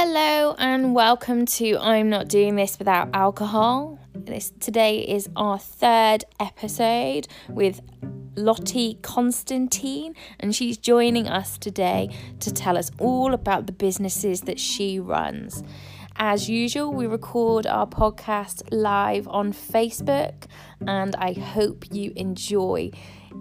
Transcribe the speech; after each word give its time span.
Hello 0.00 0.54
and 0.58 0.94
welcome 0.94 1.44
to 1.44 1.76
I'm 1.76 2.08
Not 2.08 2.28
Doing 2.28 2.54
This 2.54 2.78
Without 2.78 3.10
Alcohol. 3.14 3.98
This 4.14 4.52
today 4.60 5.00
is 5.00 5.28
our 5.34 5.58
third 5.58 6.24
episode 6.38 7.26
with 7.48 7.80
Lottie 8.36 9.00
Constantine, 9.02 10.14
and 10.38 10.54
she's 10.54 10.78
joining 10.78 11.26
us 11.26 11.58
today 11.58 12.10
to 12.38 12.52
tell 12.52 12.78
us 12.78 12.92
all 13.00 13.34
about 13.34 13.66
the 13.66 13.72
businesses 13.72 14.42
that 14.42 14.60
she 14.60 15.00
runs. 15.00 15.64
As 16.14 16.48
usual, 16.48 16.92
we 16.92 17.08
record 17.08 17.66
our 17.66 17.86
podcast 17.86 18.62
live 18.70 19.26
on 19.26 19.52
Facebook, 19.52 20.44
and 20.86 21.16
I 21.16 21.32
hope 21.32 21.92
you 21.92 22.12
enjoy. 22.14 22.92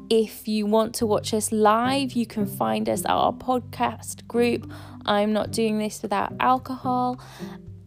If 0.09 0.47
you 0.47 0.65
want 0.65 0.95
to 0.95 1.05
watch 1.05 1.33
us 1.33 1.51
live, 1.51 2.13
you 2.13 2.25
can 2.25 2.45
find 2.45 2.89
us 2.89 3.05
at 3.05 3.11
our 3.11 3.33
podcast 3.33 4.27
group. 4.27 4.71
I'm 5.07 5.33
not 5.33 5.51
doing 5.51 5.79
this 5.79 6.01
without 6.01 6.33
alcohol, 6.39 7.19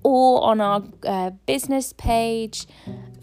or 0.03 0.43
on 0.45 0.61
our 0.61 0.83
uh, 1.05 1.31
business 1.47 1.93
page. 1.93 2.67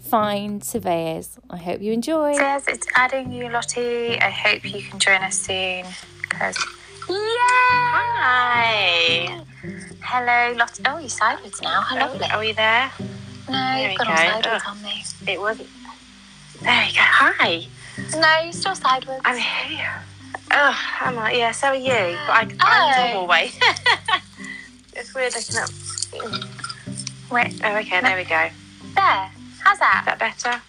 Find 0.00 0.64
surveyors. 0.64 1.38
I 1.50 1.58
hope 1.58 1.82
you 1.82 1.92
enjoy. 1.92 2.34
says 2.34 2.64
it's 2.66 2.86
adding 2.94 3.30
you, 3.30 3.50
Lottie. 3.50 4.18
I 4.18 4.30
hope 4.30 4.64
you 4.64 4.80
can 4.82 4.98
join 4.98 5.20
us 5.20 5.36
soon. 5.36 5.84
Cause 6.30 6.56
yeah. 7.10 7.14
Hi. 8.20 9.42
Hello, 10.00 10.56
Lottie. 10.56 10.82
Oh, 10.86 10.98
you're 10.98 11.08
sideways 11.10 11.60
now. 11.60 11.82
How 11.82 11.96
lovely. 11.98 12.26
Are 12.30 12.38
we 12.40 12.52
there? 12.52 12.90
No, 13.48 13.52
There 13.52 13.80
you've 13.82 13.90
we 13.90 13.96
gone 13.96 14.06
all 14.08 14.14
go. 14.16 14.42
sideways 14.42 14.62
Ugh. 14.64 14.68
on 14.68 14.82
me. 14.82 15.04
It 15.32 15.40
wasn't. 15.40 15.68
There 16.62 16.84
we 16.86 16.92
go. 16.92 17.00
Hi. 17.02 17.66
No, 18.18 18.44
you're 18.44 18.52
still 18.52 18.74
sideways. 18.74 19.20
I'm 19.24 19.36
here. 19.38 20.02
Oh, 20.50 20.78
I'm 21.00 21.14
like, 21.14 21.36
yeah, 21.36 21.52
so 21.52 21.68
are 21.68 21.74
you. 21.74 21.88
But 21.88 22.30
I, 22.30 22.48
Oh. 22.60 23.00
I'm 23.00 23.12
normal 23.12 23.26
way. 23.28 23.50
it's 24.94 25.14
weird 25.14 25.34
looking 25.34 25.56
up. 25.56 25.70
Wait, 27.30 27.60
Oh, 27.64 27.76
okay, 27.76 28.00
there 28.00 28.16
we 28.16 28.24
go. 28.24 28.48
There. 28.94 29.30
How's 29.60 29.78
that? 29.78 30.00
Is 30.00 30.06
that 30.06 30.18
better? 30.18 30.62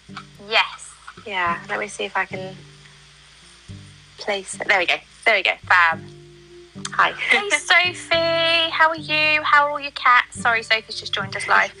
Yes. 0.48 0.90
Yeah, 1.26 1.58
let 1.68 1.80
me 1.80 1.88
see 1.88 2.04
if 2.04 2.16
I 2.16 2.24
can 2.26 2.56
place 4.18 4.54
it. 4.60 4.66
There 4.68 4.78
we 4.78 4.86
go. 4.86 4.96
There 5.24 5.34
we 5.36 5.42
go. 5.42 5.52
Fab. 5.62 6.00
Hi. 6.92 7.12
Hey, 7.12 7.48
Sophie. 7.94 8.70
How 8.70 8.88
are 8.88 8.96
you? 8.96 9.42
How 9.42 9.64
are 9.64 9.70
all 9.70 9.80
your 9.80 9.90
cats? 9.92 10.40
Sorry, 10.40 10.62
Sophie's 10.62 10.98
just 11.00 11.12
joined 11.12 11.34
us 11.36 11.46
live. 11.48 11.72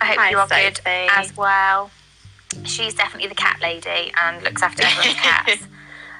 I 0.00 0.06
hope 0.06 0.16
Hi, 0.18 0.30
you 0.30 0.38
are 0.38 0.48
good 0.48 0.80
as 0.84 1.36
well. 1.36 1.90
She's 2.64 2.94
definitely 2.94 3.28
the 3.28 3.34
cat 3.34 3.58
lady 3.62 4.12
and 4.22 4.42
looks 4.42 4.62
after 4.62 4.82
everyone's 4.84 5.14
cats. 5.20 5.66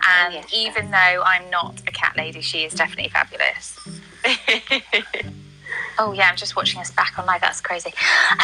And 0.07 0.35
yes, 0.35 0.53
even 0.53 0.91
though 0.91 1.23
I'm 1.25 1.49
not 1.51 1.81
a 1.87 1.93
cat 1.93 2.17
lady, 2.17 2.41
she 2.41 2.65
is 2.65 2.75
definitely 2.75 3.11
fabulous. 3.11 3.79
Oh 5.99 6.13
yeah, 6.13 6.29
I'm 6.29 6.37
just 6.37 6.57
watching 6.57 6.81
us 6.81 6.91
back 6.91 7.19
on 7.19 7.27
live. 7.27 7.41
That's 7.41 7.61
crazy. 7.61 7.93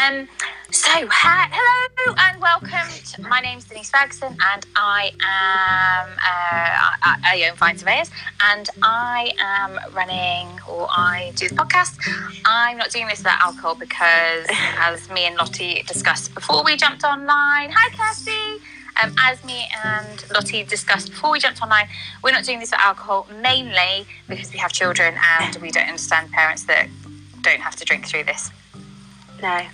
Um, 0.01 0.29
so 0.71 0.89
hi, 1.11 1.49
hello 1.51 2.15
and 2.17 2.41
welcome. 2.41 2.89
To, 3.13 3.23
my 3.23 3.41
name's 3.41 3.65
Denise 3.65 3.91
Ferguson, 3.91 4.37
and 4.53 4.67
I 4.77 5.11
am 5.21 6.11
uh, 6.13 6.97
I, 7.03 7.17
I 7.25 7.49
own 7.51 7.57
Fine 7.57 7.79
Surveyors, 7.79 8.11
and 8.41 8.71
I 8.83 9.33
am 9.41 9.81
running 9.93 10.61
or 10.69 10.87
I 10.91 11.33
do 11.35 11.49
the 11.49 11.57
podcast. 11.57 11.99
I'm 12.45 12.77
not 12.77 12.91
doing 12.91 13.09
this 13.09 13.19
without 13.19 13.41
alcohol 13.41 13.75
because, 13.75 14.47
as 14.79 15.11
me 15.11 15.25
and 15.25 15.37
Lottie 15.37 15.83
discussed 15.89 16.33
before 16.35 16.63
we 16.63 16.77
jumped 16.77 17.03
online. 17.03 17.73
Hi, 17.75 17.91
Kirsty. 17.97 18.65
Um, 19.03 19.15
as 19.19 19.43
me 19.45 19.67
and 19.85 20.25
Lottie 20.33 20.63
discussed 20.65 21.11
before 21.11 21.31
we 21.31 21.39
jumped 21.39 21.63
online, 21.63 21.89
we're 22.23 22.33
not 22.33 22.45
doing 22.45 22.59
this 22.61 22.71
for 22.71 22.77
alcohol 22.77 23.27
mainly 23.41 24.07
because 24.29 24.53
we 24.53 24.59
have 24.59 24.73
children 24.73 25.15
and 25.41 25.57
we 25.57 25.71
don't 25.71 25.87
understand 25.87 26.31
parents 26.33 26.65
that 26.65 26.89
don't 27.41 27.61
have 27.61 27.77
to 27.77 27.85
drink 27.85 28.07
through 28.07 28.25
this. 28.25 28.51
no, 29.43 29.67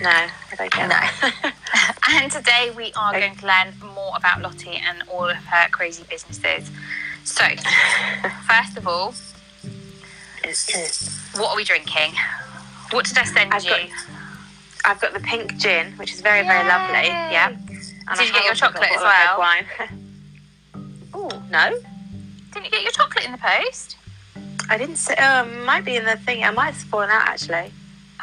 no, 0.00 0.10
I 0.10 0.54
don't 0.56 0.72
get 0.72 0.88
No. 0.88 1.50
And 2.10 2.30
today 2.30 2.70
we 2.76 2.92
are 2.96 3.12
going 3.12 3.36
to 3.36 3.46
learn 3.46 3.74
more 3.94 4.12
about 4.16 4.40
Lottie 4.42 4.76
and 4.76 5.02
all 5.08 5.28
of 5.28 5.36
her 5.36 5.68
crazy 5.70 6.04
businesses. 6.08 6.70
So, 7.24 7.44
first 8.48 8.76
of 8.76 8.86
all, 8.86 9.14
what 11.36 11.50
are 11.50 11.56
we 11.56 11.64
drinking? 11.64 12.12
What 12.90 13.06
did 13.06 13.18
I 13.18 13.24
send 13.24 13.52
I've 13.52 13.64
you? 13.64 13.70
got- 13.70 13.88
I've 14.84 15.00
got 15.00 15.12
the 15.12 15.20
pink 15.20 15.56
gin, 15.58 15.92
which 15.98 16.14
is 16.14 16.20
very, 16.20 16.46
very 16.46 16.66
lovely. 16.66 17.08
Yeah. 17.08 17.54
And 18.10 18.18
Did 18.18 18.22
I 18.22 18.26
you 18.26 18.32
get 18.32 18.44
your 18.44 18.54
have 18.54 18.62
also 18.62 18.66
got 18.66 18.72
chocolate 18.72 18.90
as 18.96 19.02
well? 19.02 19.38
Wine. 19.38 19.66
oh 21.14 21.42
no, 21.50 21.78
Didn't 22.52 22.64
you 22.64 22.70
get 22.70 22.82
your 22.82 22.92
chocolate 22.92 23.24
in 23.24 23.32
the 23.32 23.38
post? 23.38 23.96
I 24.70 24.76
didn't. 24.76 24.96
Say, 24.96 25.14
oh, 25.18 25.42
it 25.48 25.64
might 25.64 25.84
be 25.84 25.96
in 25.96 26.04
the 26.04 26.16
thing. 26.16 26.44
I 26.44 26.50
might 26.50 26.72
have 26.74 26.76
fallen 26.76 27.10
out 27.10 27.26
actually. 27.28 27.72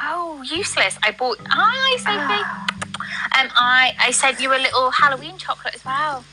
Oh, 0.01 0.41
useless. 0.43 0.97
I 1.03 1.11
bought. 1.11 1.39
Hi, 1.47 1.97
Sophie. 1.97 2.43
Ah. 2.45 3.41
Um, 3.41 3.49
I, 3.55 3.95
I 3.99 4.11
sent 4.11 4.39
you 4.39 4.53
a 4.53 4.59
little 4.59 4.91
Halloween 4.91 5.37
chocolate 5.37 5.73
as 5.75 5.83
well. 5.83 6.23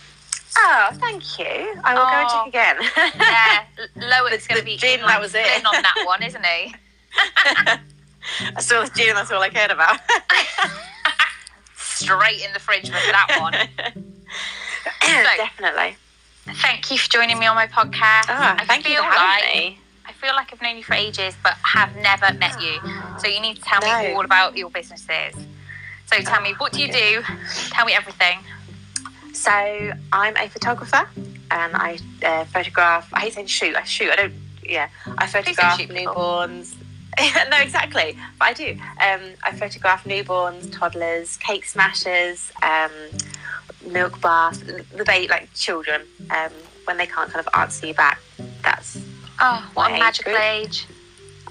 Oh, 0.59 0.89
thank 0.95 1.39
you. 1.39 1.81
I 1.83 1.95
will 1.95 2.03
go 2.05 2.09
and 2.13 2.29
Oh. 2.29 2.45
check 2.45 2.49
again. 2.49 3.13
Yeah, 3.21 3.65
The- 3.77 3.89
going 4.47 4.59
to 4.61 4.65
be 4.65 4.77
in 5.01 5.01
that 5.07 5.21
was 5.21 5.35
it. 5.35 5.47
Flynn 5.47 5.67
on 5.67 5.83
that 5.83 6.03
one, 6.05 6.23
isn't 6.23 6.45
he? 6.45 6.75
I 8.57 8.61
saw 8.61 8.85
gin. 8.95 9.15
That's 9.15 9.31
all 9.33 9.43
I 9.43 9.49
cared 9.49 9.71
about. 9.71 9.99
Straight 12.03 12.45
in 12.45 12.53
the 12.53 12.59
fridge 12.59 12.85
with 12.91 12.93
that 12.93 13.37
one. 13.41 13.53
Definitely. 15.37 15.97
Thank 16.45 16.91
you 16.91 16.99
for 16.99 17.09
joining 17.11 17.39
me 17.39 17.47
on 17.47 17.55
my 17.55 17.67
podcast. 17.67 18.27
Ah, 18.29 18.57
I 18.59 18.65
thank 18.67 18.85
you 18.89 18.95
feel 18.97 19.03
for 19.05 19.11
having 19.11 19.45
like 19.45 19.55
me. 19.55 19.79
I 20.07 20.13
feel 20.13 20.35
like 20.35 20.53
I've 20.53 20.61
known 20.61 20.77
you 20.77 20.83
for 20.83 20.95
ages, 20.95 21.37
but 21.43 21.55
have 21.63 21.95
never 21.97 22.33
met 22.35 22.61
you. 22.61 22.79
So 23.19 23.29
you 23.29 23.41
need 23.41 23.57
to 23.57 23.63
tell 23.63 23.81
me 23.81 23.87
No. 24.11 24.17
all 24.17 24.25
about 24.25 24.57
your 24.57 24.71
businesses. 24.71 25.35
So 26.07 26.21
tell 26.21 26.41
me, 26.41 26.55
what 26.59 26.73
do 26.73 26.81
you 26.81 26.93
do? 26.93 27.23
Tell 27.71 27.87
me 27.87 27.93
everything. 27.95 28.39
So 29.33 29.51
I'm 30.13 30.37
a 30.37 30.49
photographer, 30.49 31.09
and 31.51 31.75
I 31.77 31.99
uh, 32.25 32.45
photograph. 32.47 33.09
I 33.15 33.21
hate 33.21 33.35
saying 33.35 33.47
shoot. 33.47 33.75
I 33.77 33.85
shoot. 33.85 34.11
I 34.11 34.17
don't. 34.17 34.35
Yeah, 34.65 34.89
I 35.19 35.27
photograph 35.27 35.79
newborns. 35.79 36.75
no, 37.51 37.59
exactly. 37.61 38.17
But 38.39 38.45
I 38.49 38.53
do. 38.53 38.71
Um, 39.01 39.21
I 39.45 39.53
photograph 39.53 40.05
newborns, 40.05 40.73
toddlers, 40.73 41.37
cake 41.37 41.65
smashers, 41.65 42.53
um, 42.63 42.91
milk 43.91 44.21
bath, 44.21 44.61
the 44.97 45.05
baby, 45.05 45.29
like 45.29 45.53
children, 45.55 46.03
um, 46.31 46.51
when 46.85 46.97
they 46.97 47.07
can't 47.07 47.31
kind 47.31 47.45
of 47.47 47.53
answer 47.55 47.87
you 47.87 47.95
back. 47.95 48.19
That's 48.63 48.99
Oh, 49.41 49.69
what 49.75 49.91
a 49.91 49.95
age 49.95 50.01
magical 50.01 50.33
group. 50.33 50.43
age. 50.43 50.87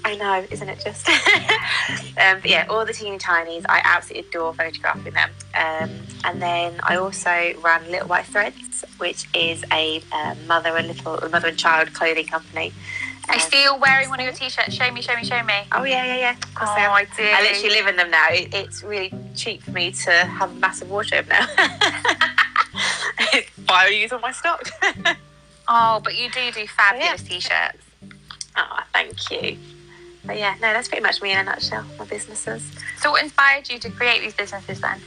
I 0.04 0.16
know, 0.16 0.44
isn't 0.50 0.68
it 0.68 0.82
just? 0.84 1.08
um, 2.18 2.40
but 2.40 2.46
yeah, 2.46 2.66
all 2.68 2.84
the 2.84 2.92
teeny 2.92 3.18
tinies, 3.18 3.64
I 3.68 3.80
absolutely 3.84 4.28
adore 4.30 4.52
photographing 4.52 5.12
them. 5.12 5.30
Um, 5.54 5.90
and 6.24 6.42
then 6.42 6.80
I 6.82 6.96
also 6.96 7.52
run 7.60 7.88
Little 7.88 8.08
White 8.08 8.26
Threads, 8.26 8.84
which 8.98 9.28
is 9.32 9.64
a 9.72 10.02
uh, 10.10 10.34
mother 10.48 10.76
and 10.76 10.88
little 10.88 11.18
a 11.18 11.28
mother 11.28 11.48
and 11.48 11.58
child 11.58 11.92
clothing 11.92 12.26
company. 12.26 12.72
I 13.32 13.36
Um, 13.36 13.50
see 13.50 13.62
you're 13.62 13.78
wearing 13.78 14.08
one 14.10 14.20
of 14.20 14.24
your 14.24 14.34
t-shirts. 14.34 14.74
Show 14.74 14.90
me, 14.90 15.00
show 15.02 15.14
me, 15.16 15.24
show 15.24 15.42
me. 15.42 15.54
Oh 15.72 15.84
yeah, 15.84 16.04
yeah, 16.04 16.16
yeah. 16.16 16.30
Of 16.32 16.54
course 16.54 16.70
Oh, 16.70 16.74
I 16.76 16.80
am. 16.84 16.90
I 16.92 17.04
do. 17.04 17.22
I 17.24 17.42
literally 17.42 17.70
live 17.76 17.86
in 17.86 17.96
them 17.96 18.10
now. 18.10 18.28
It, 18.30 18.52
it's 18.54 18.82
really 18.82 19.12
cheap 19.34 19.62
for 19.62 19.70
me 19.70 19.90
to 19.92 20.10
have 20.10 20.50
a 20.50 20.54
massive 20.54 20.90
wardrobe 20.90 21.26
now. 21.28 21.46
Buy 23.66 23.86
or 23.86 23.90
use 23.90 24.12
all 24.12 24.20
my 24.20 24.32
stock. 24.32 24.62
Oh, 25.68 26.00
but 26.02 26.16
you 26.16 26.28
do 26.30 26.50
do 26.50 26.66
fabulous 26.66 27.22
t-shirts. 27.22 27.78
oh, 28.56 28.80
thank 28.92 29.30
you. 29.30 29.56
But 30.24 30.36
yeah, 30.36 30.54
no, 30.54 30.72
that's 30.72 30.88
pretty 30.88 31.02
much 31.04 31.22
me 31.22 31.30
in 31.30 31.38
a 31.38 31.44
nutshell. 31.44 31.84
My 32.00 32.04
businesses. 32.04 32.68
So 32.98 33.12
what 33.12 33.22
inspired 33.22 33.70
you 33.70 33.78
to 33.78 33.88
create 33.90 34.20
these 34.22 34.34
businesses 34.34 34.80
then? 34.80 35.00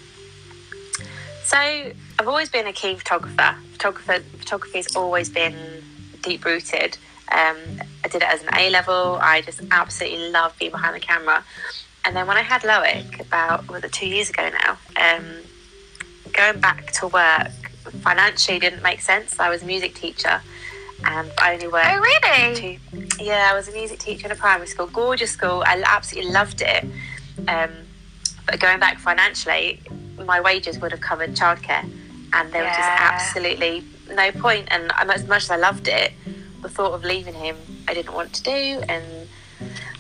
So 1.44 1.58
I've 1.58 2.28
always 2.28 2.50
been 2.50 2.66
a 2.68 2.74
keen 2.74 2.96
photographer. 2.96 3.56
Photographer 3.74 4.20
photography 4.40 4.78
has 4.78 4.96
always 4.96 5.30
been 5.30 5.56
deep 6.24 6.46
rooted. 6.46 6.98
Um, 7.32 7.58
I 8.04 8.08
did 8.08 8.22
it 8.22 8.30
as 8.30 8.42
an 8.44 8.50
A 8.56 8.70
level. 8.70 9.18
I 9.22 9.42
just 9.42 9.62
absolutely 9.72 10.30
love 10.30 10.56
being 10.60 10.72
behind 10.72 10.96
the 10.96 11.00
camera. 11.00 11.44
And 12.06 12.16
then 12.16 12.28
when 12.28 12.38
I 12.38 12.42
had 12.44 12.62
Loic 12.62 13.20
about 13.20 13.68
was 13.70 13.84
it 13.84 13.92
two 13.92 14.08
years 14.08 14.30
ago 14.30 14.50
now, 14.50 14.78
um, 14.96 15.26
going 16.34 16.60
back 16.60 16.92
to 16.94 17.08
work 17.08 17.50
financially 18.02 18.60
didn't 18.60 18.84
make 18.84 19.02
sense. 19.02 19.40
I 19.40 19.50
was 19.50 19.64
a 19.64 19.66
music 19.66 19.96
teacher, 19.96 20.42
and 21.04 21.32
I 21.40 21.54
only 21.54 21.68
worked 21.68 21.88
Oh, 21.90 22.00
really? 22.00 22.80
to 23.18 23.24
yeah, 23.24 23.50
I 23.52 23.56
was 23.56 23.68
a 23.68 23.72
music 23.72 24.00
teacher 24.00 24.26
in 24.28 24.32
a 24.32 24.36
primary 24.36 24.68
school, 24.68 24.88
gorgeous 24.88 25.32
school. 25.32 25.64
I 25.66 25.82
absolutely 25.86 26.32
loved 26.32 26.62
it. 26.62 26.84
Um, 27.48 27.72
but 28.46 28.60
going 28.60 28.80
back 28.80 29.00
financially, 29.00 29.82
my 30.24 30.40
wages 30.42 30.78
would 30.80 30.92
have 30.92 31.02
covered 31.02 31.32
childcare, 31.36 31.84
and 32.34 32.52
there 32.54 32.64
was 32.64 32.76
just 32.76 32.90
absolutely 32.90 33.84
no 34.12 34.32
point. 34.32 34.68
And 34.72 34.92
as 34.96 35.28
much 35.28 35.44
as 35.44 35.52
I 35.52 35.58
loved 35.58 35.88
it, 35.88 36.14
the 36.66 36.72
thought 36.74 36.94
of 36.94 37.04
leaving 37.04 37.36
him, 37.36 37.56
I 37.88 37.94
didn't 37.94 38.14
want 38.16 38.34
to 38.34 38.42
do, 38.44 38.82
and 38.90 39.04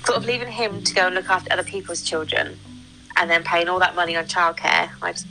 thought 0.04 0.18
of 0.18 0.26
leaving 0.26 0.48
him 0.52 0.84
to 0.84 0.94
go 0.96 1.06
and 1.06 1.14
look 1.16 1.30
after 1.30 1.54
other 1.54 1.64
people's 1.64 2.02
children, 2.02 2.58
and 3.18 3.30
then 3.30 3.44
paying 3.44 3.68
all 3.70 3.78
that 3.80 3.96
money 3.96 4.16
on 4.18 4.26
childcare. 4.26 4.90
I 5.02 5.12
just 5.12 5.28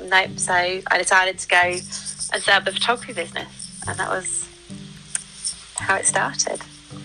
nope. 0.00 0.38
So 0.38 0.52
I 0.54 0.98
decided 0.98 1.38
to 1.38 1.48
go 1.48 1.56
and 1.56 1.82
set 1.82 2.48
up 2.48 2.64
the 2.64 2.70
photography 2.72 3.12
business, 3.12 3.80
and 3.88 3.98
that 3.98 4.08
was 4.08 4.48
how 5.78 5.96
it 5.96 6.06
started. 6.06 6.60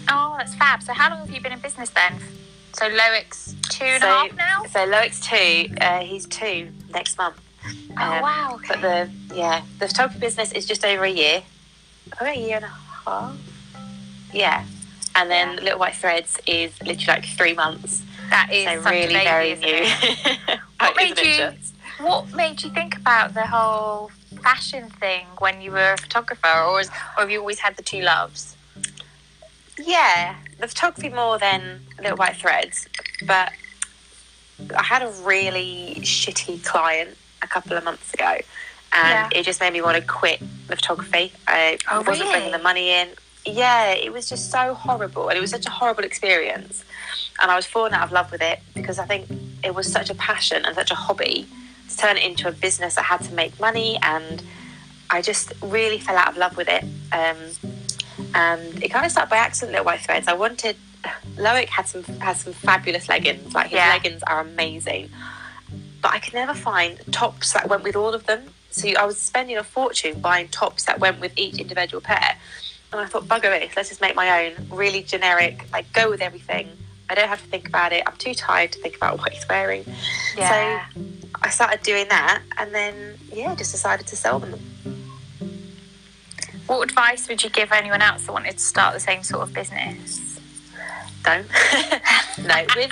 Oh, 0.08 0.36
that's 0.38 0.54
fab. 0.54 0.84
So 0.84 0.94
how 0.94 1.10
long 1.10 1.20
have 1.26 1.32
you 1.32 1.42
been 1.42 1.52
in 1.54 1.60
business 1.60 1.90
then? 1.90 2.14
So 2.74 2.88
Loic's 2.90 3.56
two 3.70 3.86
and 3.86 4.04
a 4.04 4.06
So- 4.06 4.14
half 4.14 4.34
now. 4.36 4.64
So 4.72 4.86
Loic's 4.86 5.20
two. 5.20 5.74
Uh, 5.82 6.02
he's 6.02 6.28
two 6.28 6.70
next 6.94 7.18
month. 7.18 7.38
Oh 7.98 8.04
Um, 8.04 8.22
wow. 8.22 8.52
Okay. 8.56 8.68
But 8.68 8.82
the 9.30 9.36
yeah, 9.36 9.64
the 9.80 9.88
photography 9.88 10.20
business 10.20 10.52
is 10.52 10.68
just 10.68 10.86
over 10.86 11.06
a 11.06 11.10
year, 11.10 11.42
about 12.14 12.36
a 12.38 12.40
year 12.40 12.58
and 12.58 12.66
a 12.66 12.68
half. 12.68 13.36
Yeah, 14.34 14.66
and 15.16 15.30
then 15.30 15.54
Yeah. 15.56 15.62
Little 15.64 15.80
White 15.80 15.96
Threads 15.96 16.38
is 16.46 16.72
literally 16.82 17.06
like 17.22 17.26
three 17.26 17.54
months. 17.54 18.02
that 18.30 18.52
is 18.52 18.66
so 18.66 18.90
really 18.90 19.14
baby, 19.14 19.24
very 19.24 19.56
new. 19.56 19.90
What 20.80 20.96
made 20.98 21.18
you- 21.20 21.54
What 22.06 22.28
made 22.34 22.62
you 22.62 22.70
think 22.72 22.96
about 22.98 23.34
the 23.34 23.48
whole 23.48 24.12
fashion 24.44 24.90
thing 24.90 25.26
when 25.40 25.62
you 25.62 25.72
were 25.72 25.94
a 25.94 25.98
photographer, 25.98 26.48
or, 26.60 26.74
was, 26.74 26.88
or 26.90 27.22
have 27.22 27.32
you 27.32 27.40
always 27.40 27.60
had 27.60 27.76
the 27.78 27.84
two 27.84 28.02
loves? 28.02 28.56
Yeah, 29.80 30.36
the 30.60 30.68
photography 30.68 31.10
more 31.10 31.38
than 31.40 31.82
Little 32.02 32.18
White 32.18 32.36
Threads, 32.36 32.88
but 33.26 33.54
I 34.76 34.84
had 34.84 35.02
a 35.04 35.10
really 35.24 35.96
shitty 36.02 36.64
client 36.66 37.16
a 37.42 37.48
couple 37.48 37.78
of 37.78 37.84
months 37.84 38.14
ago, 38.14 38.38
and 38.94 39.32
Yeah. 39.34 39.40
it 39.40 39.44
just 39.44 39.62
made 39.62 39.72
me 39.74 39.82
want 39.82 39.96
to 39.98 40.04
quit 40.04 40.40
the 40.68 40.76
photography. 40.76 41.32
I 41.48 41.78
Oh, 41.90 42.02
wasn't 42.02 42.20
really? 42.20 42.32
bringing 42.32 42.52
the 42.52 42.60
money 42.60 42.90
in. 42.92 43.10
Yeah, 43.48 43.92
it 43.92 44.12
was 44.12 44.28
just 44.28 44.52
so 44.52 44.74
horrible, 44.74 45.30
and 45.30 45.38
it 45.38 45.42
was 45.42 45.52
such 45.52 45.66
a 45.66 45.70
horrible 45.70 46.04
experience. 46.04 46.84
And 47.42 47.50
I 47.50 47.56
was 47.56 47.66
falling 47.66 47.94
out 47.94 48.04
of 48.04 48.12
love 48.12 48.32
with 48.32 48.42
it 48.42 48.60
because 48.74 49.00
I 49.00 49.06
think 49.06 49.28
it 49.64 49.74
was 49.74 49.90
such 49.92 50.10
a 50.10 50.16
passion 50.16 50.66
and 50.66 50.76
such 50.76 50.92
a 50.92 50.96
hobby 50.96 51.48
to 51.90 51.98
turn 51.98 52.18
it 52.18 52.24
into 52.24 52.48
a 52.48 52.52
business. 52.52 52.98
I 52.98 53.04
had 53.04 53.22
to 53.24 53.34
make 53.34 53.60
money, 53.60 53.98
and 54.02 54.44
I 55.10 55.22
just 55.22 55.54
really 55.62 56.00
fell 56.00 56.18
out 56.18 56.28
of 56.30 56.38
love 56.38 56.58
with 56.58 56.68
it. 56.68 56.84
Um, 57.14 57.38
and 58.36 58.84
it 58.84 58.90
kind 58.90 59.06
of 59.06 59.12
started 59.12 59.30
by 59.30 59.38
accident. 59.38 59.72
Little 59.72 59.86
white 59.86 60.02
threads. 60.02 60.28
I 60.28 60.34
wanted. 60.34 60.76
Loic 61.38 61.68
had 61.68 61.88
some 61.88 62.04
has 62.20 62.42
some 62.42 62.54
fabulous 62.54 63.08
leggings. 63.08 63.54
Like 63.54 63.68
his 63.68 63.78
Yeah. 63.78 63.90
leggings 63.90 64.24
are 64.24 64.42
amazing, 64.42 65.10
but 66.02 66.12
I 66.12 66.20
could 66.20 66.34
never 66.34 66.54
find 66.54 67.00
tops 67.14 67.54
that 67.54 67.70
went 67.70 67.84
with 67.84 67.96
all 67.96 68.14
of 68.14 68.26
them. 68.26 68.42
So 68.72 68.90
I 68.90 69.06
was 69.06 69.18
spending 69.20 69.58
a 69.58 69.64
fortune 69.64 70.20
buying 70.20 70.50
tops 70.50 70.84
that 70.86 71.00
went 71.00 71.20
with 71.20 71.32
each 71.38 71.58
individual 71.60 72.02
pair. 72.02 72.36
And 72.92 73.02
I 73.02 73.06
thought, 73.06 73.26
bugger 73.26 73.52
it, 73.60 73.70
let's 73.76 73.90
just 73.90 74.02
make 74.02 74.16
my 74.16 74.46
own, 74.46 74.68
really 74.70 75.04
generic, 75.04 75.66
like 75.74 75.92
go 75.94 76.10
with 76.10 76.22
everything. 76.22 76.70
I 77.10 77.16
don't 77.16 77.28
have 77.28 77.42
to 77.42 77.48
think 77.48 77.68
about 77.68 77.94
it. 77.94 78.04
I'm 78.06 78.16
too 78.18 78.34
tired 78.34 78.72
to 78.74 78.80
think 78.80 78.96
about 78.96 79.20
what 79.20 79.34
he's 79.34 79.48
wearing. 79.48 79.84
Yeah. 80.38 80.86
So 80.96 81.02
I 81.42 81.50
started 81.50 81.82
doing 81.84 82.08
that, 82.10 82.42
and 82.58 82.74
then 82.74 83.18
yeah, 83.32 83.56
just 83.56 83.72
decided 83.72 84.08
to 84.08 84.16
sell 84.16 84.40
them. 84.40 84.60
What 86.68 86.84
advice 86.90 87.30
would 87.30 87.44
you 87.44 87.50
give 87.50 87.72
anyone 87.72 88.02
else 88.02 88.26
that 88.26 88.32
wanted 88.32 88.54
to 88.54 88.60
start 88.60 88.94
the 88.94 89.00
same 89.00 89.24
sort 89.24 89.44
of 89.44 89.54
business? 89.54 90.28
don't. 91.28 91.48
no, 92.48 92.66
with 92.76 92.92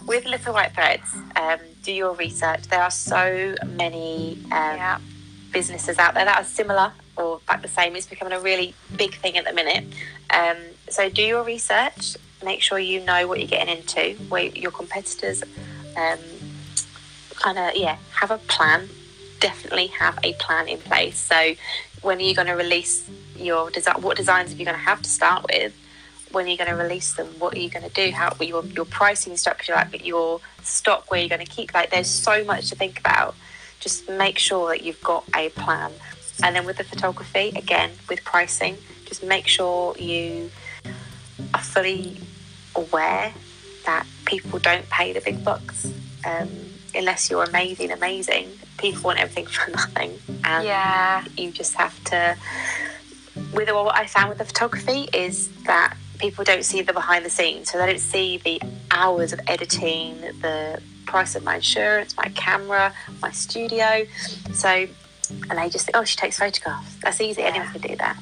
with 0.06 0.24
Little 0.24 0.54
White 0.54 0.72
Threads, 0.72 1.14
um, 1.36 1.58
do 1.82 1.92
your 1.92 2.14
research. 2.14 2.62
There 2.68 2.82
are 2.82 2.90
so 2.90 3.54
many 3.66 4.38
um, 4.46 4.50
yeah. 4.50 4.98
businesses 5.52 5.98
out 5.98 6.14
there 6.14 6.24
that 6.24 6.38
are 6.38 6.44
similar 6.44 6.92
or 7.20 7.40
like 7.48 7.62
the 7.62 7.68
same. 7.68 7.96
is 7.96 8.06
becoming 8.06 8.32
a 8.32 8.40
really 8.40 8.74
big 8.96 9.14
thing 9.14 9.36
at 9.36 9.44
the 9.44 9.52
minute. 9.52 9.84
Um, 10.30 10.56
so 10.88 11.08
do 11.08 11.22
your 11.22 11.44
research. 11.44 12.16
Make 12.44 12.62
sure 12.62 12.78
you 12.78 13.04
know 13.04 13.26
what 13.26 13.38
you're 13.38 13.48
getting 13.48 13.76
into. 13.76 14.14
Where 14.28 14.44
your 14.44 14.70
competitors, 14.70 15.42
um, 15.96 16.18
kind 17.36 17.58
of 17.58 17.76
yeah, 17.76 17.98
have 18.20 18.30
a 18.30 18.38
plan. 18.38 18.88
Definitely 19.40 19.88
have 19.88 20.18
a 20.22 20.32
plan 20.34 20.68
in 20.68 20.78
place. 20.78 21.18
So 21.18 21.54
when 22.02 22.18
are 22.18 22.22
you 22.22 22.34
going 22.34 22.48
to 22.48 22.54
release 22.54 23.08
your 23.36 23.70
design? 23.70 24.00
What 24.02 24.16
designs 24.16 24.52
are 24.52 24.56
you 24.56 24.64
going 24.64 24.76
to 24.76 24.82
have 24.82 25.02
to 25.02 25.10
start 25.10 25.46
with? 25.52 25.74
when 26.32 26.46
are 26.46 26.48
you 26.48 26.56
going 26.56 26.70
to 26.70 26.76
release 26.76 27.14
them? 27.14 27.26
What 27.38 27.54
are 27.54 27.58
you 27.58 27.70
going 27.70 27.88
to 27.88 27.90
do? 27.90 28.12
How 28.12 28.34
your 28.40 28.64
your 28.66 28.84
pricing 28.84 29.36
structure, 29.36 29.72
like 29.72 30.04
your 30.06 30.40
stock, 30.62 31.10
where 31.10 31.20
you're 31.20 31.28
going 31.28 31.44
to 31.44 31.50
keep? 31.50 31.74
Like, 31.74 31.90
there's 31.90 32.08
so 32.08 32.44
much 32.44 32.68
to 32.70 32.76
think 32.76 32.98
about. 32.98 33.34
Just 33.80 34.08
make 34.08 34.38
sure 34.38 34.68
that 34.68 34.82
you've 34.84 35.02
got 35.02 35.24
a 35.34 35.48
plan. 35.50 35.90
And 36.42 36.56
then 36.56 36.64
with 36.66 36.76
the 36.78 36.84
photography, 36.84 37.52
again 37.56 37.90
with 38.08 38.24
pricing, 38.24 38.76
just 39.06 39.22
make 39.22 39.46
sure 39.46 39.96
you 39.98 40.50
are 41.54 41.60
fully 41.60 42.16
aware 42.74 43.32
that 43.86 44.06
people 44.24 44.58
don't 44.58 44.88
pay 44.90 45.12
the 45.12 45.20
big 45.20 45.44
bucks 45.44 45.92
um, 46.24 46.48
unless 46.94 47.30
you're 47.30 47.44
amazing, 47.44 47.90
amazing. 47.90 48.50
People 48.78 49.02
want 49.02 49.18
everything 49.18 49.46
for 49.56 49.70
nothing, 49.70 50.18
and 50.44 50.64
Yeah. 50.64 51.24
you 51.36 51.50
just 51.50 51.74
have 51.74 52.02
to 52.04 52.36
with 53.54 53.70
what 53.70 53.94
I 53.96 54.06
found 54.06 54.28
with 54.28 54.38
the 54.38 54.44
photography 54.44 55.08
is 55.12 55.48
that 55.64 55.96
people 56.18 56.44
don't 56.44 56.64
see 56.64 56.82
the 56.82 56.92
behind 56.92 57.24
the 57.24 57.30
scenes, 57.30 57.70
so 57.70 57.78
they 57.78 57.86
don't 57.86 58.00
see 58.00 58.36
the 58.38 58.60
hours 58.90 59.32
of 59.32 59.40
editing, 59.46 60.20
the 60.40 60.80
price 61.06 61.34
of 61.34 61.42
my 61.42 61.56
insurance, 61.56 62.16
my 62.16 62.30
camera, 62.34 62.92
my 63.22 63.30
studio. 63.30 64.04
So, 64.52 64.86
and 65.48 65.58
they 65.58 65.68
just 65.68 65.86
think, 65.86 65.96
oh, 65.96 66.04
she 66.04 66.16
takes 66.16 66.38
photographs. 66.38 66.96
That's 67.02 67.20
easy. 67.20 67.42
Anyone 67.42 67.68
can 67.68 67.80
do 67.80 67.96
that. 67.96 68.16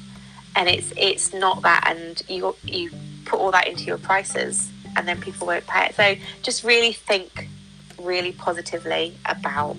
And 0.55 0.67
it's 0.67 0.91
it's 0.97 1.33
not 1.33 1.61
that, 1.61 1.83
and 1.87 2.21
you 2.27 2.55
you 2.63 2.91
put 3.25 3.39
all 3.39 3.51
that 3.51 3.67
into 3.67 3.83
your 3.83 3.97
prices, 3.99 4.71
and 4.95 5.07
then 5.07 5.19
people 5.21 5.45
won't 5.47 5.65
pay 5.67 5.85
it. 5.87 5.95
So 5.95 6.15
just 6.41 6.63
really 6.63 6.91
think 6.93 7.47
really 8.01 8.31
positively 8.31 9.13
about 9.25 9.75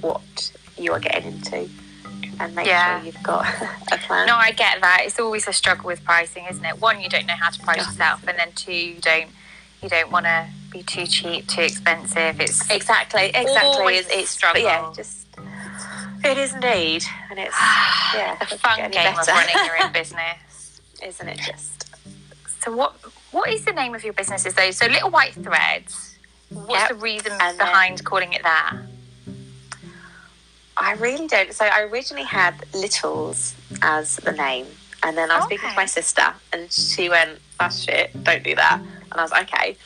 what 0.00 0.52
you 0.78 0.92
are 0.92 1.00
getting 1.00 1.32
into, 1.32 1.68
and 2.38 2.54
make 2.54 2.66
Yeah. 2.66 2.98
sure 2.98 3.06
you've 3.06 3.22
got 3.22 3.44
a 3.92 3.98
plan. 3.98 4.26
No, 4.26 4.36
I 4.36 4.52
get 4.52 4.80
that. 4.80 5.02
It's 5.04 5.18
always 5.18 5.46
a 5.48 5.52
struggle 5.52 5.86
with 5.86 6.02
pricing, 6.04 6.44
isn't 6.48 6.64
it? 6.64 6.80
One, 6.80 7.00
you 7.00 7.08
don't 7.08 7.26
know 7.26 7.34
how 7.34 7.50
to 7.50 7.58
price 7.60 7.78
Yeah. 7.78 7.86
yourself, 7.86 8.26
and 8.28 8.38
then 8.38 8.52
two, 8.54 8.72
you 8.72 9.00
don't 9.00 9.28
you 9.82 9.88
don't 9.88 10.10
want 10.12 10.26
to 10.26 10.46
be 10.70 10.82
too 10.82 11.06
cheap, 11.06 11.48
too 11.48 11.62
expensive. 11.62 12.38
It's 12.40 12.70
Exactly, 12.70 13.30
exactly. 13.34 13.60
Always 13.62 14.00
It's, 14.06 14.14
it's 14.14 14.30
struggle. 14.30 14.62
Yeah, 14.62 14.92
just 14.94 15.19
it 16.24 16.38
is 16.38 16.54
indeed, 16.54 17.04
and 17.30 17.38
it's 17.38 17.56
yeah, 18.14 18.36
a 18.40 18.46
fun 18.46 18.90
game 18.90 19.16
of 19.18 19.26
running 19.26 19.54
your 19.64 19.82
own 19.84 19.92
business. 20.00 20.80
isn't 21.02 21.28
it? 21.28 21.38
Just 21.38 21.86
So 22.62 22.74
what 22.74 22.94
what 23.32 23.48
is 23.50 23.64
the 23.64 23.72
name 23.72 23.94
of 23.94 24.04
your 24.04 24.12
businesses 24.12 24.54
though? 24.54 24.70
So 24.70 24.86
Little 24.86 25.10
White 25.10 25.34
Threads. 25.34 26.16
What's 26.50 26.72
Yep. 26.80 26.88
the 26.88 26.94
reason 26.96 27.32
And 27.32 27.40
then- 27.40 27.56
behind 27.58 28.04
calling 28.04 28.32
it 28.32 28.42
that? 28.42 28.76
I 30.76 30.94
really 30.94 31.26
don't. 31.26 31.52
So 31.52 31.64
I 31.66 31.82
originally 31.82 32.24
had 32.24 32.54
Littles 32.74 33.54
as 33.82 34.16
the 34.16 34.32
name, 34.32 34.66
and 35.02 35.16
then 35.16 35.30
I 35.30 35.36
was 35.36 35.44
speaking 35.44 35.68
to 35.68 35.76
my 35.76 35.84
sister, 35.86 36.32
and 36.52 36.72
she 36.72 37.08
went, 37.08 37.38
"That's 37.58 37.82
shit. 37.84 38.24
Don't 38.24 38.42
do 38.42 38.54
that." 38.54 38.80
And 38.80 39.14
I 39.14 39.22
was 39.22 39.32
"Okay." 39.32 39.76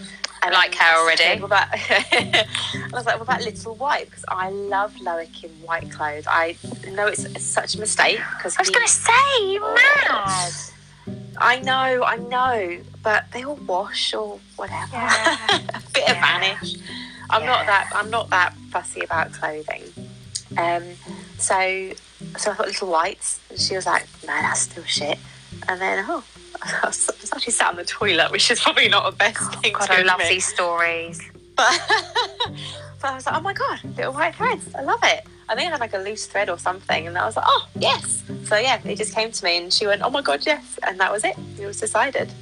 And 0.45 0.53
Like 0.53 0.75
her 0.75 1.01
already. 1.01 1.41
What 1.41 1.47
about? 1.47 1.69
I 1.73 2.47
was 2.93 3.07
like, 3.07 3.19
"What 3.19 3.23
about 3.23 3.43
Little 3.43 3.75
White?" 3.77 4.07
Because 4.07 4.27
I 4.29 4.51
love 4.51 4.95
Loic 4.97 5.43
in 5.43 5.51
white 5.63 5.91
clothes. 5.91 6.27
I 6.29 6.57
know 6.93 7.07
it's, 7.07 7.43
such 7.43 7.75
a 7.75 7.81
mistake 7.81 8.21
because 8.37 8.57
I 8.59 8.61
was 8.61 8.69
going 8.71 8.87
to 8.87 8.93
say, 8.93 9.53
you 9.53 9.61
mad. 9.61 10.53
I 11.39 11.61
know, 11.61 12.05
I 12.05 12.17
know, 12.17 12.79
but 13.03 13.25
they 13.33 13.45
all 13.45 13.57
wash 13.67 14.13
or 14.13 14.39
whatever. 14.57 14.93
Yeah. 14.93 15.39
a 15.51 15.83
bit 15.95 16.11
of 16.11 16.17
vanish. 16.17 16.77
I'm 17.31 17.47
not 17.47 17.67
that. 17.67 17.91
I'm 17.95 18.11
not 18.11 18.29
that 18.31 18.55
fussy 18.71 19.01
about 19.01 19.33
clothing. 19.33 19.85
Um, 20.59 20.83
so, 21.39 21.91
so 22.37 22.51
I 22.51 22.55
thought 22.55 22.67
little 22.67 22.91
whites, 22.91 23.41
and 23.49 23.59
she 23.59 23.75
was 23.77 23.87
like, 23.87 24.07
"No, 24.27 24.35
that's 24.35 24.61
still 24.61 24.85
shit." 24.85 25.19
And 25.69 25.81
then, 25.81 26.05
oh, 26.07 26.23
I 26.63 26.87
was, 26.87 27.11
I 27.11 27.15
was 27.21 27.33
actually 27.33 27.53
sat 27.53 27.71
on 27.71 27.77
the 27.77 27.85
toilet, 27.85 28.31
which 28.31 28.51
is 28.51 28.61
probably 28.61 28.89
not 28.89 29.11
the 29.11 29.17
best 29.17 29.39
oh, 29.41 29.61
thing. 29.61 29.73
God, 29.73 29.87
to 29.87 29.99
I 29.99 30.03
love 30.03 30.21
these 30.29 30.47
stories. 30.47 31.21
But, 31.57 31.81
but 33.01 33.11
I 33.11 33.15
was 33.15 33.27
like, 33.27 33.37
oh 33.37 33.41
my 33.41 33.53
god, 33.53 33.81
little 33.97 34.13
white 34.13 34.35
threads. 34.35 34.75
I 34.75 34.83
love 34.83 35.01
it. 35.03 35.25
I 35.49 35.55
think 35.55 35.69
I 35.69 35.71
had 35.73 35.81
like 35.81 35.95
a 35.95 35.99
loose 35.99 36.27
thread 36.27 36.49
or 36.49 36.59
something, 36.59 37.07
and 37.07 37.17
I 37.19 37.27
was 37.27 37.37
like, 37.37 37.45
oh 37.47 37.69
yes. 37.77 38.23
So 38.45 38.57
yeah, 38.57 38.81
it 38.85 38.97
just 38.97 39.15
came 39.15 39.31
to 39.31 39.45
me, 39.45 39.59
and 39.59 39.73
she 39.73 39.87
went, 39.87 40.03
oh 40.03 40.11
my 40.11 40.23
god, 40.23 40.45
yes, 40.47 40.79
and 40.87 40.99
that 41.01 41.13
was 41.13 41.25
it. 41.25 41.37
It 41.61 41.67
was 41.67 41.79
decided. 41.79 42.33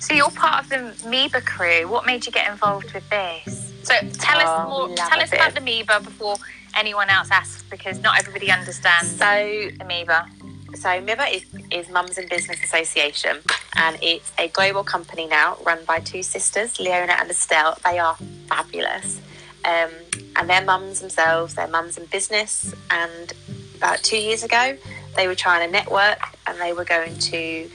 So 0.00 0.14
you're 0.14 0.30
part 0.30 0.64
of 0.64 0.70
the 0.70 1.08
MIBA 1.08 1.44
crew. 1.44 1.88
What 1.88 2.06
made 2.06 2.24
you 2.24 2.32
get 2.32 2.50
involved 2.50 2.92
with 2.92 3.08
this? 3.10 3.72
So 3.82 3.94
tell 4.12 4.38
Oh, 4.40 4.44
us 4.44 4.68
more. 4.68 4.96
Tell 4.96 5.20
us 5.20 5.32
about 5.32 5.54
the 5.54 5.60
MIBA 5.60 6.04
before 6.04 6.36
anyone 6.76 7.08
else 7.08 7.30
asks, 7.30 7.64
because 7.64 8.00
not 8.00 8.18
everybody 8.18 8.50
understands 8.50 9.10
So 9.16 9.24
MIBA. 9.24 10.28
So 10.74 10.88
MIBA 10.88 11.34
is, 11.34 11.44
is 11.70 11.88
Mums 11.90 12.18
in 12.18 12.28
Business 12.28 12.62
Association, 12.62 13.38
and 13.76 13.98
it's 14.02 14.30
a 14.38 14.48
global 14.48 14.84
company 14.84 15.26
now 15.26 15.56
run 15.64 15.78
by 15.86 16.00
two 16.00 16.22
sisters, 16.22 16.78
Leona 16.78 17.14
and 17.18 17.30
Estelle. 17.30 17.78
They 17.84 17.98
are 17.98 18.16
fabulous, 18.48 19.20
um, 19.64 19.90
and 20.36 20.48
they're 20.48 20.64
mums 20.64 21.00
themselves. 21.00 21.54
They're 21.54 21.68
mums 21.68 21.96
in 21.96 22.04
business, 22.06 22.74
and 22.90 23.32
about 23.76 24.02
two 24.02 24.18
years 24.18 24.44
ago, 24.44 24.76
they 25.16 25.26
were 25.26 25.34
trying 25.34 25.66
to 25.66 25.72
network, 25.72 26.20
and 26.46 26.58
they 26.60 26.72
were 26.72 26.84
going 26.84 27.16
to 27.18 27.68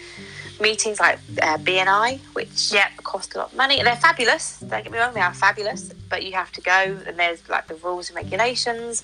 meetings 0.61 0.99
like 0.99 1.19
uh, 1.41 1.57
BNI, 1.57 2.19
which 2.33 2.71
Yep. 2.71 2.97
cost 3.03 3.33
a 3.35 3.39
lot 3.39 3.51
of 3.51 3.57
money. 3.57 3.81
They're 3.83 3.95
fabulous. 3.95 4.59
Don't 4.59 4.83
get 4.83 4.91
me 4.91 4.99
wrong, 4.99 5.13
they 5.13 5.19
are 5.19 5.33
fabulous, 5.33 5.91
but 6.09 6.23
you 6.23 6.33
have 6.33 6.51
to 6.53 6.61
go, 6.61 6.99
and 7.07 7.17
there's 7.17 7.47
like 7.49 7.67
the 7.67 7.75
rules 7.75 8.09
and 8.09 8.15
regulations, 8.15 9.03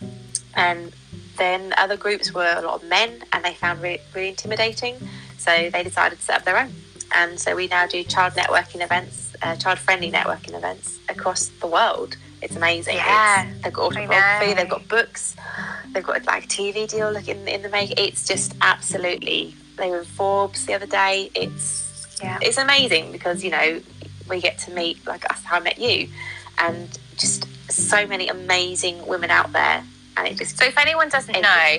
and 0.55 0.93
then 1.39 1.73
other 1.77 1.97
groups 1.97 2.33
were 2.33 2.53
a 2.57 2.61
lot 2.61 2.75
of 2.83 2.87
men 2.87 3.23
and 3.33 3.43
they 3.43 3.53
found 3.55 3.81
re- 3.81 3.99
really 4.13 4.29
intimidating 4.29 4.95
so 5.37 5.51
they 5.73 5.81
decided 5.83 6.17
to 6.19 6.23
set 6.25 6.37
up 6.37 6.45
their 6.45 6.57
own 6.59 6.71
and 7.15 7.39
so 7.39 7.55
we 7.55 7.65
now 7.67 7.87
do 7.87 8.03
child 8.03 8.33
networking 8.33 8.81
events 8.83 9.33
uh, 9.41 9.55
child-friendly 9.55 10.11
networking 10.11 10.53
events 10.53 10.99
across 11.07 11.47
the 11.61 11.65
world. 11.67 12.17
It's 12.41 12.57
amazing. 12.57 12.95
Yeah, 12.97 13.43
It's- 13.47 13.63
they've 13.63 13.71
got 13.73 13.83
autobiography, 13.85 14.53
they've 14.53 14.69
got 14.69 14.85
books, 14.89 15.35
they've 15.93 16.03
got 16.03 16.25
like 16.25 16.43
a 16.43 16.47
TV 16.47 16.87
deal 16.89 17.09
like 17.11 17.29
in 17.29 17.47
in 17.47 17.61
the 17.61 17.69
make. 17.69 17.97
It's 17.97 18.27
just 18.27 18.53
absolutely. 18.61 19.55
They 19.77 19.89
were 19.91 19.99
in 19.99 20.05
Forbes 20.05 20.65
the 20.65 20.73
other 20.73 20.85
day. 20.87 21.31
It's 21.35 22.19
Yeah. 22.21 22.37
it's 22.41 22.57
amazing 22.57 23.13
because 23.13 23.41
you 23.45 23.51
know 23.51 23.81
we 24.29 24.41
get 24.41 24.57
to 24.65 24.71
meet 24.71 24.97
like 25.07 25.23
us 25.31 25.41
how 25.45 25.55
I 25.55 25.59
met 25.61 25.79
you, 25.79 26.09
and 26.57 26.99
just 27.17 27.47
so 27.71 28.05
many 28.05 28.27
amazing 28.27 29.05
women 29.07 29.31
out 29.31 29.53
there, 29.53 29.83
and 30.19 30.27
it 30.27 30.37
just 30.37 30.57
So 30.57 30.65
if 30.65 30.77
anyone 30.77 31.09
doesn't 31.09 31.39
know, 31.39 31.77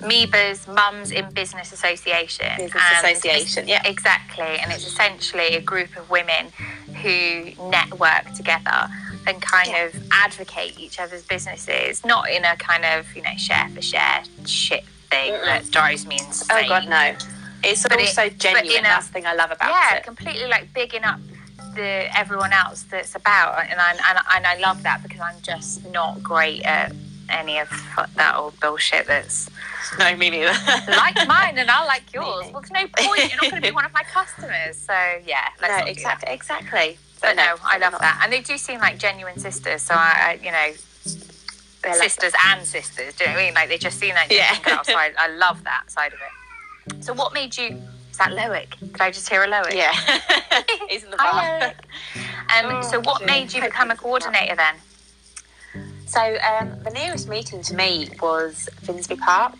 MIBA's 0.00 0.68
Mums 0.68 1.10
in 1.10 1.28
Business 1.32 1.72
Association. 1.72 2.46
Business 2.56 2.82
Association, 3.02 3.66
yeah. 3.66 3.82
Exactly. 3.84 4.44
And 4.60 4.70
it's 4.70 4.86
essentially 4.86 5.56
a 5.56 5.60
group 5.60 5.96
of 5.96 6.08
women 6.08 6.46
who 7.02 7.50
network 7.68 8.32
together 8.36 8.88
and 9.26 9.42
kind 9.42 9.68
Yeah. 9.68 9.84
of 9.86 10.02
advocate 10.12 10.78
each 10.78 11.00
other's 11.00 11.24
businesses, 11.24 12.04
not 12.04 12.30
in 12.30 12.44
a 12.44 12.54
kind 12.56 12.84
of, 12.84 13.14
you 13.16 13.22
know, 13.22 13.36
share 13.36 13.68
for 13.74 13.82
share 13.82 14.22
shit 14.46 14.84
thing 15.10 15.32
Mm-mm. 15.32 15.44
that 15.46 15.70
drives 15.70 16.06
me 16.06 16.16
insane. 16.20 16.64
oh 16.64 16.68
god 16.68 16.86
no, 16.86 17.14
it's 17.64 17.82
But 17.82 17.98
also 17.98 18.28
but 18.28 18.38
genuine. 18.38 18.70
in 18.70 18.84
a- 18.84 18.88
That's 18.88 19.06
the 19.08 19.12
thing 19.14 19.26
I 19.26 19.34
love 19.34 19.50
about 19.50 19.70
yeah, 19.70 19.90
it. 19.94 19.94
Yeah, 19.94 20.00
completely 20.00 20.46
like 20.48 20.72
bigging 20.74 21.02
up 21.02 21.18
the 21.74 22.06
everyone 22.16 22.52
else 22.52 22.82
that's 22.90 23.14
about, 23.16 23.58
and 23.70 23.80
I 23.80 23.90
and, 23.92 24.00
I- 24.18 24.36
and 24.36 24.46
I 24.46 24.56
love 24.58 24.82
that 24.84 25.02
because 25.02 25.20
I'm 25.20 25.40
just 25.42 25.84
not 25.90 26.22
great 26.22 26.62
at 26.62 26.92
any 27.28 27.58
of 27.58 27.68
that 28.16 28.34
old 28.36 28.58
bullshit 28.60 29.06
that's 29.06 29.48
No, 29.98 30.14
me 30.16 30.30
neither. 30.30 30.52
like 30.88 31.16
mine 31.28 31.58
and 31.58 31.70
I 31.70 31.84
like 31.86 32.12
yours. 32.12 32.46
Well, 32.52 32.60
there's 32.62 32.70
no 32.70 32.86
point. 32.96 33.18
You're 33.32 33.42
not 33.42 33.50
going 33.50 33.62
to 33.62 33.68
be 33.68 33.74
one 33.74 33.84
of 33.84 33.92
my 33.92 34.02
customers. 34.02 34.76
So 34.76 34.92
yeah, 35.26 35.48
no, 35.62 35.68
not 35.68 35.78
do 35.80 35.84
that. 35.84 35.88
exactly, 35.88 36.32
exactly. 36.34 36.98
But 37.20 37.36
no, 37.36 37.56
I 37.62 37.78
love 37.78 37.92
not- 37.92 38.00
that, 38.00 38.20
and 38.22 38.32
they 38.32 38.40
do 38.40 38.56
seem 38.58 38.78
like 38.80 38.98
genuine 38.98 39.38
sisters. 39.38 39.82
So 39.82 39.94
I, 39.94 40.38
I 40.38 40.44
you 40.44 40.52
know, 40.52 40.72
They're 41.82 41.92
like- 41.98 42.02
sisters 42.10 42.32
and 42.46 42.66
sisters. 42.66 43.14
Do 43.14 43.24
you 43.24 43.30
know 43.30 43.34
what 43.36 43.42
I 43.42 43.44
mean? 43.46 43.54
Like 43.54 43.68
they 43.68 43.78
just 43.78 43.98
seem 43.98 44.14
like 44.14 44.30
Yeah. 44.32 44.58
girls. 44.62 44.86
So 44.86 44.94
I, 44.94 45.10
I 45.18 45.28
love 45.28 45.64
that 45.64 45.90
side 45.90 46.12
of 46.12 46.18
it. 46.20 47.04
So 47.04 47.12
what 47.12 47.32
made 47.34 47.56
you? 47.56 47.80
Is 48.10 48.16
that 48.18 48.30
Loic? 48.32 48.78
Did 48.80 49.00
I 49.00 49.10
just 49.10 49.28
hear 49.28 49.42
a 49.44 49.46
Loic? 49.48 49.74
Yeah, 49.74 49.92
he's 50.88 51.04
in 51.04 51.10
the 51.10 51.16
bar. 51.16 51.26
Hi. 51.32 51.74
Um, 52.64 52.76
Oh, 52.76 52.82
so 52.82 53.00
what 53.00 53.18
dear. 53.18 53.26
made 53.26 53.52
you 53.52 53.60
become 53.62 53.90
a 53.90 53.96
coordinator 53.96 54.56
then? 54.56 54.74
So 56.06 56.20
um, 56.20 56.82
the 56.82 56.90
nearest 56.90 57.28
meeting 57.28 57.62
to 57.62 57.74
me 57.74 58.08
was 58.20 58.68
Finsbury 58.82 59.18
Park. 59.20 59.54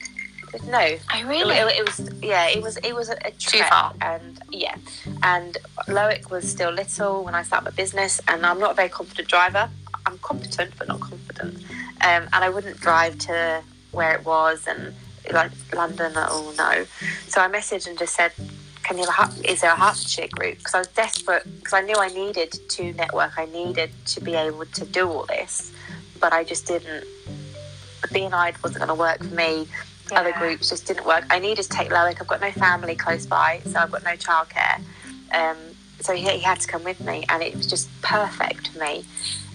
No, 0.66 0.78
Oh 0.78 1.30
it, 1.30 1.46
it- 1.46 1.78
it 1.80 1.84
was 1.86 2.10
yeah, 2.22 2.48
it 2.48 2.62
was 2.62 2.78
it 2.78 2.94
was 2.94 3.10
a, 3.10 3.16
a 3.26 3.30
Too 3.32 3.62
far. 3.64 3.92
and 4.00 4.40
yeah, 4.50 4.76
and 5.22 5.58
Loic 5.88 6.30
was 6.30 6.50
still 6.50 6.70
little 6.70 7.22
when 7.22 7.34
I 7.34 7.42
started 7.42 7.66
my 7.66 7.70
business, 7.72 8.18
and 8.28 8.46
I'm 8.46 8.58
not 8.58 8.70
a 8.70 8.74
very 8.74 8.88
confident 8.88 9.28
driver. 9.28 9.68
I'm 10.06 10.16
competent 10.18 10.72
but 10.78 10.88
not 10.88 11.00
confident, 11.00 11.58
um, 12.00 12.28
and 12.32 12.34
I 12.34 12.48
wouldn't 12.48 12.80
drive 12.80 13.18
to 13.28 13.62
where 13.92 14.14
it 14.14 14.24
was 14.24 14.66
and 14.66 14.94
like 15.30 15.50
London. 15.74 16.12
Oh 16.16 16.54
no! 16.56 16.86
So 17.28 17.42
I 17.42 17.48
messaged 17.48 17.86
and 17.86 17.98
just 17.98 18.14
said, 18.16 18.32
"Can 18.84 18.96
you 18.96 19.04
have 19.10 19.38
a, 19.38 19.52
is 19.52 19.60
there 19.60 19.72
a 19.72 19.76
Hertfordshire 19.76 20.28
group?" 20.28 20.56
Because 20.58 20.74
I 20.74 20.78
was 20.78 20.88
desperate 20.88 21.44
because 21.58 21.74
I 21.74 21.82
knew 21.82 21.96
I 21.96 22.08
needed 22.08 22.52
to 22.70 22.92
network. 22.94 23.38
I 23.38 23.44
needed 23.44 23.90
to 24.06 24.20
be 24.22 24.34
able 24.34 24.64
to 24.64 24.84
do 24.86 25.06
all 25.10 25.26
this, 25.26 25.72
but 26.20 26.32
I 26.32 26.44
just 26.44 26.66
didn't. 26.66 27.04
BNI 28.08 28.62
wasn't 28.62 28.78
going 28.84 28.88
to 28.88 28.94
work 28.94 29.18
for 29.18 29.34
me 29.34 29.66
other 30.12 30.32
groups 30.32 30.70
just 30.70 30.86
didn't 30.86 31.06
work. 31.06 31.24
I 31.30 31.38
needed 31.38 31.62
to 31.64 31.68
take 31.68 31.90
Loic. 31.90 32.18
I've 32.20 32.26
got 32.26 32.40
no 32.40 32.50
family 32.52 32.94
close 32.94 33.26
by, 33.26 33.60
so 33.66 33.78
I've 33.78 33.90
got 33.90 34.04
no 34.04 34.12
childcare. 34.12 34.80
Um, 35.32 35.56
so 36.00 36.14
he, 36.14 36.22
he 36.28 36.40
had 36.40 36.60
to 36.60 36.68
come 36.68 36.84
with 36.84 37.00
me, 37.00 37.24
and 37.28 37.42
it 37.42 37.54
was 37.56 37.66
just 37.66 37.88
perfect 38.02 38.68
for 38.68 38.78
me, 38.78 39.04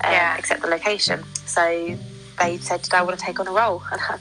um, 0.03 0.11
Yeah. 0.11 0.37
except 0.37 0.61
the 0.61 0.67
location. 0.67 1.23
So 1.45 1.97
they 2.39 2.57
said, 2.57 2.81
Did 2.83 2.93
I 2.93 3.01
want 3.01 3.17
to 3.17 3.25
take 3.25 3.39
on 3.39 3.47
a 3.47 3.51
role? 3.51 3.81
And 3.91 4.01
I, 4.09 4.17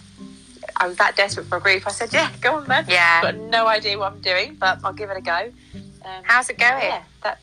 I 0.79 0.87
was 0.87 0.97
that 0.97 1.17
desperate 1.17 1.47
for 1.47 1.59
a 1.59 1.61
group. 1.61 1.87
I 1.87 1.91
said, 1.91 2.13
Yeah, 2.13 2.31
go 2.41 2.57
on 2.57 2.69
then. 2.69 2.87
Yeah. 2.89 3.21
I've 3.23 3.35
got 3.35 3.37
no 3.51 3.67
idea 3.67 3.99
what 3.99 4.13
I'm 4.13 4.21
doing, 4.21 4.57
but 4.59 4.79
I'll 4.85 4.93
give 4.93 5.11
it 5.11 5.17
a 5.17 5.21
go. 5.21 5.51
Um, 6.05 6.23
How's 6.23 6.49
it 6.49 6.59
going? 6.59 6.83
yeah, 6.83 7.03
that 7.23 7.41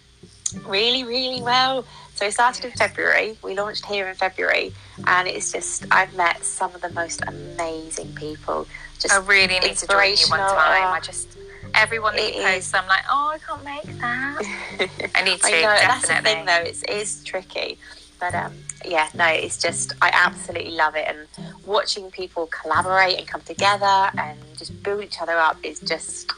really, 0.66 1.04
really 1.04 1.42
well. 1.44 1.86
So 2.16 2.26
it 2.26 2.34
started 2.34 2.66
in 2.66 2.72
February. 2.72 3.38
We 3.44 3.54
launched 3.56 3.86
here 3.86 4.08
in 4.10 4.16
February, 4.16 4.74
and 5.08 5.28
it's 5.28 5.52
just 5.52 5.86
I've 5.92 6.14
met 6.16 6.44
some 6.44 6.74
of 6.76 6.82
the 6.82 6.92
most 6.92 7.22
amazing 7.28 8.14
people. 8.16 8.68
Just 9.00 9.14
I 9.14 9.20
really 9.20 9.60
need 9.60 9.78
to 9.78 9.88
join 9.88 9.98
you 9.98 10.28
one 10.30 10.40
inspirational, 10.40 10.50
time. 10.50 10.84
uh, 10.84 10.92
I 10.92 11.00
just 11.02 11.38
everyone 11.74 12.16
that 12.16 12.34
you 12.34 12.42
is. 12.42 12.46
post, 12.46 12.76
I'm 12.76 12.88
like, 12.88 13.04
oh, 13.10 13.34
I 13.34 13.38
can't 13.38 13.64
make 13.64 14.00
that. 14.00 15.10
I 15.16 15.24
need 15.24 15.40
to 15.42 15.48
I 15.48 15.62
know 15.62 15.76
that's 15.76 16.08
the 16.08 16.16
thing 16.16 16.46
though. 16.46 16.64
It's 16.64 16.84
it's 16.88 17.24
tricky, 17.24 17.78
but 18.20 18.34
um, 18.36 18.54
yeah, 18.86 19.10
no, 19.14 19.26
it's 19.26 19.58
just 19.58 19.94
I 20.02 20.10
absolutely 20.14 20.72
love 20.72 20.96
it, 20.96 21.06
and 21.08 21.28
watching 21.66 22.12
people 22.12 22.48
collaborate 22.48 23.18
and 23.18 23.28
come 23.28 23.42
together 23.42 24.12
and 24.18 24.38
just 24.58 24.82
build 24.84 25.04
each 25.04 25.22
other 25.22 25.38
up 25.38 25.58
is 25.64 25.80
just 25.80 26.32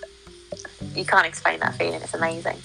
you 0.96 1.06
can't 1.06 1.25
explain 1.25 1.60
that 1.60 1.75
feeling. 1.75 2.01
It's 2.01 2.13
amazing. 2.13 2.58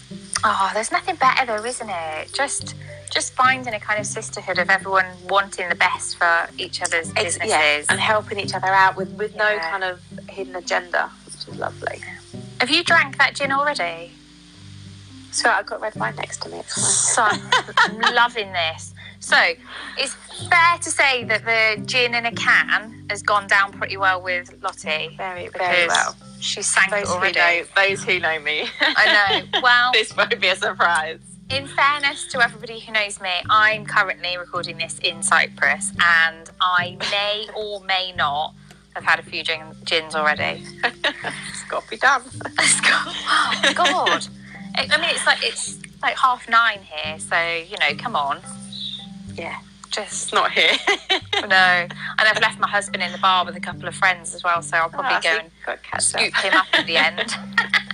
Oh, 0.44 0.70
there's 0.74 0.92
nothing 0.92 1.16
better 1.16 1.46
though, 1.46 1.64
isn't 1.64 1.88
it? 1.88 2.32
Just 2.32 2.74
just 3.10 3.32
finding 3.34 3.74
a 3.74 3.80
kind 3.80 3.98
of 4.00 4.06
sisterhood 4.06 4.58
of 4.58 4.68
everyone 4.70 5.06
wanting 5.28 5.68
the 5.68 5.74
best 5.74 6.16
for 6.16 6.48
each 6.58 6.82
other's 6.82 7.12
businesses. 7.12 7.48
yeah, 7.50 7.82
and 7.88 8.00
helping 8.00 8.38
each 8.38 8.54
other 8.54 8.68
out 8.68 8.96
with 8.96 9.10
with 9.12 9.34
no 9.36 9.58
kind 9.58 9.84
of 9.84 10.00
hidden 10.28 10.54
agenda, 10.56 11.10
which 11.24 11.34
is 11.48 11.58
lovely. 11.58 12.00
Have 12.60 12.70
you 12.70 12.82
drank 12.84 13.18
that 13.18 13.34
gin 13.34 13.52
already? 13.52 14.12
So 15.30 15.50
I've 15.50 15.66
got 15.66 15.80
red 15.82 15.94
wine 15.96 16.16
next 16.16 16.40
to 16.42 16.48
me. 16.48 16.62
So. 16.66 17.22
I'm 17.22 18.14
loving 18.14 18.52
this. 18.52 18.94
So 19.20 19.36
it's 19.98 20.14
fair 20.48 20.78
to 20.80 20.90
say 20.90 21.24
that 21.24 21.44
the 21.44 21.82
gin 21.84 22.14
in 22.14 22.24
a 22.26 22.32
can 22.32 23.06
has 23.10 23.22
gone 23.22 23.46
down 23.46 23.72
pretty 23.72 23.96
well 23.96 24.22
with 24.22 24.54
Lottie. 24.62 25.14
very 25.16 25.48
very 25.48 25.88
well. 25.88 26.14
She 26.40 26.62
sank 26.62 26.88
it 26.88 27.00
Those 27.00 27.08
who 27.08 27.14
already. 27.14 27.38
know, 27.38 27.64
those 27.74 28.04
who 28.04 28.18
know 28.20 28.38
me, 28.40 28.68
I 28.80 29.40
know. 29.52 29.60
Well, 29.62 29.92
this 29.92 30.16
won't 30.16 30.38
be 30.40 30.48
a 30.48 30.56
surprise. 30.56 31.18
In 31.50 31.66
fairness 31.66 32.26
to 32.28 32.42
everybody 32.42 32.80
who 32.80 32.92
knows 32.92 33.20
me, 33.20 33.30
I'm 33.48 33.86
currently 33.86 34.36
recording 34.36 34.78
this 34.78 34.98
in 34.98 35.22
Cyprus 35.22 35.92
and 36.00 36.50
I 36.60 36.96
may 37.10 37.48
or 37.56 37.80
may 37.84 38.12
not 38.16 38.54
have 38.94 39.04
had 39.04 39.18
a 39.18 39.22
few 39.22 39.42
gin, 39.44 39.60
gins 39.84 40.14
already. 40.14 40.64
it's 40.84 41.64
got 41.68 41.84
to 41.84 41.90
be 41.90 41.96
done. 41.96 42.22
oh, 42.58 43.72
God. 43.74 44.26
I 44.76 44.88
I 44.90 45.00
mean, 45.00 45.10
it's 45.10 45.26
like 45.26 45.38
it's 45.42 45.78
like 46.02 46.16
half 46.18 46.48
nine 46.48 46.80
here, 46.82 47.18
so 47.18 47.38
you 47.38 47.76
know, 47.78 47.96
come 47.98 48.16
on, 48.16 48.40
Yeah, 49.34 49.58
just 49.90 50.32
not 50.34 50.50
here. 50.52 50.72
no. 51.34 51.46
And 51.48 51.92
I've 52.18 52.40
left 52.40 52.58
my 52.58 52.68
husband 52.68 53.02
in 53.02 53.12
the 53.12 53.18
bar 53.18 53.44
with 53.44 53.56
a 53.56 53.60
couple 53.60 53.88
of 53.88 53.94
friends 53.94 54.34
as 54.34 54.42
well, 54.42 54.60
so 54.62 54.76
I'll 54.76 54.90
probably 54.90 55.12
ah, 55.12 55.20
so 55.20 55.30
go 55.30 55.38
and 55.38 55.50
got 55.64 55.82
to 55.82 55.88
catch 55.88 56.02
scoop 56.02 56.38
up. 56.38 56.44
him 56.44 56.54
up 56.54 56.66
at 56.72 56.86
the 56.86 56.96
end. 56.96 57.36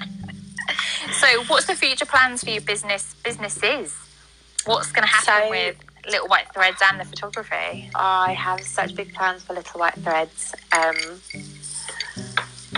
so, 1.13 1.45
what's 1.45 1.67
the 1.67 1.75
future 1.75 2.07
plans 2.07 2.43
for 2.45 2.51
your 2.51 2.63
business? 2.63 3.15
Businesses? 3.25 3.95
What's 4.67 4.93
going 4.93 5.03
to 5.07 5.09
happen 5.09 5.45
So- 5.45 5.51
with 5.51 5.77
Little 6.09 6.29
White 6.29 6.53
Threads 6.53 6.81
and 6.83 7.01
the 7.01 7.05
photography? 7.05 7.91
I 7.95 8.33
have 8.33 8.61
such 8.63 8.95
big 8.95 9.13
plans 9.15 9.43
for 9.43 9.55
Little 9.55 9.81
White 9.81 9.95
Threads. 9.95 10.55
Um, 10.73 10.97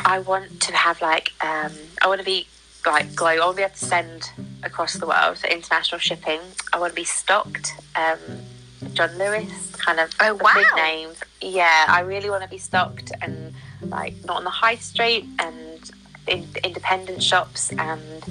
I 0.05 0.19
want 0.19 0.61
to 0.63 0.73
have 0.77 1.01
like 1.01 1.33
um, 1.43 1.73
I 2.03 2.09
want 2.09 2.21
to 2.21 2.25
be 2.25 2.47
like 2.85 3.15
global. 3.15 3.43
I 3.43 3.47
want 3.47 3.57
to 3.57 3.61
be 3.61 3.63
able 3.65 3.75
to 3.75 3.85
send 3.85 4.31
across 4.63 4.95
the 4.95 5.07
world 5.07 5.39
for 5.39 5.47
international 5.47 5.99
shipping. 5.99 6.41
I 6.73 6.79
want 6.79 6.93
to 6.93 6.97
be 6.97 7.05
stocked. 7.05 7.75
Um, 7.97 8.19
John 8.93 9.17
Lewis, 9.17 9.75
kind 9.77 9.99
of 10.01 10.11
Oh, 10.21 10.35
the 10.35 10.45
big 10.55 10.67
wow. 10.73 10.77
names. 10.77 11.23
Yeah, 11.41 11.87
I 11.89 12.01
really 12.01 12.29
want 12.29 12.43
to 12.43 12.49
be 12.49 12.59
stocked 12.59 13.13
and 13.23 13.55
like 13.83 14.15
not 14.25 14.37
on 14.39 14.45
the 14.45 14.51
high 14.51 14.77
street 14.77 15.25
and 15.39 15.57
in 16.27 16.49
independent 16.63 17.23
shops 17.23 17.73
and 17.73 18.25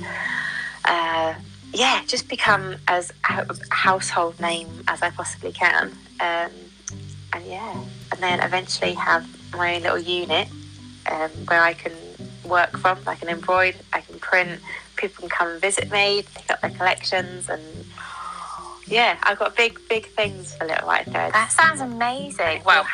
uh, 0.85 1.33
yeah, 1.73 2.03
just 2.05 2.27
become 2.29 2.75
as 2.87 3.11
a 3.29 3.45
household 3.69 4.39
name 4.39 4.67
as 4.87 5.01
I 5.01 5.09
possibly 5.09 5.51
can. 5.51 5.91
Um, 6.19 6.51
and 7.33 7.45
yeah, 7.47 7.83
and 8.11 8.19
then 8.21 8.39
eventually 8.41 8.93
have 8.93 9.27
my 9.53 9.75
own 9.75 9.81
little 9.81 9.99
unit 9.99 10.47
um, 11.11 11.29
where 11.47 11.61
I 11.61 11.73
can 11.73 11.93
work 12.45 12.77
from. 12.77 12.99
I 13.07 13.15
can 13.15 13.29
embroider, 13.29 13.79
I 13.91 14.01
can 14.01 14.19
print. 14.19 14.61
People 14.95 15.21
can 15.21 15.29
come 15.29 15.47
and 15.49 15.61
visit 15.61 15.91
me, 15.91 16.23
pick 16.35 16.51
up 16.51 16.61
their 16.61 16.69
collections, 16.69 17.49
and 17.49 17.61
yeah, 18.87 19.17
I've 19.23 19.39
got 19.39 19.55
big, 19.55 19.79
big 19.89 20.07
things 20.07 20.55
for 20.55 20.65
Little 20.65 20.87
White 20.87 21.05
Threads. 21.05 21.33
That 21.33 21.51
sounds 21.51 21.81
amazing. 21.81 22.61
Well, 22.63 22.85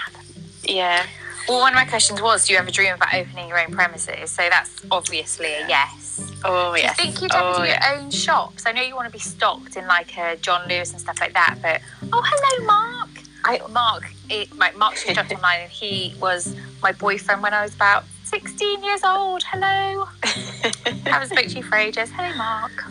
yeah, 0.63 1.05
well, 1.49 1.61
one 1.61 1.73
of 1.73 1.75
my 1.75 1.85
questions 1.85 2.21
was, 2.21 2.47
do 2.47 2.53
you 2.53 2.59
ever 2.59 2.71
dream 2.71 2.93
about 2.93 3.13
opening 3.13 3.49
your 3.49 3.59
own 3.59 3.71
premises? 3.71 4.29
So 4.29 4.47
that's 4.49 4.81
obviously 4.91 5.47
a 5.47 5.67
yes. 5.67 6.31
oh 6.45 6.75
yes. 6.75 6.95
Do 6.97 7.03
you 7.03 7.11
think 7.11 7.21
you'd 7.21 7.33
ever 7.33 7.53
oh 7.55 7.57
do 7.57 7.67
yeah. 7.67 7.93
your 7.95 8.01
own 8.03 8.11
shops? 8.11 8.65
I 8.65 8.71
know 8.71 8.81
you 8.81 8.95
want 8.95 9.07
to 9.07 9.11
be 9.11 9.19
stocked 9.19 9.75
in 9.75 9.87
like 9.87 10.15
a 10.17 10.37
John 10.37 10.67
Lewis 10.69 10.91
and 10.91 11.01
stuff 11.01 11.19
like 11.19 11.33
that, 11.33 11.57
but 11.61 11.81
oh, 12.13 12.21
hello, 12.23 12.65
Mark. 12.65 13.09
I 13.45 13.59
Mark, 13.71 14.03
it, 14.29 14.55
my, 14.57 14.71
Mark's 14.73 15.03
just 15.03 15.15
jumped 15.15 15.31
online 15.31 15.61
and 15.61 15.71
he 15.71 16.13
was 16.19 16.55
my 16.83 16.91
boyfriend 16.91 17.41
when 17.41 17.53
I 17.53 17.63
was 17.63 17.73
about 17.73 18.03
16 18.25 18.83
years 18.83 19.03
old. 19.03 19.43
Hello. 19.43 20.07
I 20.23 20.93
haven't 21.05 21.29
spoke 21.29 21.45
to 21.45 21.57
you 21.57 21.63
for 21.63 21.77
ages. 21.77 22.11
Hello, 22.13 22.35
Mark. 22.37 22.83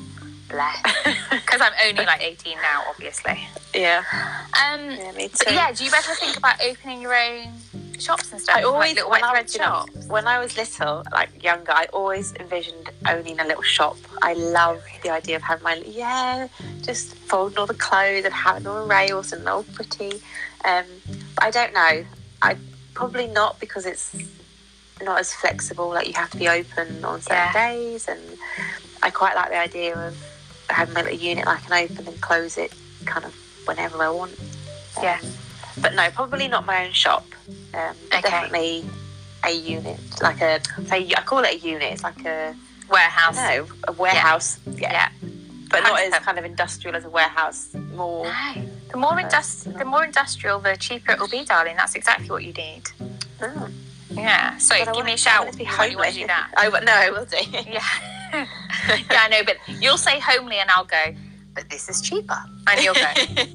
bless. 0.49 0.83
Because 1.31 1.61
I'm 1.61 1.73
only 1.87 2.05
like 2.05 2.23
18 2.23 2.57
now, 2.57 2.85
obviously. 2.89 3.47
Yeah. 3.75 4.03
Um, 4.63 4.91
Yeah, 4.91 5.13
me 5.13 5.29
too. 5.29 5.55
yeah, 5.55 5.73
do 5.73 5.85
you 5.85 5.91
ever 5.95 6.15
think 6.15 6.37
about 6.37 6.63
opening 6.63 7.01
your 7.01 7.15
own 7.15 7.53
shops 7.99 8.33
and 8.33 8.41
stuff? 8.41 8.57
I 8.57 8.63
always, 8.63 8.89
like 8.91 8.97
little 8.97 9.11
when, 9.11 9.25
I 9.25 9.41
was, 9.43 9.53
shops. 9.53 10.07
when 10.07 10.27
I 10.27 10.39
was 10.39 10.57
little, 10.57 11.03
like 11.13 11.43
younger, 11.43 11.73
I 11.73 11.87
always 11.93 12.35
envisioned 12.35 12.91
owning 13.09 13.39
a 13.41 13.45
little 13.45 13.63
shop. 13.63 13.97
I 14.23 14.35
love 14.35 14.83
the 15.03 15.11
idea 15.11 15.37
of 15.37 15.43
having 15.43 15.65
my, 15.65 15.75
yeah, 15.87 16.49
just 16.83 17.15
folding 17.15 17.59
all 17.59 17.67
the 17.67 17.75
clothes 17.75 18.25
and 18.25 18.35
having 18.35 18.67
all 18.67 18.83
the 18.83 18.89
rails 18.89 19.33
and 19.33 19.47
all 19.49 19.63
pretty. 19.65 20.21
Um, 20.65 20.85
but 21.35 21.45
I 21.45 21.51
don't 21.51 21.75
know. 21.75 22.05
I 22.43 22.57
probably 22.95 23.27
not 23.29 23.59
because 23.61 23.87
it's 23.87 24.17
not 25.03 25.21
as 25.21 25.33
flexible. 25.33 25.89
Like 25.91 26.07
you 26.09 26.15
have 26.15 26.31
to 26.31 26.37
be 26.39 26.49
open 26.49 27.05
on 27.05 27.21
certain 27.21 27.37
Yeah. 27.37 27.53
days, 27.53 28.09
and 28.09 28.21
I 29.03 29.11
quite 29.11 29.35
like 29.37 29.51
the 29.51 29.59
idea 29.59 29.97
of 29.97 30.17
having 30.69 30.95
my 30.95 31.03
little 31.03 31.19
unit. 31.19 31.47
I 31.47 31.57
can 31.59 31.73
open 31.91 32.07
and 32.09 32.21
close 32.21 32.59
it 32.59 32.73
kind 33.05 33.25
of 33.25 33.35
whenever 33.67 34.03
I 34.03 34.11
want. 34.11 34.33
Um, 34.97 35.05
Yeah. 35.05 35.21
But 35.81 35.95
no, 35.95 36.11
probably 36.11 36.49
not 36.49 36.67
my 36.67 36.87
own 36.87 36.93
shop. 36.93 37.27
Um, 37.75 37.95
Okay. 38.13 38.21
Definitely 38.23 38.85
a 39.45 39.53
unit, 39.53 39.99
like 40.23 40.41
a 40.41 40.61
say 40.87 41.07
I 41.17 41.21
call 41.23 41.39
it 41.45 41.55
a 41.55 41.59
unit. 41.59 41.93
It's 41.93 42.03
like 42.03 42.25
a 42.27 42.55
Warehouse. 42.91 43.37
no 43.37 43.67
a 43.87 43.93
warehouse. 43.93 44.59
Yeah, 44.67 44.93
Yeah. 44.93 45.09
but 45.71 45.83
not 45.83 46.01
as 46.01 46.13
kind 46.21 46.39
of 46.39 46.45
industrial 46.45 46.97
as 46.97 47.05
a 47.05 47.11
warehouse. 47.11 47.69
More. 47.95 48.25
No. 48.25 48.63
The 48.91 48.97
more, 48.97 49.13
industri- 49.13 49.77
the 49.79 49.85
more 49.85 50.03
industrial, 50.05 50.59
the 50.61 50.75
cheaper 50.77 51.13
it 51.13 51.19
will 51.21 51.29
be, 51.29 51.45
darling. 51.45 51.77
That's 51.77 51.95
exactly 51.95 52.31
what 52.31 52.43
you 52.43 52.53
need. 52.55 52.85
Oh. 53.43 53.69
Yeah. 54.11 54.57
So 54.57 54.75
But 54.85 54.95
give 54.95 55.05
me 55.05 55.13
a 55.13 55.17
shout 55.19 55.41
want 55.45 55.49
it 55.51 55.53
to 55.53 55.59
be 55.59 55.65
when 55.67 55.91
you 55.91 55.99
want 55.99 56.11
to 56.15 56.21
do 56.21 56.27
that. 56.27 56.49
I 56.57 56.69
will- 56.71 56.83
no, 56.83 56.93
I 56.93 57.11
will 57.11 57.27
do. 57.27 57.37
Yeah. 57.53 57.83
yeah, 58.33 58.47
I 59.25 59.29
know, 59.31 59.43
but 59.45 59.57
you'll 59.81 59.99
say 59.99 60.19
homely 60.19 60.57
and 60.59 60.71
I'll 60.71 60.85
go, 60.87 61.15
but 61.59 61.69
this 61.71 61.89
is 61.89 62.01
cheaper. 62.01 62.39
And 62.69 62.81
you'll 62.81 62.95
go, 62.95 63.07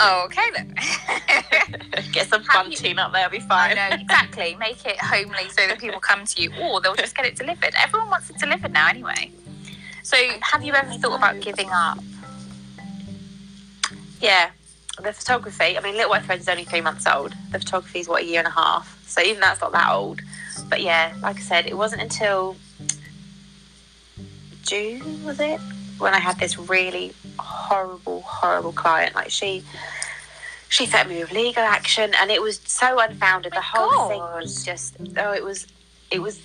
oh, 0.01 0.23
okay 0.25 0.41
then. 0.53 0.75
Get 2.11 2.27
some 2.27 2.43
bunting 2.53 2.99
up 2.99 3.13
there, 3.13 3.27
it'll 3.27 3.31
be 3.31 3.45
I 3.49 3.73
fine. 3.73 3.75
know, 3.77 3.95
exactly. 4.01 4.57
Make 4.59 4.85
it 4.85 4.99
homely 4.99 5.47
so 5.49 5.65
that 5.67 5.79
people 5.79 6.01
come 6.01 6.25
to 6.25 6.41
you, 6.41 6.51
or 6.61 6.81
they'll 6.81 6.95
just 6.95 7.15
get 7.15 7.25
it 7.25 7.37
delivered. 7.37 7.73
Everyone 7.81 8.09
wants 8.09 8.29
it 8.29 8.37
delivered 8.37 8.73
now 8.73 8.89
anyway. 8.89 9.31
So, 10.01 10.17
have 10.41 10.63
you 10.63 10.73
ever 10.73 10.91
thought 10.95 11.15
about 11.15 11.39
giving 11.39 11.69
up? 11.71 11.97
Yeah, 14.19 14.49
the 15.01 15.13
photography. 15.13 15.77
I 15.77 15.81
mean, 15.81 15.95
Little 15.95 16.09
White 16.09 16.25
Threads 16.25 16.41
is 16.41 16.49
only 16.49 16.65
three 16.65 16.81
months 16.81 17.07
old. 17.07 17.33
The 17.51 17.59
photography 17.59 17.99
is 17.99 18.09
what 18.09 18.23
a 18.23 18.25
year 18.25 18.39
and 18.39 18.47
a 18.47 18.51
half. 18.51 19.01
So 19.07 19.21
even 19.21 19.39
that's 19.39 19.61
not 19.61 19.71
that 19.71 19.89
old. 19.89 20.19
But 20.69 20.81
yeah, 20.81 21.13
like 21.21 21.37
I 21.37 21.41
said, 21.41 21.67
it 21.67 21.77
wasn't 21.77 22.01
until 22.01 22.57
June 24.63 25.23
was 25.23 25.39
it 25.39 25.61
when 25.99 26.13
I 26.13 26.19
had 26.19 26.37
this 26.37 26.57
really 26.57 27.13
horrible, 27.39 28.21
horrible 28.21 28.73
client. 28.73 29.15
Like 29.15 29.29
she, 29.29 29.63
she 30.69 30.85
threatened 30.85 31.15
me 31.15 31.21
with 31.21 31.31
legal 31.31 31.63
action, 31.63 32.13
and 32.19 32.31
it 32.31 32.41
was 32.41 32.59
so 32.65 32.99
unfounded. 32.99 33.53
The 33.53 33.61
whole 33.61 33.89
God. 33.89 34.09
thing 34.09 34.19
was 34.19 34.65
just 34.65 34.95
oh, 35.17 35.33
it 35.33 35.43
was, 35.43 35.67
it 36.11 36.21
was 36.21 36.41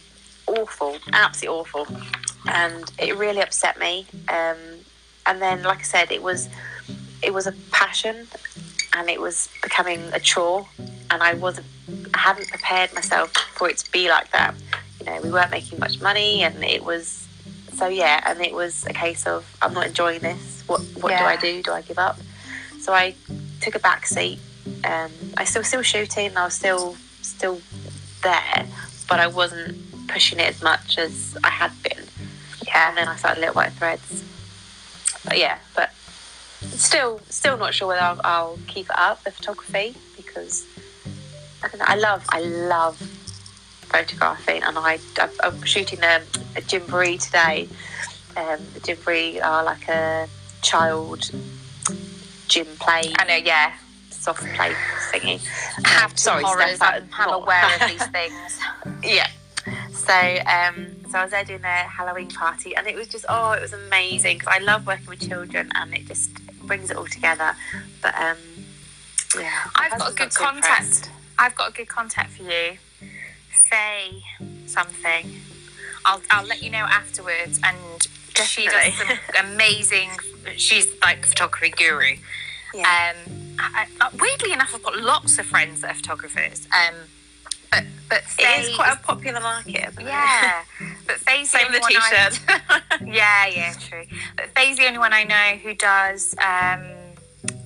awful, 0.46 0.96
absolutely 1.12 1.60
awful, 1.60 1.86
and 2.46 2.90
it 2.98 3.16
really 3.16 3.40
upset 3.40 3.78
me. 3.78 4.06
Um, 4.28 4.56
and 5.26 5.42
then, 5.42 5.62
like 5.62 5.80
I 5.80 5.82
said, 5.82 6.10
it 6.10 6.22
was 6.22 6.48
it 7.22 7.32
was 7.32 7.46
a 7.46 7.52
passion 7.70 8.26
and 8.96 9.10
it 9.10 9.20
was 9.20 9.48
becoming 9.62 10.00
a 10.12 10.20
chore 10.20 10.66
and 11.10 11.22
I 11.22 11.34
wasn't 11.34 11.66
I 12.14 12.18
hadn't 12.18 12.48
prepared 12.48 12.92
myself 12.94 13.32
for 13.54 13.68
it 13.68 13.78
to 13.78 13.92
be 13.92 14.08
like 14.08 14.30
that. 14.32 14.54
You 15.00 15.06
know, 15.06 15.20
we 15.22 15.30
weren't 15.30 15.50
making 15.50 15.78
much 15.78 16.00
money 16.00 16.42
and 16.42 16.62
it 16.64 16.84
was 16.84 17.27
so 17.78 17.86
yeah, 17.86 18.20
and 18.26 18.40
it 18.40 18.52
was 18.52 18.84
a 18.86 18.92
case 18.92 19.24
of 19.24 19.56
I'm 19.62 19.72
not 19.72 19.86
enjoying 19.86 20.20
this. 20.20 20.64
What 20.66 20.80
what 21.00 21.10
do 21.10 21.24
I 21.24 21.36
do? 21.36 21.62
Do 21.62 21.70
I 21.70 21.82
give 21.82 21.98
up? 21.98 22.18
So 22.80 22.92
I 22.92 23.14
took 23.60 23.76
a 23.76 23.78
back 23.78 24.04
seat. 24.04 24.40
Um, 24.84 25.12
I 25.36 25.44
still 25.44 25.62
still 25.62 25.82
shooting, 25.82 26.36
I 26.36 26.44
was 26.44 26.54
still 26.54 26.96
still 27.22 27.60
there, 28.24 28.66
but 29.08 29.20
I 29.20 29.28
wasn't 29.28 29.78
pushing 30.08 30.40
it 30.40 30.48
as 30.48 30.60
much 30.60 30.98
as 30.98 31.38
I 31.44 31.50
had 31.50 31.70
been. 31.84 32.04
Yeah. 32.66 32.88
And 32.88 32.96
then 32.96 33.06
I 33.06 33.14
started 33.14 33.40
Little 33.40 33.54
White 33.54 33.72
Threads. 33.72 34.24
But 35.24 35.38
yeah, 35.38 35.58
but 35.76 35.92
still 36.60 37.20
still 37.28 37.56
not 37.56 37.74
sure 37.74 37.88
whether 37.88 38.02
I'll, 38.02 38.20
I'll 38.24 38.58
keep 38.66 38.86
it 38.86 38.98
up 38.98 39.22
the 39.22 39.30
photography 39.30 39.94
because 40.16 40.66
I 41.62 41.68
don't 41.68 41.78
know. 41.78 41.84
I 41.86 41.94
love 41.94 42.26
I 42.30 42.40
love 42.40 43.17
photographing, 43.88 44.62
and 44.62 44.78
I 44.78 44.98
I'm, 45.20 45.30
I'm 45.42 45.62
shooting 45.64 46.00
a, 46.02 46.20
a 46.56 46.60
Gymboree 46.62 47.18
today. 47.22 47.68
Um, 48.36 48.58
the 48.74 48.80
Gymboree 48.80 49.40
are 49.42 49.64
like 49.64 49.88
a 49.88 50.28
child 50.62 51.30
gym 52.48 52.66
play, 52.78 53.12
I 53.18 53.24
know, 53.26 53.36
yeah. 53.36 53.72
soft 54.10 54.40
play 54.54 54.72
thingy. 55.12 55.38
Have 55.86 56.10
Um, 56.12 56.16
some 56.16 56.40
sorry, 56.40 56.42
horrors. 56.44 56.76
Steph, 56.76 57.02
I'm, 57.18 57.30
aware 57.34 57.64
of 57.80 57.88
these 57.88 58.06
things. 58.18 58.60
yeah. 59.02 59.28
So, 59.92 60.14
um, 60.46 60.86
so 61.10 61.18
I 61.18 61.22
was 61.22 61.30
there 61.32 61.44
doing 61.44 61.64
a 61.64 61.66
Halloween 61.66 62.28
party, 62.28 62.74
and 62.76 62.86
it 62.86 62.94
was 62.94 63.08
just 63.08 63.24
oh, 63.28 63.52
it 63.52 63.60
was 63.60 63.72
amazing 63.72 64.38
because 64.38 64.54
I 64.54 64.58
love 64.60 64.86
working 64.86 65.06
with 65.06 65.20
children, 65.28 65.70
and 65.74 65.92
it 65.94 66.06
just 66.06 66.30
brings 66.66 66.90
it 66.90 66.96
all 66.96 67.06
together. 67.06 67.54
But 68.00 68.14
um, 68.14 68.36
yeah, 69.38 69.50
I've 69.74 69.98
got 69.98 70.12
a 70.12 70.14
good 70.14 70.32
contact. 70.34 70.56
impressed. 70.56 71.10
I've 71.38 71.54
got 71.54 71.70
a 71.70 71.72
good 71.72 71.88
contact 71.88 72.30
for 72.30 72.44
you. 72.44 72.78
Say 73.64 74.22
something. 74.66 75.30
I'll 76.04 76.22
I'll 76.30 76.46
let 76.46 76.62
you 76.62 76.70
know 76.70 76.78
afterwards. 76.78 77.60
And 77.62 77.76
she 78.46 78.66
does 78.66 78.94
some 78.94 79.18
amazing. 79.52 80.10
She's 80.56 80.86
like 81.02 81.26
photography 81.26 81.70
guru. 81.70 82.16
Yeah. 82.74 83.12
Um, 83.26 83.32
I, 83.58 83.86
I, 84.00 84.08
weirdly 84.20 84.52
enough, 84.52 84.72
I've 84.74 84.82
got 84.82 84.96
lots 84.98 85.38
of 85.38 85.46
friends 85.46 85.80
that 85.80 85.90
are 85.90 85.94
photographers. 85.94 86.66
Um, 86.72 86.94
but 87.70 87.84
but 88.08 88.18
it 88.18 88.24
Faye 88.24 88.60
is 88.62 88.76
quite 88.76 88.92
a 88.94 89.00
popular 89.02 89.40
market. 89.40 89.94
the 89.96 90.02
yeah. 90.02 90.62
But 91.06 91.16
Faye's 91.16 91.50
the 91.52 91.58
Same 91.58 91.66
only 91.66 91.78
the 91.78 91.82
one 91.82 91.92
I- 91.96 92.28
t-shirt. 92.30 93.06
yeah, 93.14 93.46
yeah, 93.46 93.72
true. 93.78 94.04
But 94.36 94.46
Faye's 94.56 94.78
the 94.78 94.86
only 94.86 94.98
one 94.98 95.12
I 95.12 95.24
know 95.24 95.58
who 95.62 95.74
does 95.74 96.34
um, 96.38 96.82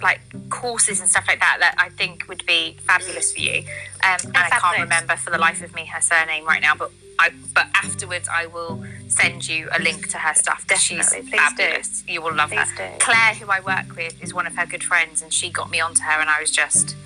like 0.02 0.20
courses 0.50 1.00
and 1.00 1.08
stuff 1.08 1.24
like 1.26 1.40
that 1.40 1.56
that 1.60 1.74
I 1.78 1.88
think 1.90 2.28
would 2.28 2.44
be 2.46 2.76
fabulous 2.86 3.32
for 3.32 3.40
you. 3.40 3.58
Um, 4.04 4.18
and 4.26 4.36
I 4.36 4.48
can't 4.50 4.80
remember 4.80 5.16
for 5.16 5.30
the 5.30 5.38
life 5.38 5.62
of 5.62 5.74
me 5.74 5.86
her 5.86 6.00
surname 6.00 6.44
right 6.44 6.60
now, 6.60 6.74
but 6.74 6.90
I 7.18 7.30
but 7.54 7.66
afterwards 7.74 8.28
I 8.32 8.46
will 8.46 8.84
send 9.08 9.48
you 9.48 9.68
a 9.72 9.80
link 9.80 10.08
to 10.10 10.18
her 10.18 10.34
stuff. 10.34 10.66
'cause 10.66 10.82
She's 10.82 11.08
Definitely, 11.10 11.30
please 11.30 12.02
do. 12.02 12.12
You 12.12 12.22
will 12.22 12.34
love 12.34 12.50
Please 12.50 12.70
her. 12.72 12.88
do. 12.92 12.98
Claire, 12.98 13.34
who 13.34 13.46
I 13.50 13.60
work 13.60 13.94
with, 13.96 14.20
is 14.22 14.34
one 14.34 14.46
of 14.46 14.56
her 14.56 14.66
good 14.66 14.82
friends, 14.84 15.22
and 15.22 15.32
she 15.32 15.50
got 15.50 15.70
me 15.70 15.80
onto 15.80 16.02
her, 16.02 16.20
and 16.20 16.28
I 16.28 16.40
was 16.40 16.50
just 16.50 16.96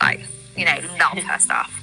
like, 0.00 0.20
you 0.56 0.64
know, 0.64 0.78
love 0.98 1.18
her 1.18 1.38
stuff. 1.38 1.77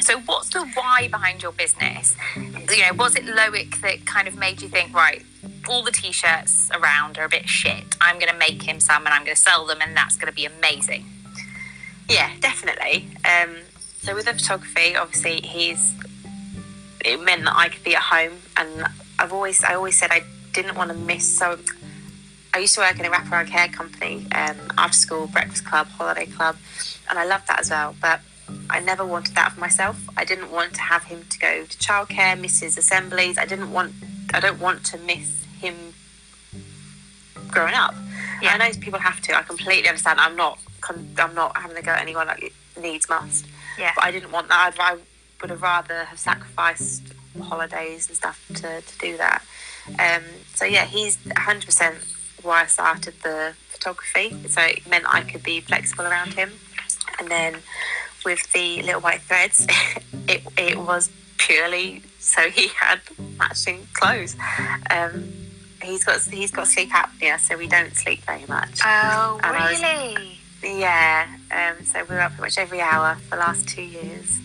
So, 0.00 0.18
what's 0.20 0.48
the 0.50 0.64
why 0.74 1.08
behind 1.08 1.42
your 1.42 1.52
business? 1.52 2.16
You 2.36 2.86
know, 2.86 2.94
was 2.94 3.16
it 3.16 3.24
Loic 3.24 3.80
that 3.82 4.06
kind 4.06 4.26
of 4.26 4.36
made 4.36 4.62
you 4.62 4.68
think, 4.68 4.94
right, 4.94 5.24
all 5.68 5.82
the 5.82 5.92
t-shirts 5.92 6.70
around 6.72 7.18
are 7.18 7.24
a 7.24 7.28
bit 7.28 7.48
shit. 7.48 7.96
I'm 8.00 8.18
going 8.18 8.32
to 8.32 8.38
make 8.38 8.62
him 8.62 8.80
some, 8.80 9.04
and 9.04 9.14
I'm 9.14 9.24
going 9.24 9.36
to 9.36 9.40
sell 9.40 9.66
them, 9.66 9.78
and 9.80 9.96
that's 9.96 10.16
going 10.16 10.28
to 10.28 10.34
be 10.34 10.46
amazing. 10.46 11.06
Yeah, 12.08 12.30
definitely. 12.40 13.08
Um, 13.24 13.56
so 14.02 14.14
with 14.14 14.24
the 14.24 14.34
photography, 14.34 14.96
obviously 14.96 15.40
he's 15.40 15.94
it 17.04 17.20
meant 17.20 17.44
that 17.44 17.56
I 17.56 17.68
could 17.68 17.84
be 17.84 17.94
at 17.94 18.02
home, 18.02 18.32
and 18.56 18.86
I've 19.18 19.32
always 19.32 19.62
I 19.64 19.74
always 19.74 19.98
said 19.98 20.10
I 20.10 20.22
didn't 20.52 20.76
want 20.76 20.90
to 20.90 20.96
miss. 20.96 21.26
So 21.38 21.58
I 22.54 22.58
used 22.58 22.74
to 22.74 22.80
work 22.80 22.98
in 22.98 23.06
a 23.06 23.10
wraparound 23.10 23.48
care 23.48 23.68
company, 23.68 24.26
um, 24.34 24.56
after 24.76 24.96
school 24.96 25.26
breakfast 25.26 25.64
club, 25.64 25.86
holiday 25.88 26.26
club, 26.26 26.56
and 27.08 27.18
I 27.18 27.24
loved 27.24 27.48
that 27.48 27.60
as 27.60 27.70
well. 27.70 27.94
But 28.00 28.20
I 28.72 28.80
never 28.80 29.04
wanted 29.04 29.34
that 29.34 29.52
for 29.52 29.60
myself. 29.60 30.08
I 30.16 30.24
didn't 30.24 30.50
want 30.50 30.74
to 30.74 30.80
have 30.80 31.04
him 31.04 31.24
to 31.28 31.38
go 31.38 31.64
to 31.64 31.78
childcare, 31.78 32.40
miss 32.40 32.60
his 32.60 32.78
assemblies. 32.78 33.36
I 33.38 33.44
didn't 33.44 33.70
want. 33.70 33.92
I 34.32 34.40
don't 34.40 34.60
want 34.60 34.84
to 34.86 34.98
miss 34.98 35.44
him 35.60 35.74
growing 37.48 37.74
up. 37.74 37.94
Yeah. 38.40 38.54
I 38.54 38.56
know 38.58 38.78
people 38.80 38.98
have 38.98 39.20
to. 39.22 39.36
I 39.36 39.42
completely 39.42 39.88
understand. 39.88 40.18
I'm 40.20 40.36
not. 40.36 40.58
I'm 40.88 41.34
not 41.34 41.56
having 41.56 41.76
to 41.76 41.82
go 41.82 41.92
at 41.92 42.00
anyone 42.00 42.26
like 42.26 42.52
needs 42.80 43.08
must. 43.08 43.46
Yeah. 43.78 43.92
But 43.94 44.04
I 44.04 44.10
didn't 44.10 44.32
want 44.32 44.48
that. 44.48 44.72
I'd, 44.74 44.80
I 44.80 44.98
would 45.40 45.50
have 45.50 45.62
rather 45.62 46.04
have 46.04 46.18
sacrificed 46.18 47.02
holidays 47.40 48.08
and 48.08 48.16
stuff 48.16 48.44
to, 48.54 48.80
to 48.80 48.98
do 48.98 49.16
that. 49.18 49.44
Um, 49.98 50.22
so 50.54 50.64
yeah, 50.64 50.84
he's 50.84 51.16
100% 51.18 52.44
why 52.44 52.62
I 52.62 52.66
started 52.66 53.14
the 53.22 53.54
photography. 53.68 54.36
So 54.48 54.60
it 54.62 54.86
meant 54.88 55.04
I 55.08 55.22
could 55.22 55.42
be 55.42 55.60
flexible 55.60 56.04
around 56.04 56.34
him. 56.34 56.52
And 57.18 57.28
then 57.28 57.56
with 58.24 58.50
the 58.52 58.82
little 58.82 59.00
white 59.00 59.22
threads, 59.22 59.66
it, 60.28 60.42
it 60.56 60.78
was 60.78 61.10
purely 61.38 62.02
so 62.18 62.42
he 62.50 62.68
had 62.68 63.00
matching 63.36 63.86
clothes. 63.94 64.36
Um, 64.90 65.32
he's 65.82 66.04
got 66.04 66.20
he's 66.22 66.50
got 66.52 66.68
sleep 66.68 66.90
apnea, 66.90 67.38
so 67.40 67.56
we 67.56 67.66
don't 67.66 67.94
sleep 67.96 68.20
very 68.22 68.44
much. 68.48 68.78
Oh, 68.84 69.40
And 69.42 69.56
I 69.56 69.70
was- 69.72 69.82
really? 69.82 70.38
Yeah, 70.64 71.26
um, 71.50 71.84
so 71.84 72.04
we 72.08 72.14
were 72.14 72.20
up 72.20 72.30
pretty 72.32 72.42
much 72.42 72.58
every 72.58 72.80
hour 72.80 73.16
for 73.28 73.30
the 73.30 73.40
last 73.42 73.66
two 73.68 73.82
years. 73.82 74.38